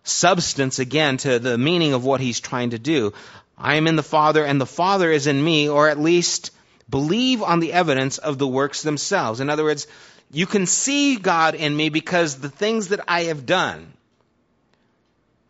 substance 0.03 0.79
again 0.79 1.17
to 1.17 1.39
the 1.39 1.57
meaning 1.57 1.93
of 1.93 2.03
what 2.03 2.21
He's 2.21 2.39
trying 2.39 2.71
to 2.71 2.79
do. 2.79 3.13
I 3.57 3.75
am 3.75 3.87
in 3.87 3.95
the 3.95 4.03
Father, 4.03 4.43
and 4.43 4.59
the 4.59 4.65
Father 4.65 5.11
is 5.11 5.27
in 5.27 5.43
me, 5.43 5.69
or 5.69 5.87
at 5.87 5.99
least 5.99 6.51
believe 6.89 7.41
on 7.41 7.59
the 7.59 7.73
evidence 7.73 8.17
of 8.17 8.37
the 8.37 8.47
works 8.47 8.81
themselves. 8.81 9.39
In 9.39 9.49
other 9.49 9.63
words, 9.63 9.87
you 10.31 10.45
can 10.45 10.65
see 10.65 11.15
God 11.15 11.55
in 11.55 11.75
me 11.75 11.89
because 11.89 12.35
the 12.35 12.49
things 12.49 12.89
that 12.89 13.01
I 13.07 13.23
have 13.23 13.45
done, 13.45 13.93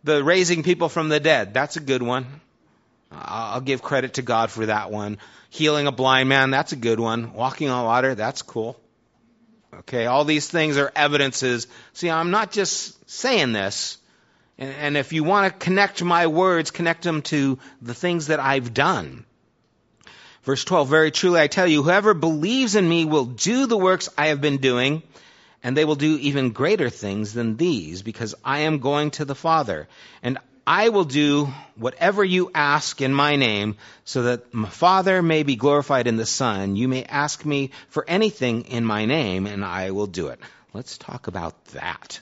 the 0.04 0.22
raising 0.22 0.62
people 0.62 0.88
from 0.88 1.08
the 1.08 1.20
dead, 1.20 1.54
that's 1.54 1.76
a 1.76 1.80
good 1.80 2.02
one. 2.02 2.26
I'll 3.10 3.60
give 3.60 3.82
credit 3.82 4.14
to 4.14 4.22
God 4.22 4.50
for 4.50 4.66
that 4.66 4.90
one. 4.90 5.18
Healing 5.50 5.86
a 5.86 5.92
blind 5.92 6.28
man, 6.28 6.50
that's 6.50 6.72
a 6.72 6.76
good 6.76 7.00
one. 7.00 7.32
Walking 7.32 7.68
on 7.68 7.84
water, 7.84 8.14
that's 8.14 8.42
cool. 8.42 8.78
Okay, 9.80 10.06
all 10.06 10.24
these 10.24 10.48
things 10.48 10.76
are 10.76 10.92
evidences. 10.94 11.66
See, 11.94 12.10
I'm 12.10 12.30
not 12.30 12.52
just 12.52 13.10
saying 13.10 13.52
this. 13.52 13.98
And, 14.56 14.96
if 14.96 15.12
you 15.12 15.24
want 15.24 15.52
to 15.52 15.58
connect 15.58 16.00
my 16.04 16.28
words, 16.28 16.70
connect 16.70 17.02
them 17.02 17.22
to 17.22 17.58
the 17.82 17.94
things 17.94 18.28
that 18.28 18.38
I've 18.38 18.72
done. 18.72 19.24
Verse 20.44 20.64
12, 20.64 20.88
very 20.88 21.10
truly 21.10 21.40
I 21.40 21.48
tell 21.48 21.66
you, 21.66 21.82
whoever 21.82 22.14
believes 22.14 22.76
in 22.76 22.88
me 22.88 23.04
will 23.04 23.24
do 23.24 23.66
the 23.66 23.76
works 23.76 24.08
I 24.16 24.28
have 24.28 24.40
been 24.40 24.58
doing, 24.58 25.02
and 25.64 25.76
they 25.76 25.84
will 25.84 25.96
do 25.96 26.18
even 26.18 26.50
greater 26.50 26.88
things 26.88 27.32
than 27.32 27.56
these, 27.56 28.02
because 28.02 28.36
I 28.44 28.60
am 28.60 28.78
going 28.78 29.10
to 29.12 29.24
the 29.24 29.34
Father. 29.34 29.88
And 30.22 30.38
I 30.66 30.88
will 30.88 31.04
do 31.04 31.48
whatever 31.76 32.24
you 32.24 32.50
ask 32.54 33.00
in 33.00 33.12
my 33.12 33.36
name, 33.36 33.76
so 34.04 34.22
that 34.24 34.54
my 34.54 34.68
Father 34.68 35.22
may 35.22 35.42
be 35.42 35.56
glorified 35.56 36.06
in 36.06 36.16
the 36.16 36.26
Son. 36.26 36.76
You 36.76 36.88
may 36.88 37.04
ask 37.04 37.44
me 37.44 37.70
for 37.88 38.04
anything 38.08 38.62
in 38.66 38.84
my 38.84 39.04
name, 39.04 39.46
and 39.46 39.64
I 39.64 39.90
will 39.90 40.06
do 40.06 40.28
it. 40.28 40.40
Let's 40.72 40.96
talk 40.96 41.26
about 41.26 41.62
that. 41.66 42.20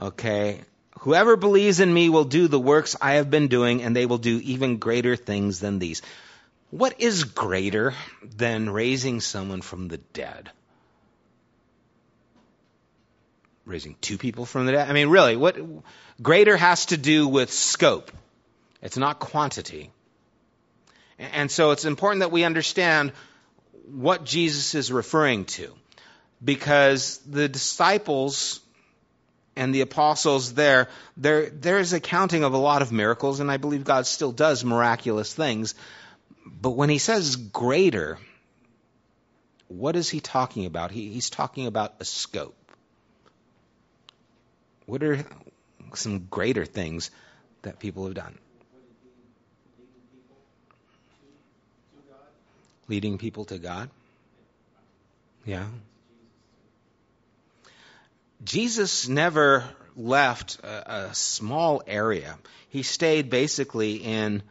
Okay. 0.00 0.60
Whoever 1.00 1.36
believes 1.36 1.80
in 1.80 1.92
me 1.92 2.08
will 2.08 2.24
do 2.24 2.48
the 2.48 2.60
works 2.60 2.96
I 3.00 3.12
have 3.12 3.30
been 3.30 3.48
doing, 3.48 3.82
and 3.82 3.94
they 3.94 4.06
will 4.06 4.18
do 4.18 4.40
even 4.42 4.78
greater 4.78 5.16
things 5.16 5.60
than 5.60 5.78
these. 5.78 6.02
What 6.70 7.00
is 7.00 7.24
greater 7.24 7.94
than 8.36 8.68
raising 8.70 9.20
someone 9.20 9.62
from 9.62 9.88
the 9.88 9.96
dead? 9.98 10.50
Raising 13.64 13.96
two 14.00 14.18
people 14.18 14.44
from 14.44 14.66
the 14.66 14.72
dead? 14.72 14.88
I 14.88 14.92
mean, 14.92 15.08
really, 15.08 15.36
what 15.36 15.56
greater 16.20 16.56
has 16.56 16.86
to 16.86 16.96
do 16.96 17.26
with 17.28 17.52
scope. 17.52 18.10
It's 18.82 18.96
not 18.96 19.18
quantity. 19.18 19.90
And 21.18 21.50
so 21.50 21.72
it's 21.72 21.84
important 21.84 22.20
that 22.20 22.32
we 22.32 22.44
understand 22.44 23.12
what 23.86 24.24
Jesus 24.24 24.74
is 24.74 24.90
referring 24.90 25.44
to. 25.46 25.74
Because 26.42 27.18
the 27.18 27.48
disciples 27.48 28.60
and 29.54 29.74
the 29.74 29.82
apostles 29.82 30.54
there, 30.54 30.88
there, 31.18 31.50
there's 31.50 31.92
a 31.92 32.00
counting 32.00 32.44
of 32.44 32.54
a 32.54 32.58
lot 32.58 32.80
of 32.80 32.92
miracles, 32.92 33.40
and 33.40 33.50
I 33.50 33.58
believe 33.58 33.84
God 33.84 34.06
still 34.06 34.32
does 34.32 34.64
miraculous 34.64 35.34
things. 35.34 35.74
But 36.46 36.70
when 36.70 36.88
he 36.88 36.96
says 36.96 37.36
greater, 37.36 38.18
what 39.68 39.96
is 39.96 40.08
he 40.08 40.20
talking 40.20 40.64
about? 40.64 40.90
He, 40.90 41.10
he's 41.10 41.28
talking 41.28 41.66
about 41.66 41.94
a 42.00 42.04
scope. 42.06 42.56
What 44.86 45.02
are 45.02 45.22
some 45.96 46.26
greater 46.30 46.64
things 46.64 47.10
that 47.62 47.78
people 47.78 48.04
have 48.04 48.14
done? 48.14 48.38
Leading 52.88 53.18
people 53.18 53.44
to 53.46 53.58
God? 53.58 53.88
Yeah. 55.44 55.66
Jesus 58.42 59.08
never 59.08 59.64
left 59.96 60.58
a, 60.64 60.92
a 60.92 61.14
small 61.14 61.82
area. 61.86 62.36
He 62.68 62.82
stayed 62.82 63.30
basically 63.30 63.96
in 63.96 64.42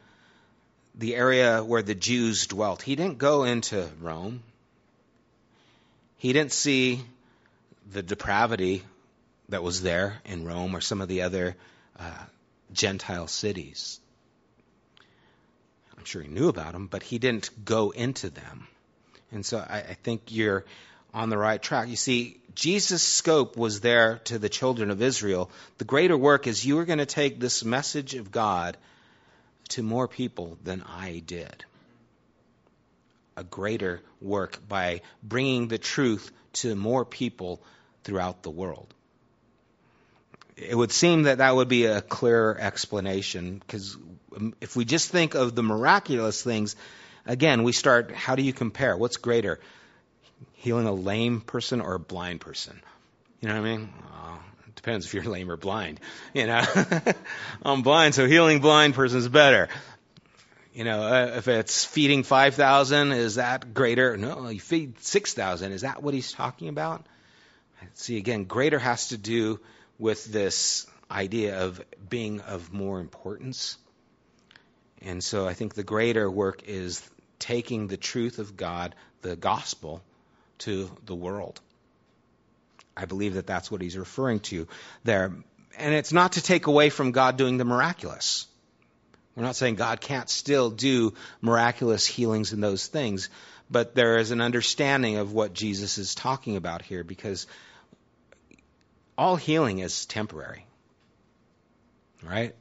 the 0.96 1.16
area 1.16 1.64
where 1.64 1.82
the 1.82 1.96
Jews 1.96 2.48
dwelt. 2.48 2.82
He 2.82 2.96
didn't 2.96 3.18
go 3.18 3.44
into 3.44 3.88
Rome. 4.02 4.44
He 6.18 6.34
didn't 6.34 6.52
see 6.52 7.02
the 7.92 8.04
depravity 8.04 8.84
that 9.50 9.64
was 9.64 9.82
there 9.82 10.22
in 10.26 10.46
Rome 10.46 10.76
or 10.76 10.82
some 10.82 11.02
of 11.02 11.08
the 11.08 11.24
other 11.24 11.56
uh, 12.00 12.26
Gentile 12.72 13.28
cities. 13.28 14.00
I'm 15.98 16.06
sure 16.06 16.22
he 16.22 16.30
knew 16.30 16.48
about 16.48 16.74
them, 16.74 16.88
but 16.88 17.04
he 17.04 17.20
didn't 17.20 17.66
go 17.66 17.90
into 17.90 18.30
them. 18.30 18.68
And 19.32 19.46
so 19.46 19.58
I, 19.58 19.80
I 19.80 19.98
think 20.04 20.24
you're 20.28 20.66
on 21.14 21.30
the 21.30 21.38
right 21.38 21.62
track. 21.62 21.90
You 21.90 21.96
see, 21.96 22.40
Jesus' 22.56 23.04
scope 23.04 23.58
was 23.58 23.82
there 23.82 24.20
to 24.26 24.40
the 24.40 24.50
children 24.50 24.92
of 24.92 25.02
Israel. 25.02 25.50
The 25.78 25.86
greater 25.86 26.18
work 26.18 26.48
is 26.48 26.66
you 26.66 26.80
are 26.80 26.86
going 26.86 27.00
to 27.00 27.06
take 27.06 27.40
this 27.40 27.66
message 27.66 28.16
of 28.16 28.32
God 28.32 28.78
to 29.70 29.84
more 29.84 30.08
people 30.08 30.58
than 30.64 30.84
I 30.84 31.22
did. 31.26 31.66
A 33.36 33.44
greater 33.44 34.02
work 34.22 34.68
by 34.68 35.02
bringing 35.24 35.68
the 35.68 35.78
truth 35.78 36.32
to 36.54 36.76
more 36.76 37.06
people 37.06 37.62
throughout 38.04 38.44
the 38.44 38.50
world. 38.50 38.94
It 40.60 40.76
would 40.76 40.92
seem 40.92 41.24
that 41.24 41.38
that 41.38 41.56
would 41.56 41.70
be 41.70 41.86
a 41.86 42.02
clearer 42.02 42.58
explanation 42.60 43.60
because 43.60 43.98
if 44.62 44.76
we 44.76 44.86
just 44.86 45.10
think 45.10 45.34
of 45.36 45.56
the 45.56 45.64
miraculous 45.64 46.44
things, 46.44 46.76
again, 47.26 47.64
we 47.64 47.72
start 47.72 48.12
how 48.12 48.36
do 48.36 48.44
you 48.44 48.54
compare? 48.54 48.98
What's 48.98 49.18
greater? 49.18 49.60
Healing 50.54 50.86
a 50.86 50.94
lame 50.94 51.42
person 51.42 51.80
or 51.82 51.96
a 51.96 52.00
blind 52.00 52.42
person? 52.42 52.82
You 53.40 53.48
know 53.48 53.62
what 53.62 53.68
I 53.68 53.78
mean? 53.78 53.90
Depends 54.76 55.06
if 55.06 55.14
you're 55.14 55.24
lame 55.26 55.52
or 55.52 55.58
blind. 55.58 56.00
You 56.34 56.48
know, 56.48 56.64
I'm 57.64 57.82
blind, 57.82 58.16
so 58.16 58.28
healing 58.28 58.60
blind 58.60 58.96
person 58.96 59.20
is 59.20 59.28
better. 59.28 59.70
You 60.74 60.84
know, 60.84 61.02
uh, 61.02 61.34
if 61.38 61.48
it's 61.48 61.84
feeding 61.84 62.24
5,000, 62.24 63.12
is 63.12 63.36
that 63.36 63.74
greater? 63.74 64.16
No, 64.16 64.48
you 64.48 64.60
feed 64.60 65.02
6,000. 65.02 65.72
Is 65.74 65.82
that 65.82 66.02
what 66.02 66.14
he's 66.14 66.32
talking 66.32 66.70
about? 66.70 67.06
See, 67.96 68.18
again, 68.18 68.46
greater 68.46 68.80
has 68.80 69.10
to 69.10 69.18
do 69.18 69.60
with 70.00 70.26
this 70.26 70.88
idea 71.12 71.62
of 71.64 71.84
being 72.10 72.40
of 72.42 72.74
more 72.74 73.00
importance. 73.00 73.78
And 75.02 75.24
so 75.24 75.48
I 75.48 75.54
think 75.54 75.74
the 75.76 75.84
greater 75.84 76.30
work 76.30 76.64
is 76.66 77.08
taking 77.38 77.88
the 77.88 77.98
truth 77.98 78.40
of 78.40 78.58
God, 78.58 78.96
the 79.22 79.36
gospel, 79.36 80.02
to 80.60 80.90
the 81.06 81.16
world. 81.16 81.60
I 82.96 83.06
believe 83.06 83.36
that 83.36 83.48
that's 83.48 83.72
what 83.72 83.82
he's 83.82 83.98
referring 83.98 84.42
to 84.42 84.68
there. 85.04 85.34
And 85.78 85.94
it's 85.94 86.12
not 86.12 86.34
to 86.34 86.42
take 86.42 86.68
away 86.68 86.90
from 86.90 87.12
God 87.12 87.38
doing 87.38 87.58
the 87.58 87.66
miraculous. 87.66 88.46
We're 89.36 89.44
not 89.44 89.56
saying 89.56 89.76
God 89.76 90.02
can't 90.02 90.30
still 90.30 90.70
do 90.70 91.14
miraculous 91.42 92.06
healings 92.06 92.52
and 92.52 92.62
those 92.62 92.88
things, 92.88 93.30
but 93.70 93.96
there 93.96 94.18
is 94.18 94.32
an 94.32 94.42
understanding 94.42 95.18
of 95.18 95.32
what 95.32 95.54
Jesus 95.54 95.98
is 95.98 96.14
talking 96.14 96.58
about 96.58 96.82
here 96.82 97.06
because 97.06 97.48
all 99.20 99.36
healing 99.36 99.80
is 99.80 100.06
temporary. 100.06 100.66
Right? 102.24 102.56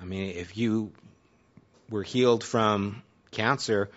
I 0.00 0.04
mean, 0.04 0.34
if 0.34 0.56
you 0.56 0.90
were 1.88 2.02
healed 2.02 2.42
from 2.42 3.04
cancer, 3.30 3.88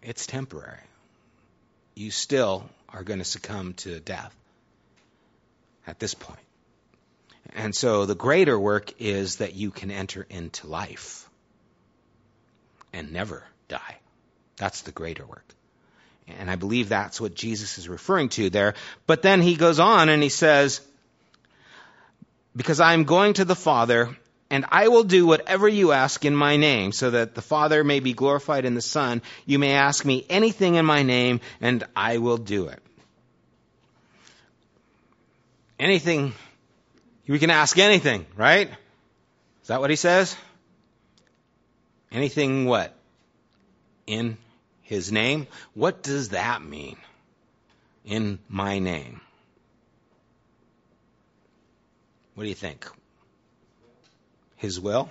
it's 0.00 0.24
temporary. 0.24 0.78
You 1.96 2.12
still 2.12 2.70
are 2.88 3.02
going 3.02 3.18
to 3.18 3.24
succumb 3.24 3.74
to 3.74 3.98
death 3.98 4.32
at 5.84 5.98
this 5.98 6.14
point. 6.14 6.38
And 7.56 7.74
so 7.74 8.06
the 8.06 8.14
greater 8.14 8.58
work 8.58 8.92
is 9.00 9.36
that 9.36 9.56
you 9.56 9.72
can 9.72 9.90
enter 9.90 10.24
into 10.30 10.68
life 10.68 11.28
and 12.92 13.12
never 13.12 13.42
die. 13.66 13.96
That's 14.58 14.82
the 14.82 14.92
greater 14.92 15.26
work. 15.26 15.57
And 16.38 16.50
I 16.50 16.56
believe 16.56 16.88
that's 16.88 17.20
what 17.20 17.34
Jesus 17.34 17.78
is 17.78 17.88
referring 17.88 18.28
to 18.30 18.50
there. 18.50 18.74
But 19.06 19.22
then 19.22 19.40
he 19.40 19.56
goes 19.56 19.78
on 19.78 20.08
and 20.08 20.22
he 20.22 20.28
says, 20.28 20.80
Because 22.54 22.80
I 22.80 22.92
am 22.92 23.04
going 23.04 23.34
to 23.34 23.44
the 23.44 23.56
Father, 23.56 24.16
and 24.50 24.64
I 24.70 24.88
will 24.88 25.04
do 25.04 25.26
whatever 25.26 25.68
you 25.68 25.92
ask 25.92 26.24
in 26.24 26.34
my 26.34 26.56
name, 26.56 26.92
so 26.92 27.10
that 27.10 27.34
the 27.34 27.42
Father 27.42 27.84
may 27.84 28.00
be 28.00 28.12
glorified 28.12 28.64
in 28.64 28.74
the 28.74 28.82
Son. 28.82 29.22
You 29.46 29.58
may 29.58 29.72
ask 29.72 30.04
me 30.04 30.26
anything 30.28 30.74
in 30.74 30.84
my 30.84 31.02
name, 31.02 31.40
and 31.60 31.84
I 31.94 32.18
will 32.18 32.38
do 32.38 32.68
it. 32.68 32.82
Anything, 35.78 36.34
we 37.26 37.38
can 37.38 37.50
ask 37.50 37.78
anything, 37.78 38.26
right? 38.36 38.68
Is 39.62 39.68
that 39.68 39.80
what 39.80 39.90
he 39.90 39.96
says? 39.96 40.36
Anything 42.10 42.64
what? 42.64 42.94
In 44.06 44.38
his 44.88 45.12
name? 45.12 45.46
What 45.74 46.02
does 46.02 46.30
that 46.30 46.62
mean? 46.62 46.96
In 48.06 48.38
my 48.48 48.78
name. 48.78 49.20
What 52.34 52.44
do 52.44 52.48
you 52.48 52.54
think? 52.54 52.86
His 54.56 54.80
will? 54.80 55.10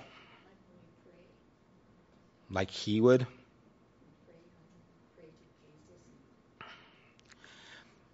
Like 2.50 2.72
he 2.72 3.00
would? 3.00 3.28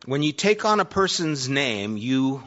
When 0.05 0.22
you 0.22 0.34
take 0.34 0.66
on 0.66 0.82
a 0.82 0.86
person's 0.86 1.47
name, 1.47 1.95
you 1.95 2.43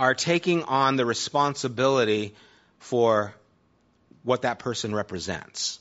are 0.00 0.14
taking 0.14 0.62
on 0.62 0.96
the 0.96 1.04
responsibility 1.04 2.34
for 2.78 3.34
what 4.22 4.42
that 4.42 4.58
person 4.58 4.94
represents. 4.94 5.80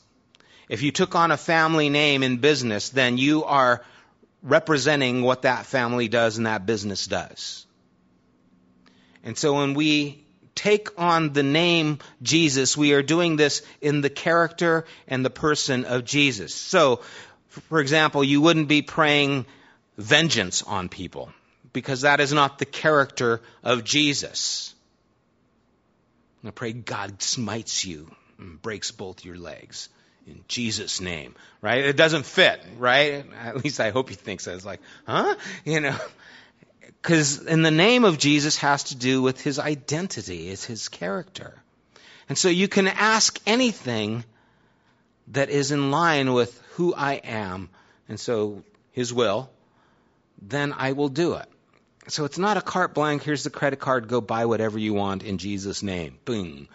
If 0.68 0.82
you 0.82 0.92
took 0.92 1.16
on 1.16 1.32
a 1.32 1.38
family 1.38 1.90
name 1.90 2.24
in 2.24 2.38
business, 2.38 2.90
then 2.90 3.18
you 3.18 3.44
are 3.44 3.84
representing 4.42 5.22
what 5.22 5.44
that 5.44 5.66
family 5.66 6.08
does 6.08 6.38
and 6.38 6.46
that 6.46 6.66
business 6.66 7.08
does. 7.08 7.66
And 9.24 9.38
so 9.38 9.56
when 9.56 9.74
we 9.74 10.24
take 10.54 11.00
on 11.00 11.34
the 11.34 11.44
name 11.44 12.00
Jesus, 12.22 12.78
we 12.78 12.94
are 12.94 13.04
doing 13.04 13.36
this 13.36 13.62
in 13.82 14.02
the 14.02 14.10
character 14.10 14.86
and 15.08 15.26
the 15.26 15.30
person 15.30 15.86
of 15.86 16.06
Jesus. 16.06 16.54
So, 16.54 17.02
for 17.48 17.80
example, 17.80 18.24
you 18.24 18.42
wouldn't 18.42 18.68
be 18.68 18.82
praying 18.82 19.46
vengeance 19.98 20.64
on 20.64 20.90
people 20.90 21.32
because 21.74 22.02
that 22.02 22.20
is 22.20 22.32
not 22.34 22.58
the 22.58 22.66
character 22.66 23.42
of 23.64 23.84
Jesus. 23.84 24.74
I 26.46 26.52
pray 26.52 26.74
God 26.74 27.22
smites 27.24 27.84
you 27.84 28.14
and 28.38 28.62
breaks 28.62 28.92
both 28.92 29.26
your 29.26 29.38
legs 29.38 29.90
in 30.28 30.44
Jesus' 30.48 31.02
name, 31.02 31.36
right? 31.62 31.86
It 31.86 31.98
doesn't 31.98 32.26
fit, 32.26 32.64
right? 32.78 33.26
At 33.40 33.64
least 33.64 33.80
I 33.80 33.92
hope 33.92 34.10
he 34.10 34.16
thinks 34.16 34.46
that. 34.46 34.56
It's 34.56 34.66
like, 34.66 34.82
huh? 35.06 35.36
You 35.64 35.82
know, 35.82 35.96
because 37.02 37.46
in 37.46 37.62
the 37.62 37.72
name 37.72 38.06
of 38.06 38.18
Jesus 38.18 38.58
has 38.58 38.86
to 38.86 38.96
do 38.96 39.22
with 39.22 39.42
his 39.42 39.60
identity, 39.60 40.50
it's 40.50 40.66
his 40.66 40.90
character. 40.90 41.54
And 42.28 42.38
so 42.38 42.50
you 42.50 42.68
can 42.68 42.88
ask 42.88 43.40
anything 43.46 44.24
that 45.30 45.50
is 45.50 45.72
in 45.72 45.92
line 45.92 46.34
with 46.34 46.60
who 46.74 46.94
I 46.94 47.14
am, 47.14 47.70
and 48.10 48.20
so 48.20 48.64
his 48.92 49.14
will, 49.14 49.50
then 50.42 50.74
I 50.74 50.94
will 50.94 51.10
do 51.10 51.34
it. 51.34 51.46
So 52.08 52.26
it's 52.26 52.38
not 52.38 52.58
a 52.58 52.62
carte 52.62 52.94
blanche, 52.94 53.24
here's 53.24 53.44
the 53.44 53.50
credit 53.50 53.80
card, 53.80 54.08
go 54.08 54.22
buy 54.22 54.46
whatever 54.46 54.78
you 54.78 54.94
want 54.94 55.24
in 55.24 55.38
Jesus' 55.38 55.82
name. 55.82 56.20
Boom. 56.26 56.68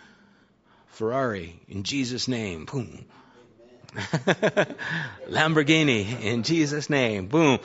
Ferrari 0.88 1.60
in 1.68 1.84
Jesus' 1.84 2.28
name. 2.28 2.64
Boom. 2.64 3.04
Lamborghini 5.28 6.20
in 6.20 6.42
Jesus' 6.42 6.88
name. 6.88 7.26
Boom. 7.26 7.58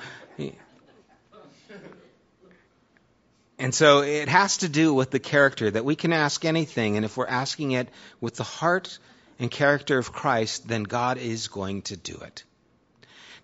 And 3.57 3.73
so 3.73 4.01
it 4.01 4.27
has 4.27 4.57
to 4.57 4.69
do 4.69 4.93
with 4.93 5.11
the 5.11 5.19
character 5.19 5.71
that 5.71 5.85
we 5.85 5.95
can 5.95 6.11
ask 6.11 6.43
anything, 6.43 6.97
and 6.97 7.05
if 7.05 7.15
we're 7.15 7.25
asking 7.25 7.71
it 7.71 7.87
with 8.19 8.35
the 8.35 8.43
heart 8.43 8.99
and 9.39 9.49
character 9.49 9.97
of 9.97 10.11
Christ, 10.11 10.67
then 10.67 10.83
God 10.83 11.17
is 11.17 11.47
going 11.47 11.83
to 11.83 11.95
do 11.95 12.17
it. 12.17 12.43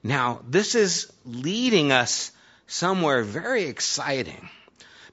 Now, 0.04 0.42
this 0.48 0.76
is 0.76 1.12
leading 1.26 1.92
us 1.92 2.32
somewhere 2.68 3.24
very 3.24 3.64
exciting 3.64 4.50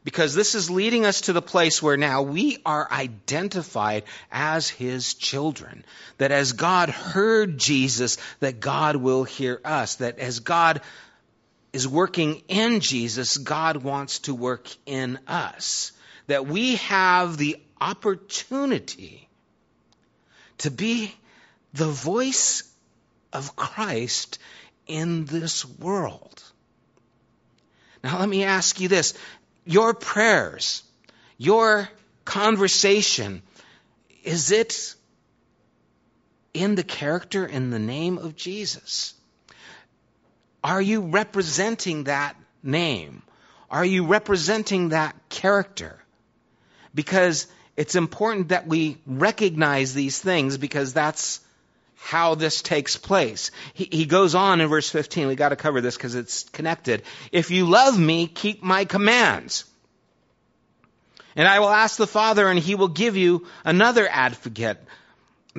because 0.04 0.34
this 0.34 0.54
is 0.54 0.70
leading 0.70 1.04
us 1.04 1.22
to 1.22 1.32
the 1.32 1.42
place 1.42 1.82
where 1.82 1.96
now 1.96 2.22
we 2.22 2.58
are 2.64 2.90
identified 2.90 4.04
as 4.30 4.68
his 4.68 5.14
children. 5.14 5.84
That 6.18 6.32
as 6.32 6.52
God 6.52 6.88
heard 6.88 7.58
Jesus, 7.58 8.16
that 8.40 8.60
God 8.60 8.96
will 8.96 9.24
hear 9.24 9.60
us. 9.64 9.96
That 9.96 10.18
as 10.18 10.40
God 10.40 10.80
is 11.72 11.86
working 11.86 12.42
in 12.48 12.80
Jesus, 12.80 13.36
God 13.36 13.78
wants 13.78 14.20
to 14.20 14.34
work 14.34 14.68
in 14.86 15.18
us. 15.26 15.92
That 16.26 16.46
we 16.46 16.76
have 16.76 17.36
the 17.36 17.60
opportunity 17.80 19.28
to 20.58 20.70
be 20.70 21.14
the 21.74 21.86
voice 21.86 22.62
of 23.32 23.56
Christ 23.56 24.38
in 24.86 25.26
this 25.26 25.64
world. 25.64 26.42
Now, 28.02 28.20
let 28.20 28.28
me 28.28 28.44
ask 28.44 28.80
you 28.80 28.88
this 28.88 29.14
your 29.68 29.92
prayers, 29.92 30.82
your 31.36 31.88
conversation, 32.24 33.42
is 34.24 34.50
it 34.50 34.94
in 36.54 36.74
the 36.74 36.82
character 36.82 37.44
in 37.44 37.70
the 37.70 37.78
name 37.78 38.16
of 38.16 38.34
Jesus? 38.34 39.12
Are 40.64 40.80
you 40.80 41.02
representing 41.02 42.04
that 42.04 42.34
name? 42.62 43.22
Are 43.70 43.84
you 43.84 44.06
representing 44.06 44.88
that 44.88 45.14
character? 45.28 46.02
Because 46.94 47.46
it's 47.76 47.94
important 47.94 48.48
that 48.48 48.66
we 48.66 48.96
recognize 49.06 49.92
these 49.92 50.18
things 50.18 50.56
because 50.56 50.94
that's 50.94 51.40
how 51.98 52.34
this 52.34 52.62
takes 52.62 52.96
place. 52.96 53.50
He, 53.74 53.88
he 53.90 54.04
goes 54.06 54.34
on 54.34 54.60
in 54.60 54.68
verse 54.68 54.88
15. 54.88 55.28
We 55.28 55.34
got 55.34 55.50
to 55.50 55.56
cover 55.56 55.80
this 55.80 55.96
because 55.96 56.14
it's 56.14 56.44
connected. 56.50 57.02
If 57.32 57.50
you 57.50 57.66
love 57.66 57.98
me, 57.98 58.26
keep 58.26 58.62
my 58.62 58.84
commands. 58.84 59.64
And 61.36 61.46
I 61.46 61.60
will 61.60 61.68
ask 61.68 61.96
the 61.96 62.06
Father, 62.06 62.48
and 62.48 62.58
he 62.58 62.74
will 62.74 62.88
give 62.88 63.16
you 63.16 63.46
another 63.64 64.08
advocate 64.10 64.78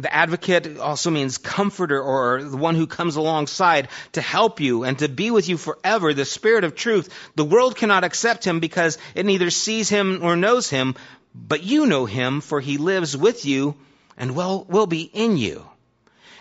the 0.02 0.14
advocate 0.14 0.78
also 0.78 1.10
means 1.12 1.38
comforter 1.38 2.02
or 2.02 2.44
the 2.44 2.58
one 2.58 2.76
who 2.76 2.88
comes 2.88 3.16
alongside 3.16 3.90
to 4.14 4.22
help 4.22 4.60
you 4.60 4.84
and 4.84 4.98
to 5.00 5.10
be 5.10 5.32
with 5.32 5.50
you 5.50 5.58
forever, 5.58 6.14
the 6.14 6.26
Spirit 6.26 6.64
of 6.64 6.76
truth. 6.76 7.10
The 7.36 7.46
world 7.46 7.76
cannot 7.76 8.04
accept 8.04 8.46
him 8.46 8.60
because 8.60 8.98
it 9.16 9.26
neither 9.26 9.50
sees 9.50 9.90
him 9.90 10.20
nor 10.20 10.36
knows 10.36 10.70
him, 10.70 10.96
but 11.36 11.64
you 11.64 11.86
know 11.86 12.06
him 12.06 12.42
for 12.42 12.62
he 12.62 12.78
lives 12.78 13.18
with 13.18 13.46
you 13.46 13.76
and 14.18 14.36
will, 14.36 14.66
will 14.70 14.88
be 14.88 15.02
in 15.02 15.38
you. 15.38 15.69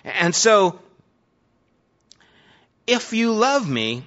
And 0.08 0.34
so, 0.34 0.78
if 2.86 3.12
you 3.12 3.32
love 3.32 3.68
me, 3.68 4.04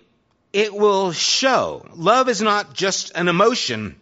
it 0.52 0.74
will 0.74 1.12
show. 1.12 1.86
Love 1.94 2.30
is 2.30 2.42
not 2.42 2.74
just 2.74 3.12
an 3.16 3.28
emotion. 3.28 3.96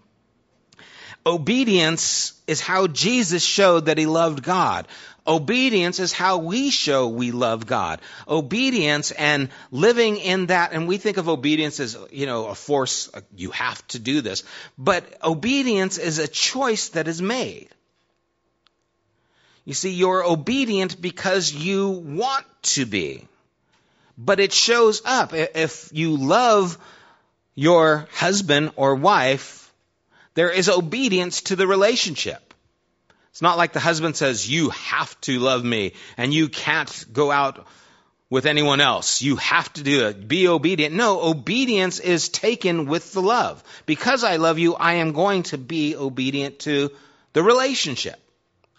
Obedience 1.25 2.33
is 2.47 2.61
how 2.61 2.87
Jesus 2.87 3.43
showed 3.43 3.85
that 3.85 3.97
he 3.97 4.05
loved 4.05 4.41
God. 4.41 4.87
Obedience 5.27 5.99
is 5.99 6.13
how 6.13 6.37
we 6.37 6.71
show 6.71 7.09
we 7.09 7.31
love 7.31 7.67
God. 7.67 7.99
Obedience 8.27 9.11
and 9.11 9.49
living 9.69 10.17
in 10.17 10.47
that, 10.47 10.71
and 10.71 10.87
we 10.87 10.97
think 10.97 11.17
of 11.17 11.29
obedience 11.29 11.79
as, 11.79 11.97
you 12.11 12.25
know, 12.25 12.47
a 12.47 12.55
force, 12.55 13.11
you 13.35 13.51
have 13.51 13.85
to 13.89 13.99
do 13.99 14.21
this. 14.21 14.43
But 14.77 15.05
obedience 15.21 15.97
is 15.97 16.17
a 16.17 16.27
choice 16.27 16.89
that 16.89 17.07
is 17.07 17.21
made. 17.21 17.69
You 19.69 19.75
see, 19.75 19.91
you're 19.91 20.25
obedient 20.25 20.99
because 20.99 21.53
you 21.53 21.89
want 21.89 22.43
to 22.73 22.87
be. 22.87 23.27
But 24.17 24.39
it 24.39 24.51
shows 24.51 25.03
up. 25.05 25.31
If 25.35 25.91
you 25.93 26.17
love 26.17 26.75
your 27.53 28.07
husband 28.13 28.71
or 28.77 28.95
wife, 28.95 29.71
there 30.33 30.49
is 30.49 30.69
obedience 30.69 31.41
to 31.41 31.55
the 31.55 31.67
relationship. 31.67 32.55
It's 33.29 33.43
not 33.43 33.59
like 33.59 33.73
the 33.73 33.79
husband 33.79 34.15
says, 34.15 34.49
You 34.49 34.71
have 34.71 35.21
to 35.21 35.37
love 35.37 35.63
me 35.63 35.93
and 36.17 36.33
you 36.33 36.49
can't 36.49 37.05
go 37.13 37.29
out 37.29 37.67
with 38.27 38.47
anyone 38.47 38.81
else. 38.81 39.21
You 39.21 39.35
have 39.35 39.71
to 39.73 39.83
do 39.83 40.07
it. 40.07 40.27
Be 40.27 40.47
obedient. 40.47 40.95
No, 40.95 41.21
obedience 41.21 41.99
is 41.99 42.29
taken 42.29 42.87
with 42.87 43.13
the 43.13 43.21
love. 43.21 43.63
Because 43.85 44.23
I 44.23 44.37
love 44.37 44.57
you, 44.57 44.73
I 44.73 44.93
am 44.93 45.11
going 45.11 45.43
to 45.43 45.59
be 45.59 45.95
obedient 45.95 46.57
to 46.61 46.89
the 47.33 47.43
relationship 47.43 48.19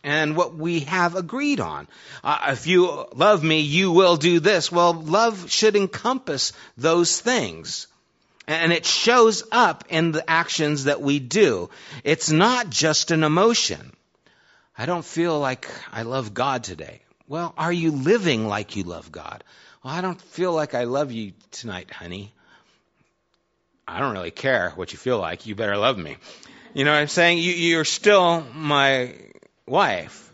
and 0.02 0.36
what 0.36 0.54
we 0.54 0.80
have 0.80 1.14
agreed 1.14 1.60
on. 1.60 1.86
Uh, 2.24 2.48
if 2.52 2.66
you 2.66 3.06
love 3.14 3.42
me, 3.42 3.60
you 3.60 3.92
will 3.92 4.16
do 4.16 4.40
this. 4.40 4.72
Well, 4.72 4.94
love 4.94 5.50
should 5.50 5.76
encompass 5.76 6.52
those 6.76 7.20
things. 7.20 7.86
And 8.46 8.72
it 8.72 8.84
shows 8.84 9.44
up 9.52 9.84
in 9.90 10.12
the 10.12 10.28
actions 10.28 10.84
that 10.84 11.00
we 11.00 11.18
do. 11.18 11.70
It's 12.02 12.30
not 12.30 12.70
just 12.70 13.10
an 13.10 13.22
emotion. 13.22 13.92
I 14.76 14.86
don't 14.86 15.04
feel 15.04 15.38
like 15.38 15.68
I 15.92 16.02
love 16.02 16.34
God 16.34 16.64
today. 16.64 17.02
Well, 17.28 17.54
are 17.56 17.72
you 17.72 17.92
living 17.92 18.48
like 18.48 18.74
you 18.74 18.82
love 18.82 19.12
God? 19.12 19.44
Well, 19.84 19.94
I 19.94 20.00
don't 20.00 20.20
feel 20.20 20.52
like 20.52 20.74
I 20.74 20.84
love 20.84 21.12
you 21.12 21.32
tonight, 21.52 21.92
honey. 21.92 22.32
I 23.86 24.00
don't 24.00 24.14
really 24.14 24.30
care 24.30 24.70
what 24.70 24.92
you 24.92 24.98
feel 24.98 25.18
like. 25.18 25.46
You 25.46 25.54
better 25.54 25.76
love 25.76 25.98
me. 25.98 26.16
You 26.74 26.84
know 26.84 26.92
what 26.92 27.00
I'm 27.00 27.08
saying? 27.08 27.38
You, 27.38 27.52
you're 27.52 27.84
still 27.84 28.44
my 28.54 29.14
wife. 29.66 30.32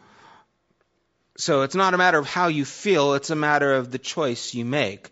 So 1.38 1.62
it's 1.62 1.74
not 1.74 1.94
a 1.94 1.98
matter 1.98 2.18
of 2.18 2.26
how 2.26 2.48
you 2.48 2.64
feel, 2.64 3.14
it's 3.14 3.30
a 3.30 3.36
matter 3.36 3.74
of 3.74 3.90
the 3.90 3.98
choice 3.98 4.54
you 4.54 4.64
make. 4.64 5.10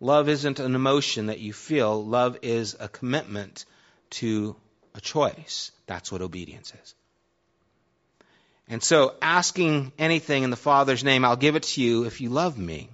Love 0.00 0.28
isn't 0.28 0.58
an 0.58 0.74
emotion 0.74 1.26
that 1.26 1.40
you 1.40 1.52
feel, 1.52 2.04
love 2.04 2.38
is 2.42 2.76
a 2.78 2.88
commitment 2.88 3.64
to 4.10 4.56
a 4.94 5.00
choice. 5.00 5.70
That's 5.86 6.10
what 6.10 6.22
obedience 6.22 6.72
is. 6.82 6.94
And 8.68 8.82
so, 8.82 9.14
asking 9.22 9.92
anything 9.98 10.42
in 10.42 10.50
the 10.50 10.56
Father's 10.56 11.04
name, 11.04 11.24
I'll 11.24 11.36
give 11.36 11.56
it 11.56 11.62
to 11.64 11.82
you 11.82 12.04
if 12.04 12.20
you 12.20 12.30
love 12.30 12.58
me, 12.58 12.90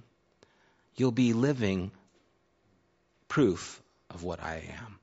you'll 0.95 1.11
be 1.11 1.33
living 1.33 1.91
proof 3.27 3.81
of 4.11 4.23
what 4.23 4.43
I 4.43 4.69
am 4.77 4.99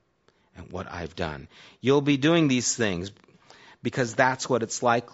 and 0.57 0.71
what 0.71 0.87
I've 0.91 1.17
done. 1.17 1.49
You'll 1.81 2.03
be 2.03 2.17
doing 2.17 2.47
these 2.47 2.77
things 2.77 3.11
because 3.83 4.15
that's 4.15 4.49
what 4.49 4.63
it's 4.63 4.83
like 4.83 5.09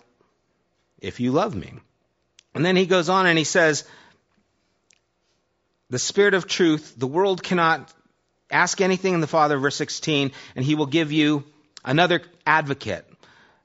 if 1.07 1.21
you 1.21 1.33
love 1.33 1.55
me. 1.55 1.73
And 2.55 2.65
then 2.65 2.77
he 2.77 2.87
goes 2.87 3.09
on 3.09 3.27
and 3.27 3.39
he 3.39 3.45
says, 3.45 3.85
The 5.91 5.99
Spirit 5.99 6.35
of 6.35 6.47
truth, 6.47 6.95
the 6.97 7.07
world 7.07 7.43
cannot 7.43 7.93
ask 8.51 8.81
anything 8.81 9.15
in 9.15 9.21
the 9.21 9.27
Father, 9.27 9.59
verse 9.59 9.77
16, 9.77 10.33
and 10.55 10.65
he 10.65 10.75
will 10.75 10.87
give 10.87 11.13
you 11.13 11.45
another 11.85 12.23
advocate 12.47 13.05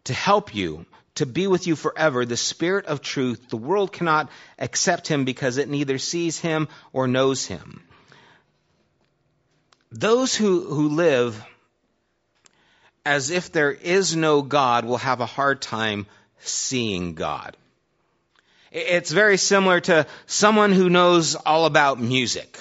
to 0.06 0.14
help 0.14 0.54
you 0.54 0.86
to 1.16 1.26
be 1.26 1.48
with 1.48 1.68
you 1.68 1.76
forever, 1.76 2.26
the 2.26 2.38
Spirit 2.38 2.86
of 2.86 3.02
truth. 3.02 3.50
The 3.50 3.58
world 3.58 3.92
cannot 3.92 4.30
accept 4.58 5.08
him 5.08 5.26
because 5.26 5.58
it 5.58 5.70
neither 5.70 5.98
sees 5.98 6.40
him 6.40 6.68
or 6.94 7.08
knows 7.08 7.46
him. 7.46 7.84
Those 9.92 10.34
who, 10.34 10.62
who 10.62 10.90
live 10.90 11.44
as 13.06 13.30
if 13.30 13.52
there 13.52 13.72
is 13.72 14.16
no 14.16 14.42
God 14.42 14.86
will 14.86 14.98
have 14.98 15.22
a 15.22 15.26
hard 15.26 15.62
time 15.62 16.08
seeing 16.42 17.16
God. 17.16 17.56
It's 18.72 19.12
very 19.12 19.38
similar 19.38 19.82
to 19.82 20.08
someone 20.28 20.72
who 20.72 20.90
knows 20.90 21.36
all 21.36 21.66
about 21.66 22.00
music. 22.00 22.58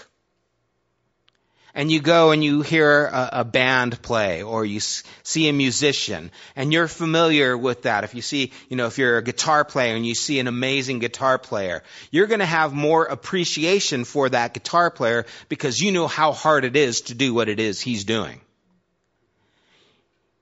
And 1.72 1.90
you 1.90 2.00
go 2.00 2.32
and 2.32 2.42
you 2.42 2.62
hear 2.62 3.06
a, 3.06 3.30
a, 3.32 3.44
band 3.44 4.02
play 4.02 4.42
or 4.42 4.64
you 4.64 4.80
see 4.80 5.48
a 5.48 5.52
musician 5.52 6.32
and 6.56 6.72
you're 6.72 6.88
familiar 6.88 7.56
with 7.56 7.82
that. 7.82 8.02
If 8.02 8.16
you 8.16 8.22
see 8.22 8.50
you 8.68 8.76
know 8.76 8.86
if 8.86 8.98
you're 8.98 9.18
a 9.18 9.22
guitar 9.22 9.64
player 9.64 9.94
and 9.94 10.04
you 10.04 10.16
see 10.16 10.40
an 10.40 10.48
amazing 10.48 10.98
guitar 10.98 11.38
player 11.38 11.84
you're 12.10 12.26
going 12.26 12.40
to 12.40 12.46
have 12.46 12.72
more 12.72 13.04
appreciation 13.04 14.02
for 14.04 14.28
that 14.28 14.52
guitar 14.52 14.90
player 14.90 15.26
because 15.48 15.80
you 15.80 15.92
know 15.92 16.08
how 16.08 16.32
hard 16.32 16.64
it 16.64 16.74
is 16.74 17.02
to 17.02 17.14
do 17.14 17.32
what 17.32 17.48
it 17.48 17.60
is 17.60 17.80
he's 17.80 18.02
doing. 18.02 18.40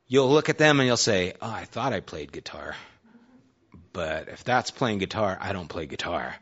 You'll 0.07 0.31
look 0.31 0.49
at 0.49 0.57
them 0.57 0.81
and 0.81 0.87
you'll 0.87 0.97
say 0.97 1.35
oh 1.43 1.51
i 1.51 1.67
thought 1.67 1.93
i 1.93 2.01
played 2.01 2.33
guitar 2.33 2.75
but 3.99 4.29
if 4.29 4.45
that's 4.45 4.71
playing 4.71 4.99
guitar 4.99 5.37
i 5.41 5.53
don't 5.53 5.69
play 5.69 5.87
guitar 5.87 6.35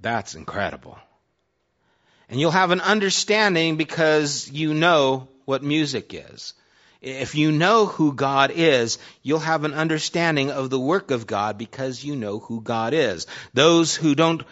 that's 0.00 0.34
incredible 0.34 0.98
and 2.28 2.38
you'll 2.38 2.50
have 2.50 2.70
an 2.70 2.80
understanding 2.80 3.76
because 3.76 4.50
you 4.50 4.74
know 4.74 5.28
what 5.44 5.62
music 5.62 6.12
is. 6.12 6.52
If 7.00 7.34
you 7.34 7.52
know 7.52 7.86
who 7.86 8.12
God 8.12 8.52
is, 8.54 8.98
you'll 9.22 9.38
have 9.38 9.64
an 9.64 9.72
understanding 9.72 10.50
of 10.50 10.68
the 10.68 10.80
work 10.80 11.10
of 11.10 11.26
God 11.26 11.56
because 11.56 12.04
you 12.04 12.16
know 12.16 12.38
who 12.38 12.60
God 12.60 12.92
is. 12.92 13.26
Those 13.54 13.94
who 13.94 14.14
don't 14.14 14.42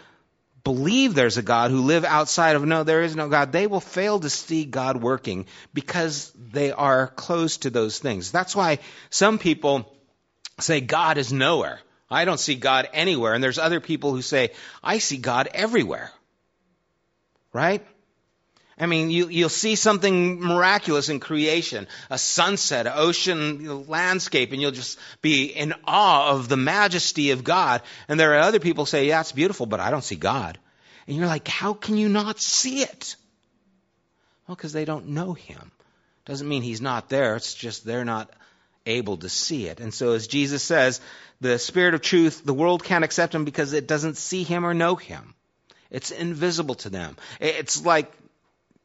believe 0.63 1.13
there's 1.13 1.37
a 1.37 1.43
God, 1.43 1.71
who 1.71 1.81
live 1.81 2.03
outside 2.03 2.55
of 2.55 2.65
no, 2.65 2.83
there 2.83 3.03
is 3.03 3.15
no 3.15 3.29
God, 3.29 3.51
they 3.51 3.67
will 3.67 3.79
fail 3.79 4.19
to 4.19 4.29
see 4.29 4.65
God 4.65 5.01
working 5.01 5.45
because 5.73 6.31
they 6.35 6.71
are 6.71 7.07
close 7.07 7.57
to 7.57 7.69
those 7.69 7.99
things. 7.99 8.31
That's 8.31 8.55
why 8.55 8.79
some 9.09 9.37
people 9.37 9.93
say 10.59 10.81
God 10.81 11.17
is 11.17 11.31
nowhere. 11.31 11.79
I 12.09 12.25
don't 12.25 12.39
see 12.39 12.55
God 12.55 12.89
anywhere. 12.93 13.33
And 13.33 13.43
there's 13.43 13.59
other 13.59 13.79
people 13.79 14.11
who 14.13 14.21
say, 14.21 14.51
I 14.83 14.99
see 14.99 15.17
God 15.17 15.49
everywhere 15.53 16.11
right? 17.57 17.83
I 18.79 18.85
mean, 18.85 19.09
you, 19.09 19.27
you'll 19.29 19.49
see 19.49 19.75
something 19.75 20.39
miraculous 20.39 21.09
in 21.09 21.19
creation, 21.19 21.87
a 22.11 22.19
sunset, 22.19 22.85
an 22.85 22.93
ocean 22.95 23.87
landscape, 23.87 24.51
and 24.51 24.61
you'll 24.61 24.69
just 24.69 24.99
be 25.23 25.45
in 25.45 25.73
awe 25.85 26.29
of 26.29 26.47
the 26.47 26.57
majesty 26.57 27.31
of 27.31 27.43
God. 27.43 27.81
And 28.07 28.19
there 28.19 28.35
are 28.35 28.39
other 28.41 28.59
people 28.59 28.83
who 28.83 28.89
say, 28.89 29.07
yeah, 29.07 29.21
it's 29.21 29.31
beautiful, 29.31 29.65
but 29.65 29.79
I 29.79 29.89
don't 29.89 30.03
see 30.03 30.15
God. 30.15 30.59
And 31.07 31.17
you're 31.17 31.25
like, 31.25 31.47
how 31.47 31.73
can 31.73 31.97
you 31.97 32.09
not 32.09 32.39
see 32.39 32.83
it? 32.83 33.15
Well, 34.47 34.55
because 34.55 34.73
they 34.73 34.85
don't 34.85 35.07
know 35.07 35.33
Him. 35.33 35.71
Doesn't 36.25 36.47
mean 36.47 36.61
He's 36.61 36.81
not 36.81 37.09
there. 37.09 37.35
It's 37.35 37.55
just 37.55 37.83
they're 37.83 38.05
not 38.05 38.29
able 38.85 39.17
to 39.17 39.29
see 39.29 39.65
it. 39.67 39.79
And 39.79 39.91
so 39.91 40.13
as 40.13 40.27
Jesus 40.27 40.61
says, 40.61 41.01
the 41.41 41.59
Spirit 41.59 41.93
of 41.93 42.01
truth, 42.01 42.43
the 42.43 42.53
world 42.53 42.83
can't 42.83 43.03
accept 43.03 43.33
Him 43.33 43.45
because 43.45 43.73
it 43.73 43.87
doesn't 43.87 44.17
see 44.17 44.43
Him 44.43 44.65
or 44.65 44.73
know 44.73 44.95
Him. 44.95 45.33
It's 45.89 46.11
invisible 46.11 46.75
to 46.75 46.89
them. 46.89 47.15
It's 47.39 47.85
like 47.85 48.11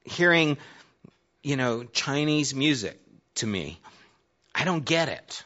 hearing, 0.04 0.58
you 1.42 1.56
know, 1.56 1.84
Chinese 1.84 2.54
music 2.54 2.98
to 3.36 3.46
me. 3.46 3.78
I 4.54 4.64
don't 4.64 4.84
get 4.84 5.08
it. 5.08 5.44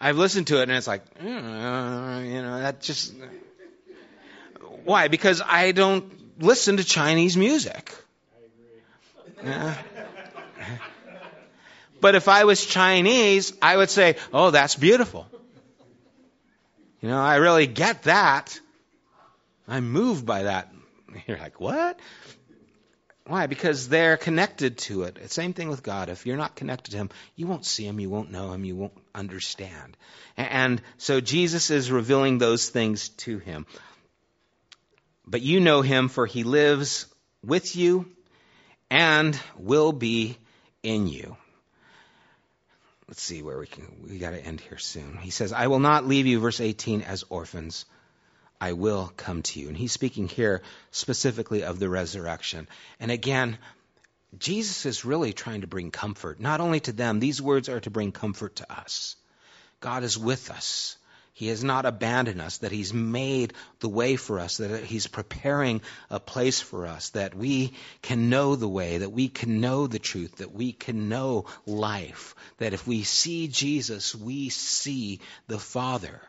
I've 0.00 0.16
listened 0.16 0.46
to 0.48 0.60
it 0.60 0.62
and 0.62 0.72
it's 0.72 0.86
like, 0.86 1.02
uh, 1.20 1.24
you 1.24 2.42
know, 2.42 2.60
that 2.60 2.80
just. 2.80 3.14
Why? 4.84 5.08
Because 5.08 5.42
I 5.44 5.72
don't 5.72 6.40
listen 6.42 6.78
to 6.78 6.84
Chinese 6.84 7.36
music. 7.36 7.92
Yeah. 9.44 9.74
But 12.00 12.14
if 12.14 12.28
I 12.28 12.44
was 12.44 12.64
Chinese, 12.64 13.52
I 13.60 13.76
would 13.76 13.90
say, 13.90 14.16
oh, 14.32 14.50
that's 14.50 14.76
beautiful. 14.76 15.26
You 17.00 17.08
know, 17.08 17.20
I 17.20 17.36
really 17.36 17.66
get 17.66 18.04
that. 18.04 18.58
I'm 19.66 19.90
moved 19.90 20.26
by 20.26 20.44
that. 20.44 20.72
You're 21.26 21.38
like, 21.38 21.60
what? 21.60 21.98
Why? 23.26 23.46
Because 23.46 23.88
they're 23.88 24.16
connected 24.16 24.78
to 24.78 25.02
it. 25.02 25.30
Same 25.30 25.52
thing 25.52 25.68
with 25.68 25.82
God. 25.82 26.08
If 26.08 26.24
you're 26.24 26.38
not 26.38 26.56
connected 26.56 26.92
to 26.92 26.96
Him, 26.96 27.10
you 27.36 27.46
won't 27.46 27.66
see 27.66 27.86
Him, 27.86 28.00
you 28.00 28.08
won't 28.08 28.30
know 28.30 28.52
Him, 28.52 28.64
you 28.64 28.74
won't 28.74 28.96
understand. 29.14 29.96
And 30.38 30.80
so 30.96 31.20
Jesus 31.20 31.70
is 31.70 31.90
revealing 31.90 32.38
those 32.38 32.70
things 32.70 33.10
to 33.10 33.38
him. 33.38 33.66
But 35.26 35.42
you 35.42 35.60
know 35.60 35.82
Him, 35.82 36.08
for 36.08 36.24
He 36.24 36.42
lives 36.42 37.06
with 37.44 37.76
you 37.76 38.10
and 38.90 39.38
will 39.58 39.92
be 39.92 40.38
in 40.82 41.06
you. 41.06 41.36
Let's 43.08 43.22
see 43.22 43.42
where 43.42 43.58
we 43.58 43.66
can, 43.66 43.86
we 44.06 44.18
got 44.18 44.30
to 44.30 44.44
end 44.44 44.60
here 44.60 44.76
soon. 44.76 45.16
He 45.16 45.30
says, 45.30 45.52
I 45.52 45.68
will 45.68 45.78
not 45.78 46.06
leave 46.06 46.26
you, 46.26 46.40
verse 46.40 46.60
18, 46.60 47.02
as 47.02 47.24
orphans. 47.30 47.86
I 48.60 48.74
will 48.74 49.10
come 49.16 49.42
to 49.42 49.60
you. 49.60 49.68
And 49.68 49.76
he's 49.76 49.92
speaking 49.92 50.28
here 50.28 50.62
specifically 50.90 51.64
of 51.64 51.78
the 51.78 51.88
resurrection. 51.88 52.68
And 53.00 53.10
again, 53.10 53.56
Jesus 54.38 54.84
is 54.84 55.06
really 55.06 55.32
trying 55.32 55.62
to 55.62 55.66
bring 55.66 55.90
comfort, 55.90 56.38
not 56.38 56.60
only 56.60 56.80
to 56.80 56.92
them, 56.92 57.18
these 57.18 57.40
words 57.40 57.70
are 57.70 57.80
to 57.80 57.90
bring 57.90 58.12
comfort 58.12 58.56
to 58.56 58.70
us. 58.70 59.16
God 59.80 60.04
is 60.04 60.18
with 60.18 60.50
us. 60.50 60.98
He 61.38 61.46
has 61.46 61.62
not 61.62 61.86
abandoned 61.86 62.40
us, 62.40 62.58
that 62.58 62.72
He's 62.72 62.92
made 62.92 63.52
the 63.78 63.88
way 63.88 64.16
for 64.16 64.40
us, 64.40 64.56
that 64.56 64.82
He's 64.82 65.06
preparing 65.06 65.82
a 66.10 66.18
place 66.18 66.60
for 66.60 66.84
us, 66.84 67.10
that 67.10 67.36
we 67.36 67.74
can 68.02 68.28
know 68.28 68.56
the 68.56 68.66
way, 68.66 68.98
that 68.98 69.12
we 69.12 69.28
can 69.28 69.60
know 69.60 69.86
the 69.86 70.00
truth, 70.00 70.38
that 70.38 70.52
we 70.52 70.72
can 70.72 71.08
know 71.08 71.46
life, 71.64 72.34
that 72.56 72.72
if 72.72 72.88
we 72.88 73.04
see 73.04 73.46
Jesus, 73.46 74.16
we 74.16 74.48
see 74.48 75.20
the 75.46 75.60
Father, 75.60 76.20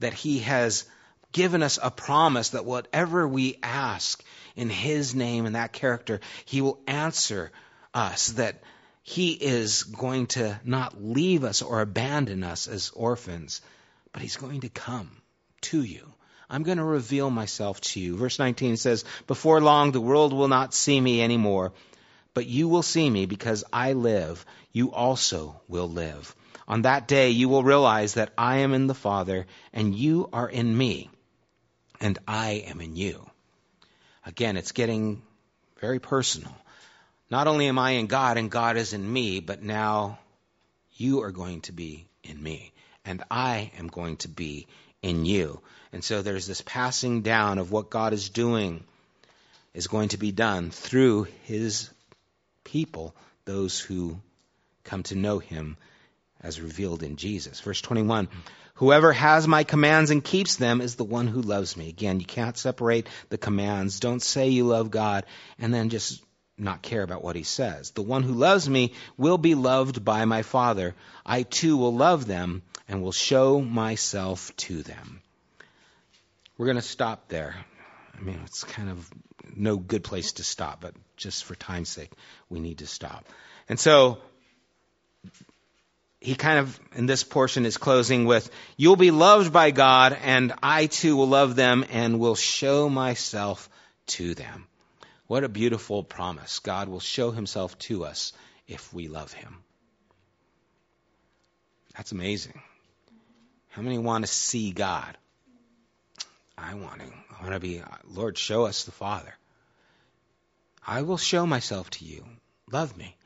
that 0.00 0.12
He 0.12 0.40
has 0.40 0.84
given 1.32 1.62
us 1.62 1.78
a 1.82 1.90
promise 1.90 2.50
that 2.50 2.66
whatever 2.66 3.26
we 3.26 3.58
ask 3.62 4.22
in 4.54 4.68
His 4.68 5.14
name 5.14 5.46
and 5.46 5.54
that 5.54 5.72
character, 5.72 6.20
He 6.44 6.60
will 6.60 6.78
answer 6.86 7.52
us, 7.94 8.32
that 8.32 8.60
He 9.02 9.32
is 9.32 9.84
going 9.84 10.26
to 10.26 10.60
not 10.62 11.02
leave 11.02 11.42
us 11.42 11.62
or 11.62 11.80
abandon 11.80 12.44
us 12.44 12.68
as 12.68 12.90
orphans 12.90 13.62
but 14.12 14.22
he's 14.22 14.36
going 14.36 14.60
to 14.60 14.68
come 14.68 15.10
to 15.62 15.82
you. 15.82 16.12
I'm 16.48 16.64
going 16.64 16.78
to 16.78 16.84
reveal 16.84 17.30
myself 17.30 17.80
to 17.80 18.00
you. 18.00 18.16
Verse 18.16 18.38
19 18.38 18.76
says, 18.76 19.04
Before 19.26 19.60
long 19.60 19.90
the 19.90 20.00
world 20.00 20.32
will 20.32 20.48
not 20.48 20.74
see 20.74 21.00
me 21.00 21.22
anymore, 21.22 21.72
but 22.34 22.46
you 22.46 22.68
will 22.68 22.82
see 22.82 23.08
me 23.08 23.26
because 23.26 23.64
I 23.72 23.94
live. 23.94 24.44
You 24.70 24.92
also 24.92 25.60
will 25.66 25.88
live. 25.88 26.34
On 26.68 26.82
that 26.82 27.08
day 27.08 27.30
you 27.30 27.48
will 27.48 27.64
realize 27.64 28.14
that 28.14 28.32
I 28.36 28.58
am 28.58 28.74
in 28.74 28.86
the 28.86 28.94
Father, 28.94 29.46
and 29.72 29.94
you 29.94 30.28
are 30.32 30.48
in 30.48 30.76
me, 30.76 31.10
and 32.00 32.18
I 32.28 32.64
am 32.66 32.80
in 32.80 32.96
you. 32.96 33.26
Again, 34.26 34.56
it's 34.56 34.72
getting 34.72 35.22
very 35.80 35.98
personal. 35.98 36.54
Not 37.30 37.46
only 37.46 37.66
am 37.66 37.78
I 37.78 37.92
in 37.92 38.06
God 38.06 38.36
and 38.36 38.50
God 38.50 38.76
is 38.76 38.92
in 38.92 39.10
me, 39.10 39.40
but 39.40 39.62
now 39.62 40.18
you 40.96 41.22
are 41.22 41.32
going 41.32 41.62
to 41.62 41.72
be 41.72 42.06
in 42.22 42.40
me 42.40 42.72
and 43.04 43.22
I 43.30 43.72
am 43.78 43.88
going 43.88 44.16
to 44.18 44.28
be 44.28 44.66
in 45.02 45.24
you. 45.24 45.60
And 45.92 46.02
so 46.02 46.22
there's 46.22 46.46
this 46.46 46.62
passing 46.62 47.22
down 47.22 47.58
of 47.58 47.70
what 47.70 47.90
God 47.90 48.12
is 48.12 48.28
doing 48.28 48.84
is 49.74 49.86
going 49.86 50.10
to 50.10 50.18
be 50.18 50.32
done 50.32 50.70
through 50.70 51.26
his 51.44 51.90
people, 52.64 53.14
those 53.44 53.80
who 53.80 54.18
come 54.84 55.02
to 55.04 55.16
know 55.16 55.38
him 55.38 55.76
as 56.40 56.60
revealed 56.60 57.02
in 57.02 57.16
Jesus. 57.16 57.60
Verse 57.60 57.80
21 57.80 58.28
Whoever 58.76 59.12
has 59.12 59.46
my 59.46 59.64
commands 59.64 60.10
and 60.10 60.24
keeps 60.24 60.56
them 60.56 60.80
is 60.80 60.96
the 60.96 61.04
one 61.04 61.26
who 61.28 61.42
loves 61.42 61.76
me. 61.76 61.88
Again, 61.88 62.20
you 62.20 62.26
can't 62.26 62.56
separate 62.56 63.06
the 63.28 63.38
commands. 63.38 64.00
Don't 64.00 64.22
say 64.22 64.48
you 64.48 64.64
love 64.64 64.90
God 64.90 65.24
and 65.58 65.72
then 65.72 65.90
just 65.90 66.22
not 66.58 66.82
care 66.82 67.02
about 67.02 67.22
what 67.22 67.36
he 67.36 67.42
says. 67.42 67.90
The 67.90 68.02
one 68.02 68.22
who 68.22 68.32
loves 68.32 68.68
me 68.68 68.94
will 69.16 69.38
be 69.38 69.54
loved 69.54 70.04
by 70.04 70.24
my 70.24 70.42
Father. 70.42 70.94
I 71.24 71.42
too 71.42 71.76
will 71.76 71.94
love 71.94 72.26
them 72.26 72.62
and 72.88 73.02
will 73.02 73.12
show 73.12 73.60
myself 73.60 74.54
to 74.56 74.82
them. 74.82 75.20
We're 76.56 76.66
going 76.66 76.76
to 76.76 76.82
stop 76.82 77.28
there. 77.28 77.54
I 78.16 78.20
mean, 78.20 78.40
it's 78.44 78.64
kind 78.64 78.90
of 78.90 79.10
no 79.56 79.76
good 79.76 80.04
place 80.04 80.32
to 80.32 80.44
stop, 80.44 80.80
but 80.80 80.94
just 81.16 81.44
for 81.44 81.54
time's 81.54 81.88
sake, 81.88 82.12
we 82.48 82.60
need 82.60 82.78
to 82.78 82.86
stop. 82.86 83.26
And 83.68 83.80
so, 83.80 84.18
he 86.20 86.34
kind 86.34 86.60
of, 86.60 86.80
in 86.94 87.06
this 87.06 87.24
portion, 87.24 87.66
is 87.66 87.76
closing 87.76 88.26
with, 88.26 88.50
You'll 88.76 88.96
be 88.96 89.10
loved 89.10 89.52
by 89.52 89.70
God, 89.70 90.16
and 90.22 90.52
I 90.62 90.86
too 90.86 91.16
will 91.16 91.28
love 91.28 91.56
them 91.56 91.84
and 91.90 92.20
will 92.20 92.36
show 92.36 92.88
myself 92.88 93.68
to 94.08 94.34
them. 94.34 94.66
What 95.26 95.44
a 95.44 95.48
beautiful 95.48 96.04
promise. 96.04 96.58
God 96.58 96.88
will 96.88 97.00
show 97.00 97.30
himself 97.30 97.78
to 97.80 98.04
us 98.04 98.32
if 98.68 98.92
we 98.92 99.08
love 99.08 99.32
him. 99.32 99.56
That's 101.96 102.12
amazing. 102.12 102.60
How 103.72 103.80
many 103.80 103.96
want 103.96 104.24
to 104.24 104.30
see 104.30 104.70
God? 104.70 105.16
I 106.58 106.74
want 106.74 107.00
to. 107.00 107.06
I 107.06 107.42
want 107.42 107.54
to 107.54 107.60
be, 107.60 107.82
Lord, 108.04 108.36
show 108.36 108.66
us 108.66 108.84
the 108.84 108.92
Father. 108.92 109.34
I 110.86 111.02
will 111.02 111.16
show 111.16 111.46
myself 111.46 111.88
to 111.90 112.04
you. 112.04 112.24
Love 112.70 112.96
me, 112.96 113.16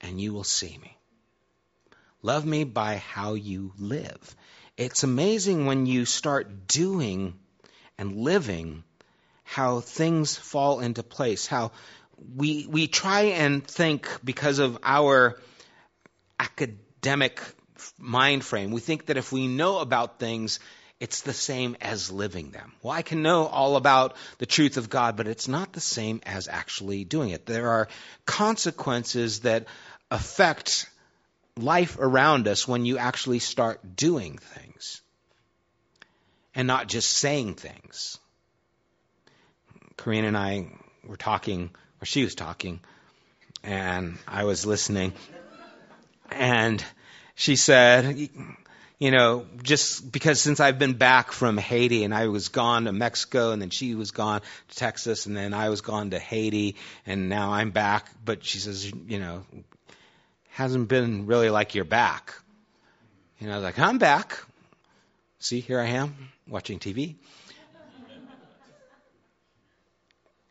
and 0.00 0.20
you 0.20 0.32
will 0.32 0.44
see 0.44 0.78
me. 0.80 0.96
Love 2.22 2.46
me 2.46 2.62
by 2.62 2.98
how 2.98 3.34
you 3.34 3.72
live. 3.76 4.36
It's 4.76 5.02
amazing 5.02 5.66
when 5.66 5.86
you 5.86 6.04
start 6.04 6.68
doing 6.68 7.34
and 7.98 8.16
living 8.18 8.84
how 9.42 9.80
things 9.80 10.36
fall 10.36 10.78
into 10.78 11.02
place, 11.02 11.48
how 11.48 11.72
we, 12.36 12.66
we 12.68 12.86
try 12.86 13.22
and 13.22 13.66
think 13.66 14.08
because 14.24 14.60
of 14.60 14.78
our 14.84 15.40
academic 16.38 17.40
mind 17.98 18.44
frame. 18.44 18.70
We 18.70 18.80
think 18.80 19.06
that 19.06 19.16
if 19.16 19.32
we 19.32 19.48
know 19.48 19.78
about 19.78 20.18
things, 20.18 20.60
it's 21.00 21.22
the 21.22 21.32
same 21.32 21.76
as 21.80 22.12
living 22.12 22.50
them. 22.50 22.72
Well, 22.82 22.92
I 22.92 23.02
can 23.02 23.22
know 23.22 23.46
all 23.46 23.76
about 23.76 24.16
the 24.38 24.46
truth 24.46 24.76
of 24.76 24.88
God, 24.88 25.16
but 25.16 25.26
it's 25.26 25.48
not 25.48 25.72
the 25.72 25.80
same 25.80 26.20
as 26.24 26.46
actually 26.48 27.04
doing 27.04 27.30
it. 27.30 27.44
There 27.44 27.70
are 27.70 27.88
consequences 28.24 29.40
that 29.40 29.66
affect 30.10 30.88
life 31.56 31.98
around 31.98 32.48
us 32.48 32.68
when 32.68 32.86
you 32.86 32.98
actually 32.98 33.40
start 33.40 33.96
doing 33.96 34.38
things 34.38 35.02
and 36.54 36.68
not 36.68 36.86
just 36.86 37.10
saying 37.10 37.54
things. 37.54 38.18
Karina 39.96 40.28
and 40.28 40.36
I 40.36 40.68
were 41.04 41.16
talking, 41.16 41.70
or 42.00 42.06
she 42.06 42.22
was 42.22 42.34
talking, 42.34 42.80
and 43.62 44.18
I 44.26 44.44
was 44.44 44.66
listening. 44.66 45.12
And 46.30 46.84
she 47.42 47.56
said, 47.56 48.28
you 49.00 49.10
know, 49.10 49.46
just 49.64 50.12
because 50.12 50.40
since 50.40 50.60
I've 50.60 50.78
been 50.78 50.92
back 50.92 51.32
from 51.32 51.58
Haiti 51.58 52.04
and 52.04 52.14
I 52.14 52.28
was 52.28 52.50
gone 52.50 52.84
to 52.84 52.92
Mexico 52.92 53.50
and 53.50 53.60
then 53.60 53.70
she 53.70 53.96
was 53.96 54.12
gone 54.12 54.42
to 54.68 54.76
Texas 54.76 55.26
and 55.26 55.36
then 55.36 55.52
I 55.52 55.68
was 55.68 55.80
gone 55.80 56.10
to 56.10 56.20
Haiti 56.20 56.76
and 57.04 57.28
now 57.28 57.52
I'm 57.52 57.72
back, 57.72 58.06
but 58.24 58.44
she 58.44 58.58
says, 58.58 58.86
you 58.86 59.18
know, 59.18 59.44
hasn't 60.50 60.86
been 60.86 61.26
really 61.26 61.50
like 61.50 61.74
you're 61.74 61.84
back. 61.84 62.32
You 63.40 63.48
know, 63.48 63.58
like, 63.58 63.76
I'm 63.76 63.98
back. 63.98 64.38
See, 65.40 65.58
here 65.58 65.80
I 65.80 65.86
am 65.86 66.14
watching 66.46 66.78
TV. 66.78 67.16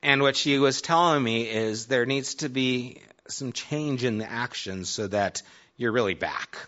and 0.04 0.22
what 0.22 0.36
she 0.36 0.60
was 0.60 0.82
telling 0.82 1.24
me 1.24 1.50
is 1.50 1.86
there 1.86 2.06
needs 2.06 2.36
to 2.36 2.50
be 2.50 3.02
some 3.30 3.54
change 3.54 4.04
in 4.04 4.18
the 4.18 4.30
actions 4.30 4.90
so 4.90 5.08
that 5.08 5.42
you're 5.78 5.94
really 5.94 6.16
back. 6.16 6.68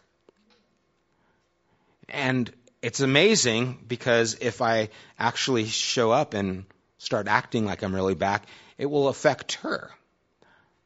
And 2.14 2.51
it's 2.82 2.99
amazing 2.99 3.84
because 3.88 4.38
if 4.39 4.61
I 4.61 4.89
actually 5.18 5.66
show 5.66 6.11
up 6.11 6.34
and 6.34 6.66
start 6.97 7.28
acting 7.28 7.66
like 7.66 7.82
I'm 7.82 7.93
really 7.93 8.16
back, 8.16 8.45
it 8.78 8.86
will 8.86 9.07
affect 9.07 9.53
her 9.55 9.91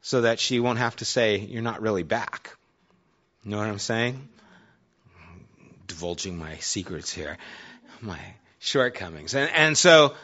so 0.01 0.21
that 0.21 0.39
she 0.39 0.59
won't 0.59 0.80
have 0.80 0.95
to 0.97 1.05
say, 1.05 1.38
You're 1.38 1.61
not 1.61 1.82
really 1.82 2.03
back. 2.03 2.55
You 3.43 3.51
know 3.51 3.57
what 3.57 3.67
I'm 3.67 3.80
saying? 3.80 4.30
Divulging 5.88 6.38
my 6.38 6.57
secrets 6.57 7.11
here, 7.11 7.38
my 8.01 8.19
shortcomings. 8.59 9.36
And, 9.36 9.49
and 9.51 9.78
so 9.78 10.15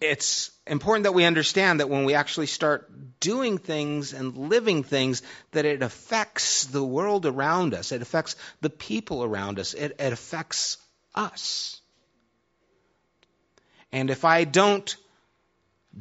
it's 0.00 0.50
important 0.68 1.04
that 1.04 1.12
we 1.12 1.24
understand 1.24 1.80
that 1.80 1.88
when 1.88 2.04
we 2.04 2.14
actually 2.14 2.46
start 2.46 3.20
doing 3.20 3.58
things 3.58 4.12
and 4.12 4.36
living 4.36 4.82
things, 4.82 5.22
that 5.52 5.64
it 5.64 5.82
affects 5.82 6.64
the 6.64 6.84
world 6.84 7.26
around 7.26 7.74
us. 7.74 7.92
It 7.92 8.02
affects 8.02 8.36
the 8.60 8.70
people 8.70 9.24
around 9.24 9.58
us. 9.58 9.74
It, 9.74 9.96
it 9.98 10.12
affects 10.12 10.78
us. 11.14 11.80
And 13.92 14.10
if 14.10 14.24
I 14.24 14.44
don't 14.44 14.96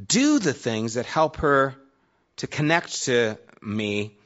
do 0.05 0.39
the 0.39 0.53
things 0.53 0.95
that 0.95 1.05
help 1.05 1.38
her 1.38 1.76
to 2.38 2.47
connect 2.47 3.03
to 3.05 3.38
me, 3.61 4.18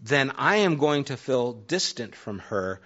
then 0.00 0.32
I 0.36 0.56
am 0.58 0.76
going 0.76 1.04
to 1.04 1.16
feel 1.16 1.52
distant 1.52 2.14
from 2.14 2.38
her. 2.38 2.80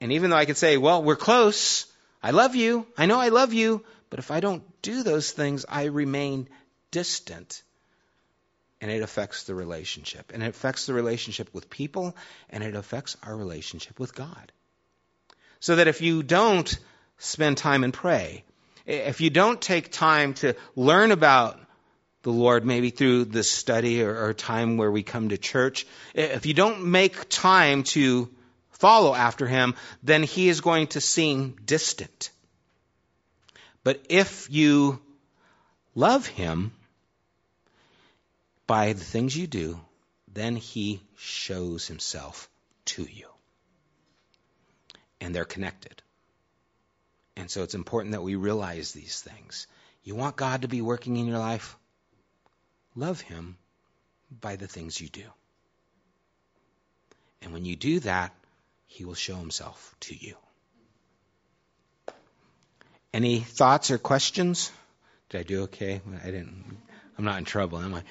And 0.00 0.12
even 0.12 0.30
though 0.30 0.36
I 0.36 0.44
could 0.44 0.56
say, 0.56 0.76
well, 0.76 1.02
we're 1.02 1.16
close, 1.16 1.86
I 2.22 2.30
love 2.30 2.54
you, 2.54 2.86
I 2.96 3.06
know 3.06 3.18
I 3.18 3.28
love 3.28 3.52
you, 3.52 3.84
but 4.10 4.18
if 4.18 4.30
I 4.30 4.40
don't 4.40 4.62
do 4.82 5.02
those 5.02 5.30
things, 5.30 5.64
I 5.68 5.84
remain 5.84 6.48
distant. 6.90 7.62
And 8.80 8.90
it 8.90 9.02
affects 9.02 9.44
the 9.44 9.54
relationship. 9.54 10.32
And 10.34 10.42
it 10.42 10.48
affects 10.48 10.86
the 10.86 10.94
relationship 10.94 11.48
with 11.54 11.70
people, 11.70 12.16
and 12.48 12.64
it 12.64 12.74
affects 12.74 13.16
our 13.22 13.36
relationship 13.36 14.00
with 14.00 14.14
God. 14.14 14.52
So 15.60 15.76
that 15.76 15.88
if 15.88 16.00
you 16.00 16.22
don't 16.22 16.78
spend 17.18 17.56
time 17.56 17.84
and 17.84 17.92
pray, 17.92 18.44
if 18.86 19.20
you 19.20 19.30
don't 19.30 19.60
take 19.60 19.92
time 19.92 20.34
to 20.34 20.54
learn 20.74 21.12
about 21.12 21.60
the 22.22 22.32
Lord, 22.32 22.64
maybe 22.64 22.90
through 22.90 23.26
the 23.26 23.44
study 23.44 24.02
or, 24.02 24.26
or 24.26 24.34
time 24.34 24.76
where 24.76 24.90
we 24.90 25.02
come 25.02 25.28
to 25.28 25.38
church, 25.38 25.86
if 26.14 26.46
you 26.46 26.54
don't 26.54 26.86
make 26.86 27.28
time 27.28 27.82
to 27.84 28.28
follow 28.70 29.14
after 29.14 29.46
Him, 29.46 29.74
then 30.02 30.22
He 30.22 30.48
is 30.48 30.60
going 30.60 30.88
to 30.88 31.00
seem 31.00 31.56
distant. 31.64 32.30
But 33.82 34.04
if 34.08 34.48
you 34.50 35.00
love 35.94 36.26
him 36.26 36.72
by 38.66 38.92
the 38.92 39.04
things 39.04 39.36
you 39.36 39.46
do, 39.46 39.80
then 40.32 40.56
he 40.56 41.00
shows 41.16 41.86
himself 41.86 42.48
to 42.86 43.02
you. 43.02 43.26
And 45.20 45.34
they're 45.34 45.44
connected. 45.44 46.02
And 47.36 47.50
so 47.50 47.62
it's 47.62 47.74
important 47.74 48.12
that 48.12 48.22
we 48.22 48.34
realize 48.34 48.92
these 48.92 49.20
things. 49.20 49.66
You 50.04 50.14
want 50.14 50.36
God 50.36 50.62
to 50.62 50.68
be 50.68 50.82
working 50.82 51.16
in 51.16 51.26
your 51.26 51.38
life? 51.38 51.76
Love 52.94 53.20
Him 53.20 53.56
by 54.30 54.56
the 54.56 54.66
things 54.66 55.00
you 55.00 55.08
do. 55.08 55.24
And 57.42 57.52
when 57.52 57.64
you 57.64 57.76
do 57.76 58.00
that, 58.00 58.34
He 58.86 59.04
will 59.04 59.14
show 59.14 59.36
Himself 59.36 59.94
to 60.00 60.14
you. 60.14 60.36
Any 63.12 63.40
thoughts 63.40 63.90
or 63.90 63.98
questions? 63.98 64.70
Did 65.30 65.40
I 65.40 65.42
do 65.42 65.62
okay? 65.64 66.00
I 66.22 66.26
didn't. 66.26 66.78
I'm 67.18 67.24
not 67.24 67.38
in 67.38 67.44
trouble, 67.44 67.78
am 67.78 67.94
I? 67.94 68.02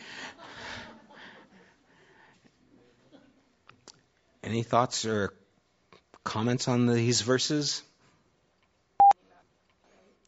Any 4.44 4.64
thoughts 4.64 5.06
or 5.06 5.34
comments 6.24 6.68
on 6.68 6.88
these 6.88 7.22
verses? 7.22 7.82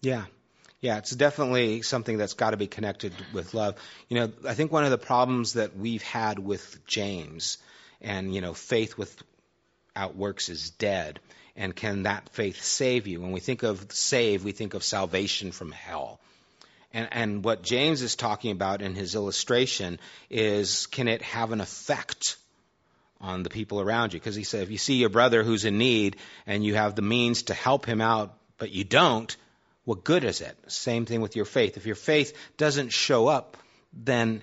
Yeah. 0.02 0.26
Yeah, 0.82 0.98
it's 0.98 1.12
definitely 1.12 1.84
something 1.84 2.18
that's 2.18 2.34
got 2.34 2.52
to 2.52 2.58
be 2.58 2.68
connected 2.68 3.14
with 3.34 3.54
love. 3.54 3.76
You 4.10 4.20
know, 4.20 4.32
I 4.48 4.56
think 4.56 4.72
one 4.72 4.84
of 4.84 4.90
the 4.90 4.98
problems 4.98 5.54
that 5.54 5.78
we've 5.78 6.02
had 6.02 6.40
with 6.40 6.86
James 6.88 7.60
and, 8.02 8.34
you 8.34 8.42
know, 8.42 8.54
faith 8.54 8.98
without 8.98 10.16
works 10.16 10.50
is 10.50 10.72
dead. 10.72 11.20
And 11.56 11.76
can 11.76 12.04
that 12.04 12.30
faith 12.30 12.64
save 12.64 13.08
you? 13.08 13.22
When 13.22 13.32
we 13.32 13.40
think 13.40 13.64
of 13.64 13.92
save, 13.92 14.44
we 14.44 14.52
think 14.52 14.74
of 14.74 14.84
salvation 14.84 15.52
from 15.52 15.72
hell. 15.72 16.20
And, 16.94 17.08
and 17.12 17.44
what 17.44 17.62
James 17.62 18.02
is 18.02 18.16
talking 18.16 18.52
about 18.52 18.82
in 18.82 18.96
his 18.96 19.16
illustration 19.16 20.00
is 20.30 20.88
can 20.88 21.08
it 21.08 21.22
have 21.22 21.52
an 21.52 21.62
effect 21.62 22.38
on 23.20 23.44
the 23.44 23.50
people 23.50 23.80
around 23.80 24.14
you? 24.14 24.20
Because 24.20 24.36
he 24.36 24.44
said, 24.44 24.64
if 24.64 24.72
you 24.72 24.78
see 24.78 24.96
your 24.96 25.10
brother 25.10 25.44
who's 25.44 25.66
in 25.66 25.78
need 25.78 26.18
and 26.46 26.66
you 26.66 26.76
have 26.76 26.96
the 26.96 27.02
means 27.02 27.44
to 27.44 27.54
help 27.54 27.86
him 27.86 28.02
out, 28.02 28.38
but 28.58 28.72
you 28.72 28.84
don't, 28.84 29.36
what 29.86 30.04
good 30.04 30.24
is 30.24 30.42
it? 30.42 30.58
Same 30.68 31.06
thing 31.06 31.22
with 31.22 31.36
your 31.36 31.46
faith. 31.46 31.78
If 31.78 31.86
your 31.86 31.96
faith 31.96 32.38
doesn't 32.58 32.90
show 32.90 33.28
up, 33.28 33.58
then 33.94 34.42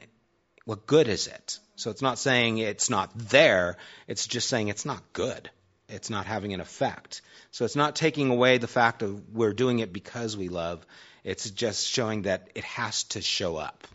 what 0.64 0.86
good 0.86 1.08
is 1.08 1.26
it? 1.26 1.58
So 1.76 1.90
it's 1.90 2.02
not 2.02 2.18
saying 2.18 2.58
it's 2.58 2.90
not 2.90 3.16
there, 3.16 3.76
it's 4.08 4.26
just 4.26 4.48
saying 4.48 4.68
it's 4.68 4.84
not 4.84 5.02
good. 5.12 5.48
It's 5.88 6.10
not 6.10 6.26
having 6.26 6.52
an 6.52 6.60
effect. 6.60 7.22
So 7.50 7.64
it's 7.64 7.76
not 7.76 7.96
taking 7.96 8.30
away 8.30 8.58
the 8.58 8.66
fact 8.66 9.02
of 9.02 9.34
we're 9.34 9.54
doing 9.54 9.78
it 9.78 9.92
because 9.92 10.36
we 10.36 10.48
love. 10.48 10.86
It's 11.24 11.50
just 11.50 11.86
showing 11.86 12.22
that 12.22 12.48
it 12.54 12.64
has 12.64 13.04
to 13.04 13.22
show 13.22 13.56
up. 13.56 13.86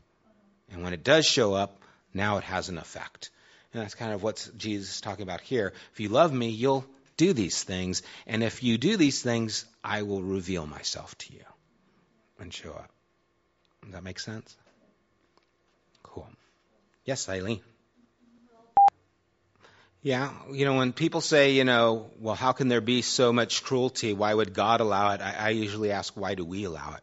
And 0.71 0.83
when 0.83 0.93
it 0.93 1.03
does 1.03 1.25
show 1.25 1.53
up, 1.53 1.79
now 2.13 2.37
it 2.37 2.43
has 2.43 2.69
an 2.69 2.77
effect. 2.77 3.29
And 3.73 3.81
that's 3.81 3.95
kind 3.95 4.13
of 4.13 4.23
what 4.23 4.49
Jesus 4.57 4.95
is 4.95 5.01
talking 5.01 5.23
about 5.23 5.41
here. 5.41 5.73
If 5.93 5.99
you 5.99 6.09
love 6.09 6.33
me, 6.33 6.49
you'll 6.49 6.85
do 7.17 7.33
these 7.33 7.63
things. 7.63 8.01
And 8.25 8.43
if 8.43 8.63
you 8.63 8.77
do 8.77 8.97
these 8.97 9.21
things, 9.21 9.65
I 9.83 10.01
will 10.01 10.21
reveal 10.21 10.65
myself 10.65 11.17
to 11.19 11.33
you 11.33 11.45
and 12.39 12.53
show 12.53 12.71
up. 12.71 12.89
Does 13.83 13.93
that 13.93 14.03
make 14.03 14.19
sense? 14.19 14.55
Cool. 16.01 16.27
Yes, 17.05 17.27
Eileen. 17.29 17.61
Yeah, 20.03 20.31
you 20.51 20.65
know, 20.65 20.75
when 20.75 20.91
people 20.93 21.21
say, 21.21 21.53
you 21.53 21.63
know, 21.63 22.11
well, 22.19 22.35
how 22.35 22.51
can 22.51 22.67
there 22.67 22.81
be 22.81 23.01
so 23.01 23.33
much 23.33 23.63
cruelty? 23.63 24.13
Why 24.13 24.33
would 24.33 24.53
God 24.53 24.81
allow 24.81 25.13
it? 25.13 25.21
I, 25.21 25.33
I 25.39 25.49
usually 25.49 25.91
ask, 25.91 26.13
why 26.15 26.35
do 26.35 26.43
we 26.43 26.65
allow 26.65 26.95
it? 26.95 27.01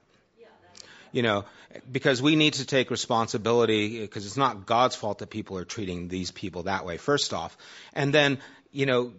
you 1.12 1.22
know, 1.22 1.44
because 1.90 2.20
we 2.22 2.36
need 2.36 2.54
to 2.54 2.66
take 2.66 2.90
responsibility 2.90 4.00
because 4.00 4.26
it's 4.26 4.36
not 4.36 4.66
God's 4.66 4.96
fault 4.96 5.18
that 5.18 5.30
people 5.30 5.58
are 5.58 5.64
treating 5.64 6.08
these 6.08 6.30
people 6.30 6.64
that 6.64 6.84
way, 6.84 6.96
first 6.96 7.32
off. 7.32 7.56
And 7.92 8.12
then, 8.12 8.38
you 8.72 8.86
know, 8.86 9.12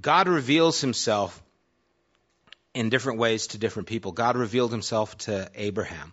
God 0.00 0.28
reveals 0.28 0.80
himself 0.80 1.42
in 2.74 2.88
different 2.90 3.18
ways 3.18 3.48
to 3.48 3.58
different 3.58 3.88
people. 3.88 4.12
God 4.12 4.36
revealed 4.36 4.70
himself 4.70 5.16
to 5.18 5.50
Abraham, 5.54 6.12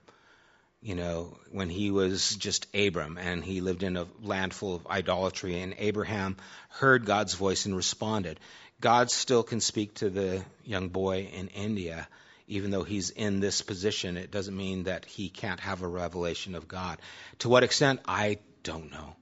you 0.85 0.93
know, 0.93 1.35
when 1.49 1.67
he 1.67 1.89
was 1.89 2.35
just 2.35 2.67
Abram 2.75 3.17
and 3.17 3.43
he 3.43 3.59
lived 3.59 3.81
in 3.81 3.97
a 3.97 4.05
land 4.21 4.53
full 4.53 4.75
of 4.75 4.85
idolatry. 4.85 5.59
And 5.59 5.73
Abraham 5.79 6.37
heard 6.69 7.07
God's 7.07 7.33
voice 7.33 7.65
and 7.65 7.75
responded. 7.75 8.39
God 8.79 9.09
still 9.09 9.41
can 9.41 9.61
speak 9.61 9.95
to 9.95 10.11
the 10.11 10.45
young 10.63 10.89
boy 10.89 11.27
in 11.33 11.47
India. 11.47 12.07
Even 12.47 12.69
though 12.69 12.83
he's 12.83 13.09
in 13.09 13.39
this 13.39 13.63
position, 13.63 14.15
it 14.15 14.29
doesn't 14.29 14.55
mean 14.55 14.83
that 14.83 15.05
he 15.05 15.27
can't 15.27 15.59
have 15.59 15.81
a 15.81 15.87
revelation 15.87 16.53
of 16.53 16.67
God. 16.67 16.99
To 17.39 17.49
what 17.49 17.63
extent, 17.63 17.99
I 18.07 18.37
don't 18.61 18.91
know. 18.91 19.15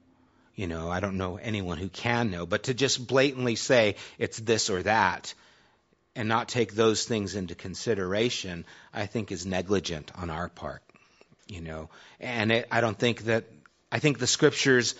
You 0.54 0.66
know, 0.66 0.90
I 0.90 1.00
don't 1.00 1.16
know 1.16 1.38
anyone 1.38 1.78
who 1.78 1.88
can 1.88 2.30
know, 2.30 2.44
but 2.44 2.64
to 2.64 2.74
just 2.74 3.06
blatantly 3.06 3.56
say 3.56 3.96
it's 4.18 4.38
this 4.38 4.68
or 4.68 4.82
that 4.82 5.32
and 6.14 6.28
not 6.28 6.48
take 6.48 6.74
those 6.74 7.06
things 7.06 7.34
into 7.34 7.54
consideration, 7.54 8.66
I 8.92 9.06
think 9.06 9.32
is 9.32 9.46
negligent 9.46 10.12
on 10.14 10.28
our 10.28 10.50
part. 10.50 10.82
You 11.46 11.60
know, 11.60 11.90
and 12.20 12.50
it, 12.50 12.68
I 12.70 12.80
don't 12.80 12.98
think 12.98 13.24
that, 13.24 13.44
I 13.92 13.98
think 13.98 14.18
the 14.18 14.26
scriptures 14.26 14.94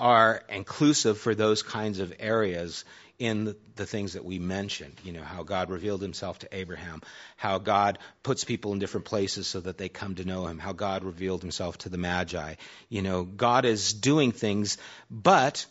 are 0.00 0.42
inclusive 0.48 1.18
for 1.18 1.34
those 1.34 1.62
kinds 1.62 1.98
of 1.98 2.14
areas 2.20 2.84
in 3.18 3.46
the, 3.46 3.56
the, 3.74 3.86
things 3.86 4.12
that 4.12 4.24
we 4.24 4.38
mentioned. 4.38 4.94
You 5.02 5.12
know, 5.12 5.22
how 5.22 5.42
God 5.42 5.70
revealed 5.70 6.00
himself 6.00 6.38
to 6.40 6.48
Abraham, 6.52 7.02
how 7.36 7.58
God 7.58 7.98
puts 8.22 8.44
people 8.44 8.72
in 8.72 8.78
different 8.78 9.06
places 9.06 9.48
so 9.48 9.60
that 9.60 9.76
they 9.76 9.88
come 9.88 10.14
to 10.16 10.24
know 10.24 10.46
him, 10.46 10.58
how 10.58 10.72
God 10.72 11.02
revealed 11.02 11.42
himself 11.42 11.78
to 11.78 11.88
the 11.88 11.98
Magi. 11.98 12.54
You 12.88 13.02
know, 13.02 13.24
God 13.24 13.64
is 13.64 13.92
doing 13.92 14.30
things, 14.30 14.78
but 15.10 15.66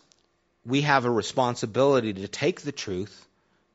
we 0.66 0.82
have 0.82 1.06
a 1.06 1.12
responsibility 1.12 2.14
to 2.14 2.28
take 2.28 2.62
the 2.62 2.74
truth 2.74 3.26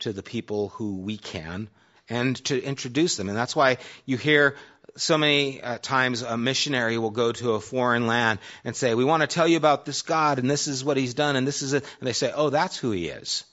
to 0.00 0.12
the 0.12 0.22
people 0.22 0.68
who 0.70 0.98
we 0.98 1.16
can 1.16 1.68
and 2.10 2.36
to 2.44 2.62
introduce 2.62 3.16
them. 3.16 3.30
And 3.30 3.38
that's 3.38 3.56
why 3.56 3.78
you 4.04 4.18
hear 4.18 4.56
so 4.96 5.16
many 5.16 5.62
uh, 5.62 5.78
times 5.78 6.22
a 6.22 6.36
missionary 6.36 6.98
will 6.98 7.10
go 7.10 7.32
to 7.32 7.52
a 7.52 7.60
foreign 7.60 8.06
land 8.06 8.38
and 8.64 8.76
say, 8.76 8.94
We 8.94 9.04
want 9.04 9.22
to 9.22 9.26
tell 9.26 9.48
you 9.48 9.56
about 9.56 9.84
this 9.84 10.02
God, 10.02 10.38
and 10.38 10.50
this 10.50 10.68
is 10.68 10.84
what 10.84 10.96
he's 10.96 11.14
done, 11.14 11.36
and 11.36 11.46
this 11.46 11.62
is 11.62 11.72
it. 11.72 11.84
And 12.00 12.06
they 12.06 12.12
say, 12.12 12.32
Oh, 12.34 12.50
that's 12.50 12.76
who 12.76 12.90
he 12.90 13.08
is. 13.08 13.44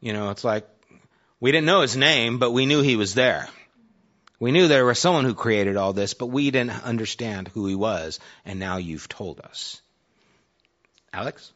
You 0.00 0.12
know, 0.12 0.30
it's 0.30 0.44
like 0.44 0.68
we 1.40 1.52
didn't 1.52 1.66
know 1.66 1.80
his 1.80 1.96
name, 1.96 2.38
but 2.38 2.52
we 2.52 2.66
knew 2.66 2.82
he 2.82 2.96
was 2.96 3.14
there. 3.14 3.48
We 4.38 4.52
knew 4.52 4.68
there 4.68 4.86
was 4.86 4.98
someone 4.98 5.24
who 5.24 5.34
created 5.34 5.76
all 5.76 5.92
this, 5.92 6.14
but 6.14 6.26
we 6.26 6.50
didn't 6.50 6.84
understand 6.84 7.48
who 7.48 7.66
he 7.66 7.74
was, 7.74 8.18
and 8.44 8.58
now 8.58 8.78
you've 8.78 9.08
told 9.08 9.40
us. 9.40 9.82
Alex? 11.12 11.52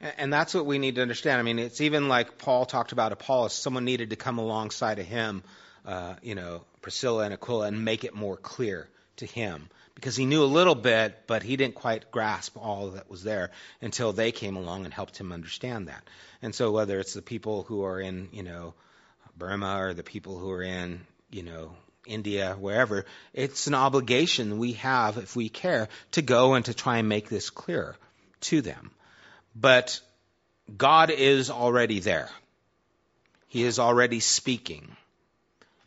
And 0.00 0.32
that's 0.32 0.54
what 0.54 0.66
we 0.66 0.78
need 0.78 0.94
to 0.94 1.02
understand. 1.02 1.40
I 1.40 1.42
mean, 1.42 1.58
it's 1.58 1.80
even 1.80 2.08
like 2.08 2.38
Paul 2.38 2.64
talked 2.64 2.92
about 2.92 3.12
Apollos. 3.12 3.52
Someone 3.52 3.84
needed 3.84 4.10
to 4.10 4.16
come 4.16 4.38
alongside 4.38 4.98
of 4.98 5.06
him, 5.06 5.42
uh, 5.86 6.14
you 6.22 6.34
know, 6.34 6.64
Priscilla 6.82 7.24
and 7.24 7.34
Aquila, 7.34 7.66
and 7.66 7.84
make 7.84 8.04
it 8.04 8.14
more 8.14 8.36
clear 8.36 8.88
to 9.16 9.26
him 9.26 9.68
because 9.94 10.16
he 10.16 10.24
knew 10.24 10.42
a 10.42 10.44
little 10.44 10.74
bit, 10.74 11.24
but 11.26 11.42
he 11.42 11.56
didn't 11.56 11.74
quite 11.74 12.10
grasp 12.10 12.56
all 12.56 12.90
that 12.92 13.10
was 13.10 13.22
there 13.22 13.50
until 13.82 14.12
they 14.12 14.32
came 14.32 14.56
along 14.56 14.84
and 14.84 14.94
helped 14.94 15.18
him 15.18 15.30
understand 15.30 15.88
that. 15.88 16.02
And 16.40 16.54
so, 16.54 16.72
whether 16.72 16.98
it's 16.98 17.14
the 17.14 17.22
people 17.22 17.64
who 17.64 17.84
are 17.84 18.00
in, 18.00 18.28
you 18.32 18.42
know, 18.42 18.74
Burma 19.36 19.78
or 19.78 19.94
the 19.94 20.02
people 20.02 20.38
who 20.38 20.50
are 20.50 20.62
in, 20.62 21.00
you 21.30 21.42
know, 21.42 21.72
India, 22.06 22.56
wherever, 22.58 23.04
it's 23.34 23.66
an 23.66 23.74
obligation 23.74 24.58
we 24.58 24.72
have, 24.74 25.18
if 25.18 25.36
we 25.36 25.48
care, 25.48 25.88
to 26.12 26.22
go 26.22 26.54
and 26.54 26.64
to 26.64 26.74
try 26.74 26.98
and 26.98 27.08
make 27.08 27.28
this 27.28 27.50
clear 27.50 27.94
to 28.40 28.62
them. 28.62 28.90
But 29.54 30.00
God 30.76 31.10
is 31.10 31.50
already 31.50 32.00
there. 32.00 32.30
He 33.48 33.64
is 33.64 33.78
already 33.78 34.20
speaking. 34.20 34.96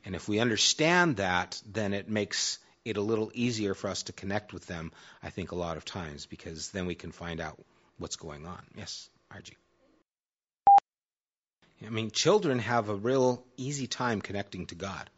And 0.06 0.16
if 0.16 0.28
we 0.28 0.40
understand 0.40 1.18
that, 1.18 1.62
then 1.72 1.94
it 1.94 2.10
makes 2.10 2.60
it 2.86 2.98
a 2.98 3.02
little 3.02 3.32
easier 3.34 3.74
for 3.74 3.90
us 3.90 4.04
to 4.04 4.14
connect 4.14 4.54
with 4.54 4.66
them, 4.68 4.92
I 5.22 5.30
think, 5.30 5.52
a 5.52 5.56
lot 5.56 5.78
of 5.78 5.86
times, 5.86 6.26
because 6.26 6.70
then 6.72 6.86
we 6.86 6.96
can 6.96 7.12
find 7.12 7.40
out 7.40 7.58
what's 7.98 8.18
going 8.18 8.46
on. 8.46 8.60
Yes, 8.76 9.10
Archie. 9.32 9.58
I 11.86 11.90
mean, 11.90 12.12
children 12.12 12.60
have 12.60 12.90
a 12.90 12.96
real 12.96 13.44
easy 13.58 13.88
time 13.88 14.22
connecting 14.22 14.66
to 14.68 14.76
God. 14.76 15.10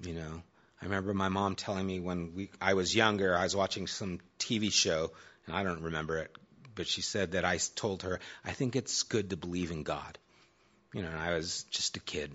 You 0.00 0.14
know, 0.14 0.42
I 0.80 0.84
remember 0.84 1.14
my 1.14 1.28
mom 1.28 1.54
telling 1.54 1.86
me 1.86 2.00
when 2.00 2.34
we, 2.34 2.50
I 2.60 2.74
was 2.74 2.94
younger, 2.94 3.36
I 3.36 3.44
was 3.44 3.54
watching 3.54 3.86
some 3.86 4.20
TV 4.38 4.72
show, 4.72 5.12
and 5.46 5.54
I 5.54 5.62
don't 5.62 5.82
remember 5.82 6.18
it, 6.18 6.34
but 6.74 6.86
she 6.86 7.02
said 7.02 7.32
that 7.32 7.44
I 7.44 7.58
told 7.74 8.02
her, 8.02 8.20
I 8.44 8.52
think 8.52 8.76
it's 8.76 9.02
good 9.02 9.30
to 9.30 9.36
believe 9.36 9.70
in 9.70 9.82
God. 9.82 10.18
You 10.92 11.02
know, 11.02 11.12
I 11.16 11.34
was 11.34 11.64
just 11.70 11.96
a 11.96 12.00
kid. 12.00 12.32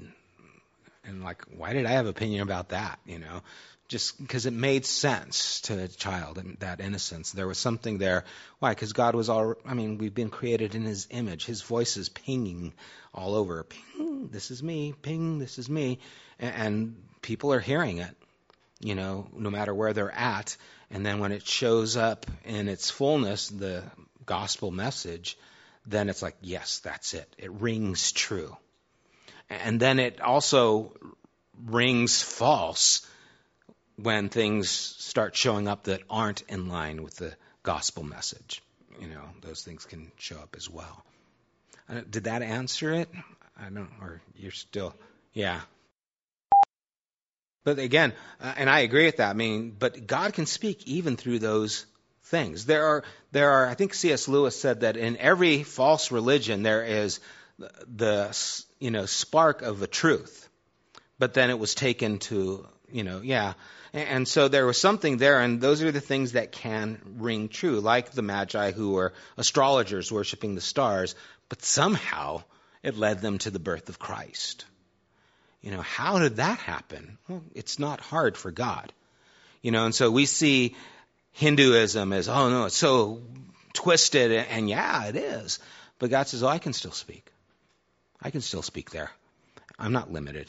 And 1.08 1.24
like, 1.24 1.44
why 1.56 1.74
did 1.74 1.86
I 1.86 1.92
have 1.92 2.06
opinion 2.06 2.42
about 2.42 2.70
that? 2.70 3.00
You 3.06 3.20
know, 3.20 3.42
just 3.88 4.20
because 4.20 4.46
it 4.46 4.54
made 4.54 4.86
sense 4.86 5.62
to 5.62 5.82
a 5.82 5.88
child 5.88 6.38
and 6.38 6.58
that 6.60 6.82
innocence. 6.82 7.32
There 7.32 7.48
was 7.48 7.58
something 7.58 7.98
there. 7.98 8.26
Why? 8.60 8.72
Because 8.72 8.94
God 8.94 9.16
was 9.16 9.30
all. 9.30 9.56
I 9.66 9.74
mean, 9.74 9.98
we've 9.98 10.14
been 10.14 10.30
created 10.30 10.76
in 10.76 10.84
His 10.84 11.08
image. 11.10 11.46
His 11.46 11.62
voice 11.62 11.98
is 11.98 12.10
pinging 12.10 12.74
all 13.14 13.36
over. 13.36 13.64
Ping, 13.64 14.30
this 14.32 14.52
is 14.52 14.62
me. 14.62 14.94
Ping, 15.02 15.40
this 15.40 15.58
is 15.58 15.70
me. 15.70 16.00
And, 16.40 16.56
and 16.56 16.96
people 17.22 17.54
are 17.54 17.60
hearing 17.60 18.00
it. 18.00 18.16
You 18.80 18.94
know, 18.94 19.28
no 19.34 19.50
matter 19.50 19.74
where 19.74 19.94
they're 19.94 20.12
at. 20.12 20.56
And 20.92 21.06
then 21.06 21.20
when 21.20 21.32
it 21.32 21.48
shows 21.48 21.98
up 21.98 22.26
in 22.46 22.68
its 22.70 22.92
fullness, 22.92 23.48
the 23.48 23.84
gospel 24.26 24.72
message, 24.72 25.38
then 25.86 26.10
it's 26.10 26.22
like, 26.22 26.36
yes, 26.42 26.80
that's 26.80 27.14
it. 27.14 27.34
It 27.38 27.52
rings 27.52 28.12
true. 28.12 28.56
And 29.50 29.80
then 29.80 30.00
it 30.00 30.22
also 30.22 30.94
rings 31.66 32.22
false 32.22 33.06
when 33.96 34.30
things 34.30 34.70
start 34.70 35.36
showing 35.36 35.68
up 35.68 35.86
that 35.86 36.02
aren't 36.10 36.42
in 36.44 36.70
line 36.70 37.04
with 37.04 37.16
the 37.16 37.34
gospel 37.64 38.04
message. 38.04 38.62
You 39.00 39.08
know, 39.08 39.24
those 39.42 39.64
things 39.64 39.86
can 39.86 40.12
show 40.18 40.38
up 40.38 40.56
as 40.58 40.70
well. 40.70 41.04
Uh, 41.90 42.02
did 42.10 42.26
that 42.26 42.42
answer 42.42 42.94
it? 42.94 43.10
I 43.60 43.70
don't, 43.70 43.90
or 44.02 44.22
you're 44.36 44.52
still, 44.52 44.94
yeah. 45.34 45.62
But 47.64 47.80
again, 47.80 48.14
uh, 48.42 48.54
and 48.58 48.70
I 48.70 48.80
agree 48.80 49.06
with 49.06 49.18
that. 49.18 49.30
I 49.30 49.34
mean, 49.34 49.76
but 49.78 50.08
God 50.08 50.34
can 50.34 50.46
speak 50.46 50.88
even 50.88 51.18
through 51.18 51.40
those 51.40 51.86
things. 52.26 52.66
There 52.66 52.86
are, 52.86 53.04
there 53.32 53.50
are. 53.50 53.68
I 53.68 53.74
think 53.74 53.94
C.S. 53.94 54.28
Lewis 54.28 54.60
said 54.60 54.82
that 54.82 54.98
in 54.98 55.18
every 55.18 55.64
false 55.64 56.12
religion 56.12 56.64
there 56.64 56.84
is 56.84 57.20
the, 57.58 58.62
you 58.80 58.92
know, 58.92 59.06
spark 59.06 59.62
of 59.62 59.82
a 59.82 59.88
truth, 59.88 60.50
but 61.20 61.34
then 61.34 61.50
it 61.50 61.60
was 61.60 61.76
taken 61.76 62.20
to, 62.20 62.68
you 62.92 63.04
know, 63.04 63.22
yeah. 63.22 63.54
And 63.94 64.28
so 64.28 64.48
there 64.48 64.66
was 64.66 64.80
something 64.80 65.18
there, 65.18 65.40
and 65.40 65.62
those 65.62 65.82
are 65.82 65.92
the 65.92 66.02
things 66.02 66.34
that 66.34 66.52
can 66.52 67.00
ring 67.18 67.48
true, 67.50 67.80
like 67.80 68.12
the 68.12 68.22
Magi 68.22 68.72
who 68.72 68.92
were 68.92 69.14
astrologers 69.38 70.12
worshiping 70.12 70.56
the 70.56 70.62
stars, 70.62 71.16
but 71.50 71.64
somehow 71.64 72.44
it 72.84 72.98
led 72.98 73.22
them 73.22 73.38
to 73.40 73.50
the 73.50 73.60
birth 73.60 73.90
of 73.90 73.98
Christ. 73.98 74.66
You 75.62 75.72
know, 75.72 75.82
how 75.82 76.20
did 76.20 76.36
that 76.36 76.60
happen? 76.60 77.18
Well, 77.28 77.42
it's 77.56 77.80
not 77.80 78.00
hard 78.02 78.38
for 78.38 78.52
God. 78.52 78.94
You 79.62 79.72
know, 79.72 79.86
and 79.86 79.96
so 79.96 80.12
we 80.12 80.26
see 80.26 80.76
Hinduism 81.32 82.14
as, 82.14 82.30
oh 82.30 82.50
no, 82.50 82.66
it's 82.66 82.78
so 82.78 83.22
twisted, 83.74 84.32
and 84.32 84.70
yeah, 84.70 85.06
it 85.06 85.16
is. 85.16 85.60
But 85.98 86.10
God 86.10 86.28
says, 86.28 86.44
oh, 86.44 86.48
I 86.48 86.60
can 86.60 86.74
still 86.74 86.92
speak. 86.92 87.26
I 88.22 88.32
can 88.32 88.42
still 88.42 88.62
speak 88.62 88.92
there. 88.92 89.12
I'm 89.78 89.92
not 89.92 90.12
limited. 90.12 90.48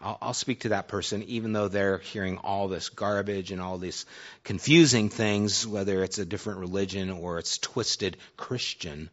I'll, 0.00 0.18
I'll, 0.20 0.34
speak 0.34 0.60
to 0.60 0.70
that 0.70 0.88
person 0.88 1.22
even 1.22 1.52
though 1.52 1.68
they're 1.68 1.98
hearing 1.98 2.36
all 2.38 2.68
this 2.68 2.90
garbage 2.90 3.50
and 3.50 3.62
all 3.62 3.78
these 3.78 4.04
confusing 4.44 5.08
things, 5.08 5.66
whether 5.66 6.04
it's 6.04 6.18
a 6.18 6.26
different 6.26 6.60
religion 6.60 7.10
or 7.10 7.38
it's 7.38 7.56
twisted 7.58 8.18
Christian 8.36 9.08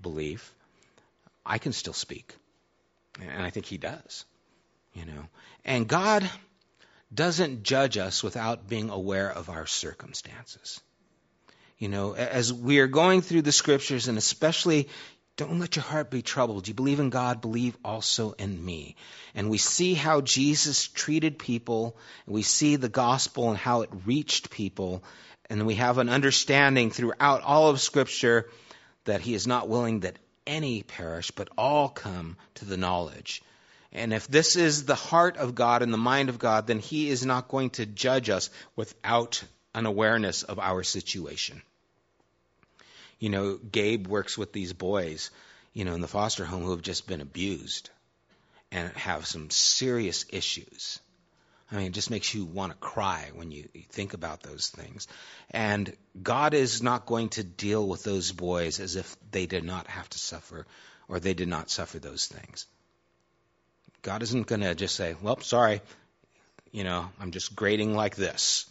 belief. 0.00 0.54
I 1.44 1.58
can 1.58 1.72
still 1.72 1.92
speak. 1.92 2.34
And 3.20 3.44
I 3.44 3.50
think 3.50 3.66
he 3.66 3.78
does. 3.78 4.24
You 4.94 5.06
know. 5.06 5.26
And 5.64 5.88
God 5.88 6.28
doesn't 7.12 7.62
judge 7.62 7.98
us 7.98 8.22
without 8.22 8.68
being 8.68 8.90
aware 8.90 9.30
of 9.30 9.48
our 9.48 9.66
circumstances. 9.66 10.80
You 11.78 11.88
know, 11.88 12.14
as 12.14 12.52
we 12.52 12.78
are 12.78 12.86
going 12.86 13.20
through 13.20 13.42
the 13.42 13.52
scriptures, 13.52 14.08
and 14.08 14.16
especially 14.16 14.88
don't 15.36 15.58
let 15.58 15.76
your 15.76 15.82
heart 15.82 16.10
be 16.10 16.22
troubled. 16.22 16.66
You 16.66 16.72
believe 16.72 16.98
in 16.98 17.10
God, 17.10 17.42
believe 17.42 17.76
also 17.84 18.32
in 18.32 18.64
me. 18.64 18.96
And 19.34 19.50
we 19.50 19.58
see 19.58 19.92
how 19.92 20.22
Jesus 20.22 20.88
treated 20.88 21.38
people, 21.38 21.96
and 22.24 22.34
we 22.34 22.42
see 22.42 22.76
the 22.76 22.88
gospel 22.88 23.50
and 23.50 23.58
how 23.58 23.82
it 23.82 23.90
reached 24.06 24.50
people, 24.50 25.04
and 25.50 25.66
we 25.66 25.74
have 25.74 25.98
an 25.98 26.08
understanding 26.08 26.90
throughout 26.90 27.42
all 27.42 27.68
of 27.68 27.80
Scripture 27.80 28.48
that 29.04 29.20
He 29.20 29.34
is 29.34 29.46
not 29.46 29.68
willing 29.68 30.00
that 30.00 30.18
any 30.46 30.82
perish, 30.82 31.30
but 31.30 31.48
all 31.58 31.88
come 31.88 32.36
to 32.54 32.64
the 32.64 32.78
knowledge. 32.78 33.42
And 33.92 34.12
if 34.12 34.26
this 34.28 34.56
is 34.56 34.84
the 34.84 34.94
heart 34.94 35.36
of 35.36 35.54
God 35.54 35.82
and 35.82 35.92
the 35.92 35.98
mind 35.98 36.28
of 36.28 36.38
God, 36.38 36.66
then 36.66 36.78
He 36.78 37.10
is 37.10 37.26
not 37.26 37.48
going 37.48 37.70
to 37.70 37.86
judge 37.86 38.30
us 38.30 38.48
without 38.74 39.42
an 39.74 39.84
awareness 39.84 40.42
of 40.42 40.58
our 40.58 40.82
situation. 40.82 41.60
You 43.18 43.30
know, 43.30 43.56
Gabe 43.56 44.06
works 44.06 44.36
with 44.36 44.52
these 44.52 44.72
boys, 44.72 45.30
you 45.72 45.84
know, 45.84 45.94
in 45.94 46.00
the 46.00 46.08
foster 46.08 46.44
home 46.44 46.62
who 46.62 46.72
have 46.72 46.82
just 46.82 47.06
been 47.06 47.20
abused 47.20 47.90
and 48.70 48.92
have 48.92 49.26
some 49.26 49.50
serious 49.50 50.26
issues. 50.30 51.00
I 51.70 51.76
mean, 51.76 51.86
it 51.86 51.94
just 51.94 52.10
makes 52.10 52.32
you 52.32 52.44
want 52.44 52.72
to 52.72 52.78
cry 52.78 53.30
when 53.34 53.50
you 53.50 53.68
think 53.90 54.14
about 54.14 54.42
those 54.42 54.68
things. 54.68 55.08
And 55.50 55.92
God 56.22 56.54
is 56.54 56.82
not 56.82 57.06
going 57.06 57.30
to 57.30 57.42
deal 57.42 57.86
with 57.86 58.04
those 58.04 58.30
boys 58.30 58.78
as 58.78 58.94
if 58.94 59.16
they 59.32 59.46
did 59.46 59.64
not 59.64 59.88
have 59.88 60.08
to 60.10 60.18
suffer 60.18 60.66
or 61.08 61.18
they 61.18 61.34
did 61.34 61.48
not 61.48 61.70
suffer 61.70 61.98
those 61.98 62.26
things. 62.26 62.66
God 64.02 64.22
isn't 64.22 64.46
going 64.46 64.60
to 64.60 64.74
just 64.76 64.94
say, 64.94 65.16
well, 65.20 65.40
sorry, 65.40 65.80
you 66.70 66.84
know, 66.84 67.08
I'm 67.20 67.32
just 67.32 67.56
grading 67.56 67.94
like 67.94 68.14
this. 68.14 68.66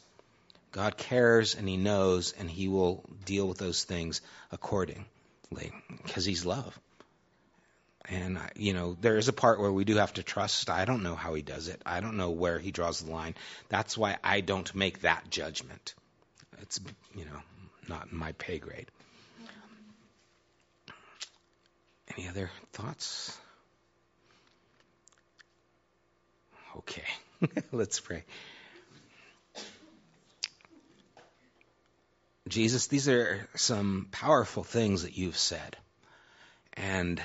God 0.76 0.98
cares 0.98 1.56
and 1.56 1.70
He 1.70 1.78
knows, 1.78 2.34
and 2.38 2.52
He 2.52 2.68
will 2.68 3.06
deal 3.24 3.48
with 3.48 3.58
those 3.58 3.86
things 3.86 4.20
accordingly 4.52 5.72
because 6.04 6.26
He's 6.26 6.46
love. 6.46 6.78
And, 8.10 8.38
you 8.58 8.74
know, 8.74 8.98
there 9.00 9.16
is 9.16 9.30
a 9.30 9.34
part 9.34 9.62
where 9.62 9.72
we 9.72 9.86
do 9.86 9.96
have 9.96 10.14
to 10.16 10.22
trust. 10.22 10.70
I 10.70 10.84
don't 10.84 11.02
know 11.02 11.16
how 11.16 11.34
He 11.34 11.42
does 11.42 11.70
it, 11.70 11.82
I 11.86 12.02
don't 12.02 12.18
know 12.18 12.32
where 12.32 12.60
He 12.60 12.72
draws 12.72 13.00
the 13.00 13.10
line. 13.10 13.36
That's 13.70 13.98
why 13.98 14.18
I 14.22 14.42
don't 14.42 14.76
make 14.76 15.04
that 15.04 15.30
judgment. 15.30 15.94
It's, 16.62 16.82
you 17.16 17.24
know, 17.24 17.40
not 17.88 18.10
in 18.12 18.18
my 18.18 18.34
pay 18.34 18.60
grade. 18.60 18.92
Any 22.18 22.28
other 22.28 22.52
thoughts? 22.74 23.38
Okay, 26.80 27.06
let's 27.72 28.02
pray. 28.02 28.26
Jesus, 32.48 32.88
these 32.88 33.10
are 33.10 33.48
some 33.56 34.08
powerful 34.12 34.64
things 34.64 35.02
that 35.04 35.18
you've 35.18 35.38
said. 35.38 35.78
And 36.74 37.22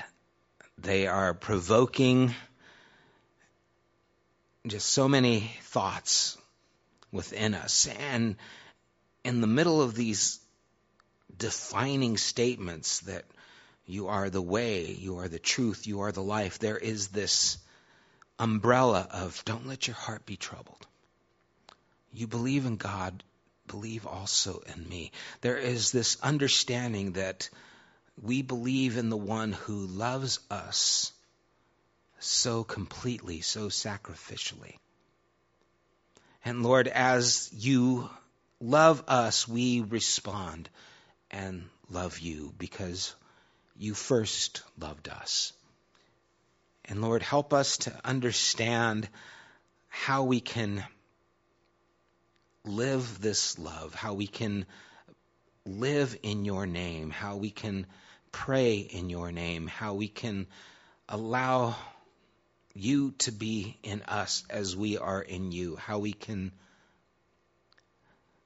they 0.77 1.05
are 1.07 1.33
provoking 1.33 2.33
just 4.65 4.89
so 4.89 5.07
many 5.07 5.51
thoughts 5.61 6.37
within 7.11 7.53
us. 7.53 7.87
And 7.87 8.35
in 9.23 9.41
the 9.41 9.47
middle 9.47 9.81
of 9.81 9.93
these 9.93 10.39
defining 11.37 12.17
statements 12.17 13.01
that 13.01 13.25
you 13.85 14.07
are 14.07 14.29
the 14.29 14.41
way, 14.41 14.85
you 14.91 15.19
are 15.19 15.27
the 15.27 15.39
truth, 15.39 15.85
you 15.85 16.01
are 16.01 16.11
the 16.11 16.23
life, 16.23 16.59
there 16.59 16.77
is 16.77 17.09
this 17.09 17.57
umbrella 18.39 19.07
of 19.11 19.43
don't 19.45 19.67
let 19.67 19.87
your 19.87 19.95
heart 19.95 20.25
be 20.25 20.35
troubled. 20.35 20.85
You 22.13 22.27
believe 22.27 22.65
in 22.65 22.77
God, 22.77 23.23
believe 23.71 24.05
also 24.05 24.61
in 24.75 24.87
me. 24.87 25.11
There 25.39 25.57
is 25.57 25.91
this 25.91 26.17
understanding 26.21 27.13
that 27.13 27.49
we 28.21 28.41
believe 28.41 28.97
in 28.97 29.09
the 29.09 29.17
one 29.17 29.53
who 29.53 29.87
loves 29.87 30.39
us 30.51 31.11
so 32.19 32.63
completely, 32.63 33.41
so 33.41 33.69
sacrificially. 33.69 34.75
And 36.43 36.63
Lord, 36.63 36.87
as 36.87 37.49
you 37.53 38.09
love 38.59 39.03
us, 39.07 39.47
we 39.47 39.81
respond 39.81 40.69
and 41.31 41.63
love 41.89 42.19
you 42.19 42.53
because 42.57 43.15
you 43.77 43.93
first 43.93 44.63
loved 44.77 45.07
us. 45.07 45.53
And 46.85 47.01
Lord, 47.01 47.23
help 47.23 47.53
us 47.53 47.77
to 47.77 47.99
understand 48.03 49.07
how 49.87 50.23
we 50.23 50.39
can 50.41 50.83
live 52.65 53.21
this 53.21 53.57
love, 53.57 53.93
how 53.95 54.13
we 54.13 54.27
can 54.27 54.65
live 55.65 56.17
in 56.23 56.45
your 56.45 56.65
name, 56.65 57.09
how 57.09 57.37
we 57.37 57.49
can 57.49 57.85
pray 58.31 58.77
in 58.77 59.09
your 59.09 59.31
name, 59.31 59.67
how 59.67 59.93
we 59.93 60.07
can 60.07 60.47
allow 61.09 61.75
you 62.73 63.11
to 63.19 63.31
be 63.31 63.77
in 63.83 64.01
us 64.03 64.43
as 64.49 64.75
we 64.75 64.97
are 64.97 65.21
in 65.21 65.51
you, 65.51 65.75
how 65.75 65.99
we 65.99 66.13
can 66.13 66.51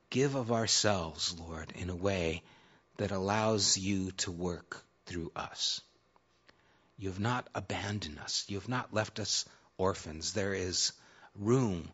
give 0.09 0.36
of 0.36 0.51
ourselves, 0.51 1.36
Lord, 1.39 1.74
in 1.76 1.89
a 1.89 1.95
way 1.95 2.41
that 2.97 3.11
allows 3.11 3.78
you 3.78 4.11
to 4.11 4.32
work 4.32 4.84
through 5.05 5.32
us. 5.36 5.82
You 6.97 7.09
have 7.09 7.20
not 7.20 7.47
abandoned 7.53 8.20
us. 8.20 8.45
You 8.47 8.57
have 8.57 8.70
not 8.70 8.93
left 8.93 9.20
us 9.20 9.45
orphans. 9.78 10.34
There 10.34 10.53
is 10.53 10.93
room 11.38 11.91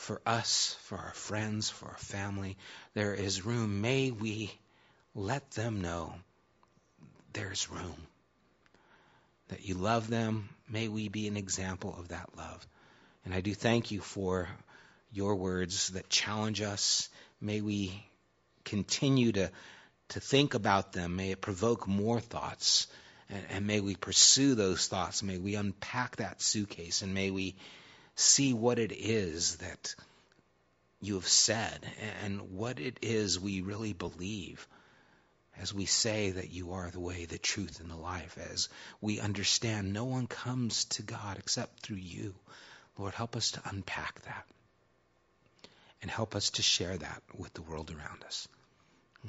for 0.00 0.22
us, 0.24 0.76
for 0.84 0.96
our 0.96 1.12
friends, 1.12 1.68
for 1.68 1.86
our 1.86 1.98
family. 1.98 2.56
There 2.94 3.12
is 3.12 3.44
room. 3.44 3.82
May 3.82 4.10
we 4.10 4.50
let 5.14 5.50
them 5.50 5.82
know 5.82 6.14
there's 7.34 7.70
room. 7.70 8.06
That 9.48 9.62
you 9.66 9.74
love 9.74 10.08
them. 10.08 10.48
May 10.70 10.88
we 10.88 11.08
be 11.08 11.28
an 11.28 11.36
example 11.36 11.94
of 11.98 12.08
that 12.08 12.30
love. 12.36 12.66
And 13.26 13.34
I 13.34 13.42
do 13.42 13.52
thank 13.52 13.90
you 13.90 14.00
for 14.00 14.48
your 15.12 15.36
words 15.36 15.90
that 15.90 16.08
challenge 16.08 16.62
us. 16.62 17.10
May 17.38 17.60
we 17.60 18.02
continue 18.64 19.32
to, 19.32 19.50
to 20.10 20.20
think 20.20 20.54
about 20.54 20.92
them. 20.92 21.16
May 21.16 21.32
it 21.32 21.42
provoke 21.42 21.86
more 21.86 22.20
thoughts. 22.20 22.86
And, 23.28 23.44
and 23.50 23.66
may 23.66 23.80
we 23.80 23.96
pursue 23.96 24.54
those 24.54 24.88
thoughts. 24.88 25.22
May 25.22 25.36
we 25.36 25.56
unpack 25.56 26.16
that 26.16 26.40
suitcase 26.40 27.02
and 27.02 27.12
may 27.12 27.30
we 27.30 27.56
see 28.20 28.52
what 28.52 28.78
it 28.78 28.92
is 28.92 29.56
that 29.56 29.94
you 31.00 31.14
have 31.14 31.28
said 31.28 31.86
and 32.22 32.52
what 32.52 32.78
it 32.78 32.98
is 33.02 33.40
we 33.40 33.62
really 33.62 33.92
believe 33.92 34.66
as 35.60 35.74
we 35.74 35.84
say 35.84 36.30
that 36.30 36.50
you 36.50 36.72
are 36.72 36.90
the 36.90 37.00
way, 37.00 37.26
the 37.26 37.38
truth, 37.38 37.80
and 37.80 37.90
the 37.90 37.96
life, 37.96 38.38
as 38.50 38.68
we 39.00 39.20
understand 39.20 39.92
no 39.92 40.04
one 40.04 40.26
comes 40.26 40.86
to 40.86 41.02
God 41.02 41.36
except 41.38 41.80
through 41.80 41.96
you. 41.96 42.34
Lord, 42.96 43.14
help 43.14 43.36
us 43.36 43.52
to 43.52 43.62
unpack 43.64 44.22
that 44.22 44.46
and 46.00 46.10
help 46.10 46.34
us 46.34 46.50
to 46.50 46.62
share 46.62 46.96
that 46.96 47.22
with 47.36 47.52
the 47.52 47.62
world 47.62 47.90
around 47.90 48.24
us. 48.24 48.48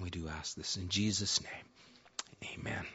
We 0.01 0.09
do 0.09 0.29
ask 0.29 0.55
this 0.55 0.77
in 0.77 0.87
Jesus' 0.87 1.41
name. 1.41 2.55
Amen. 2.59 2.85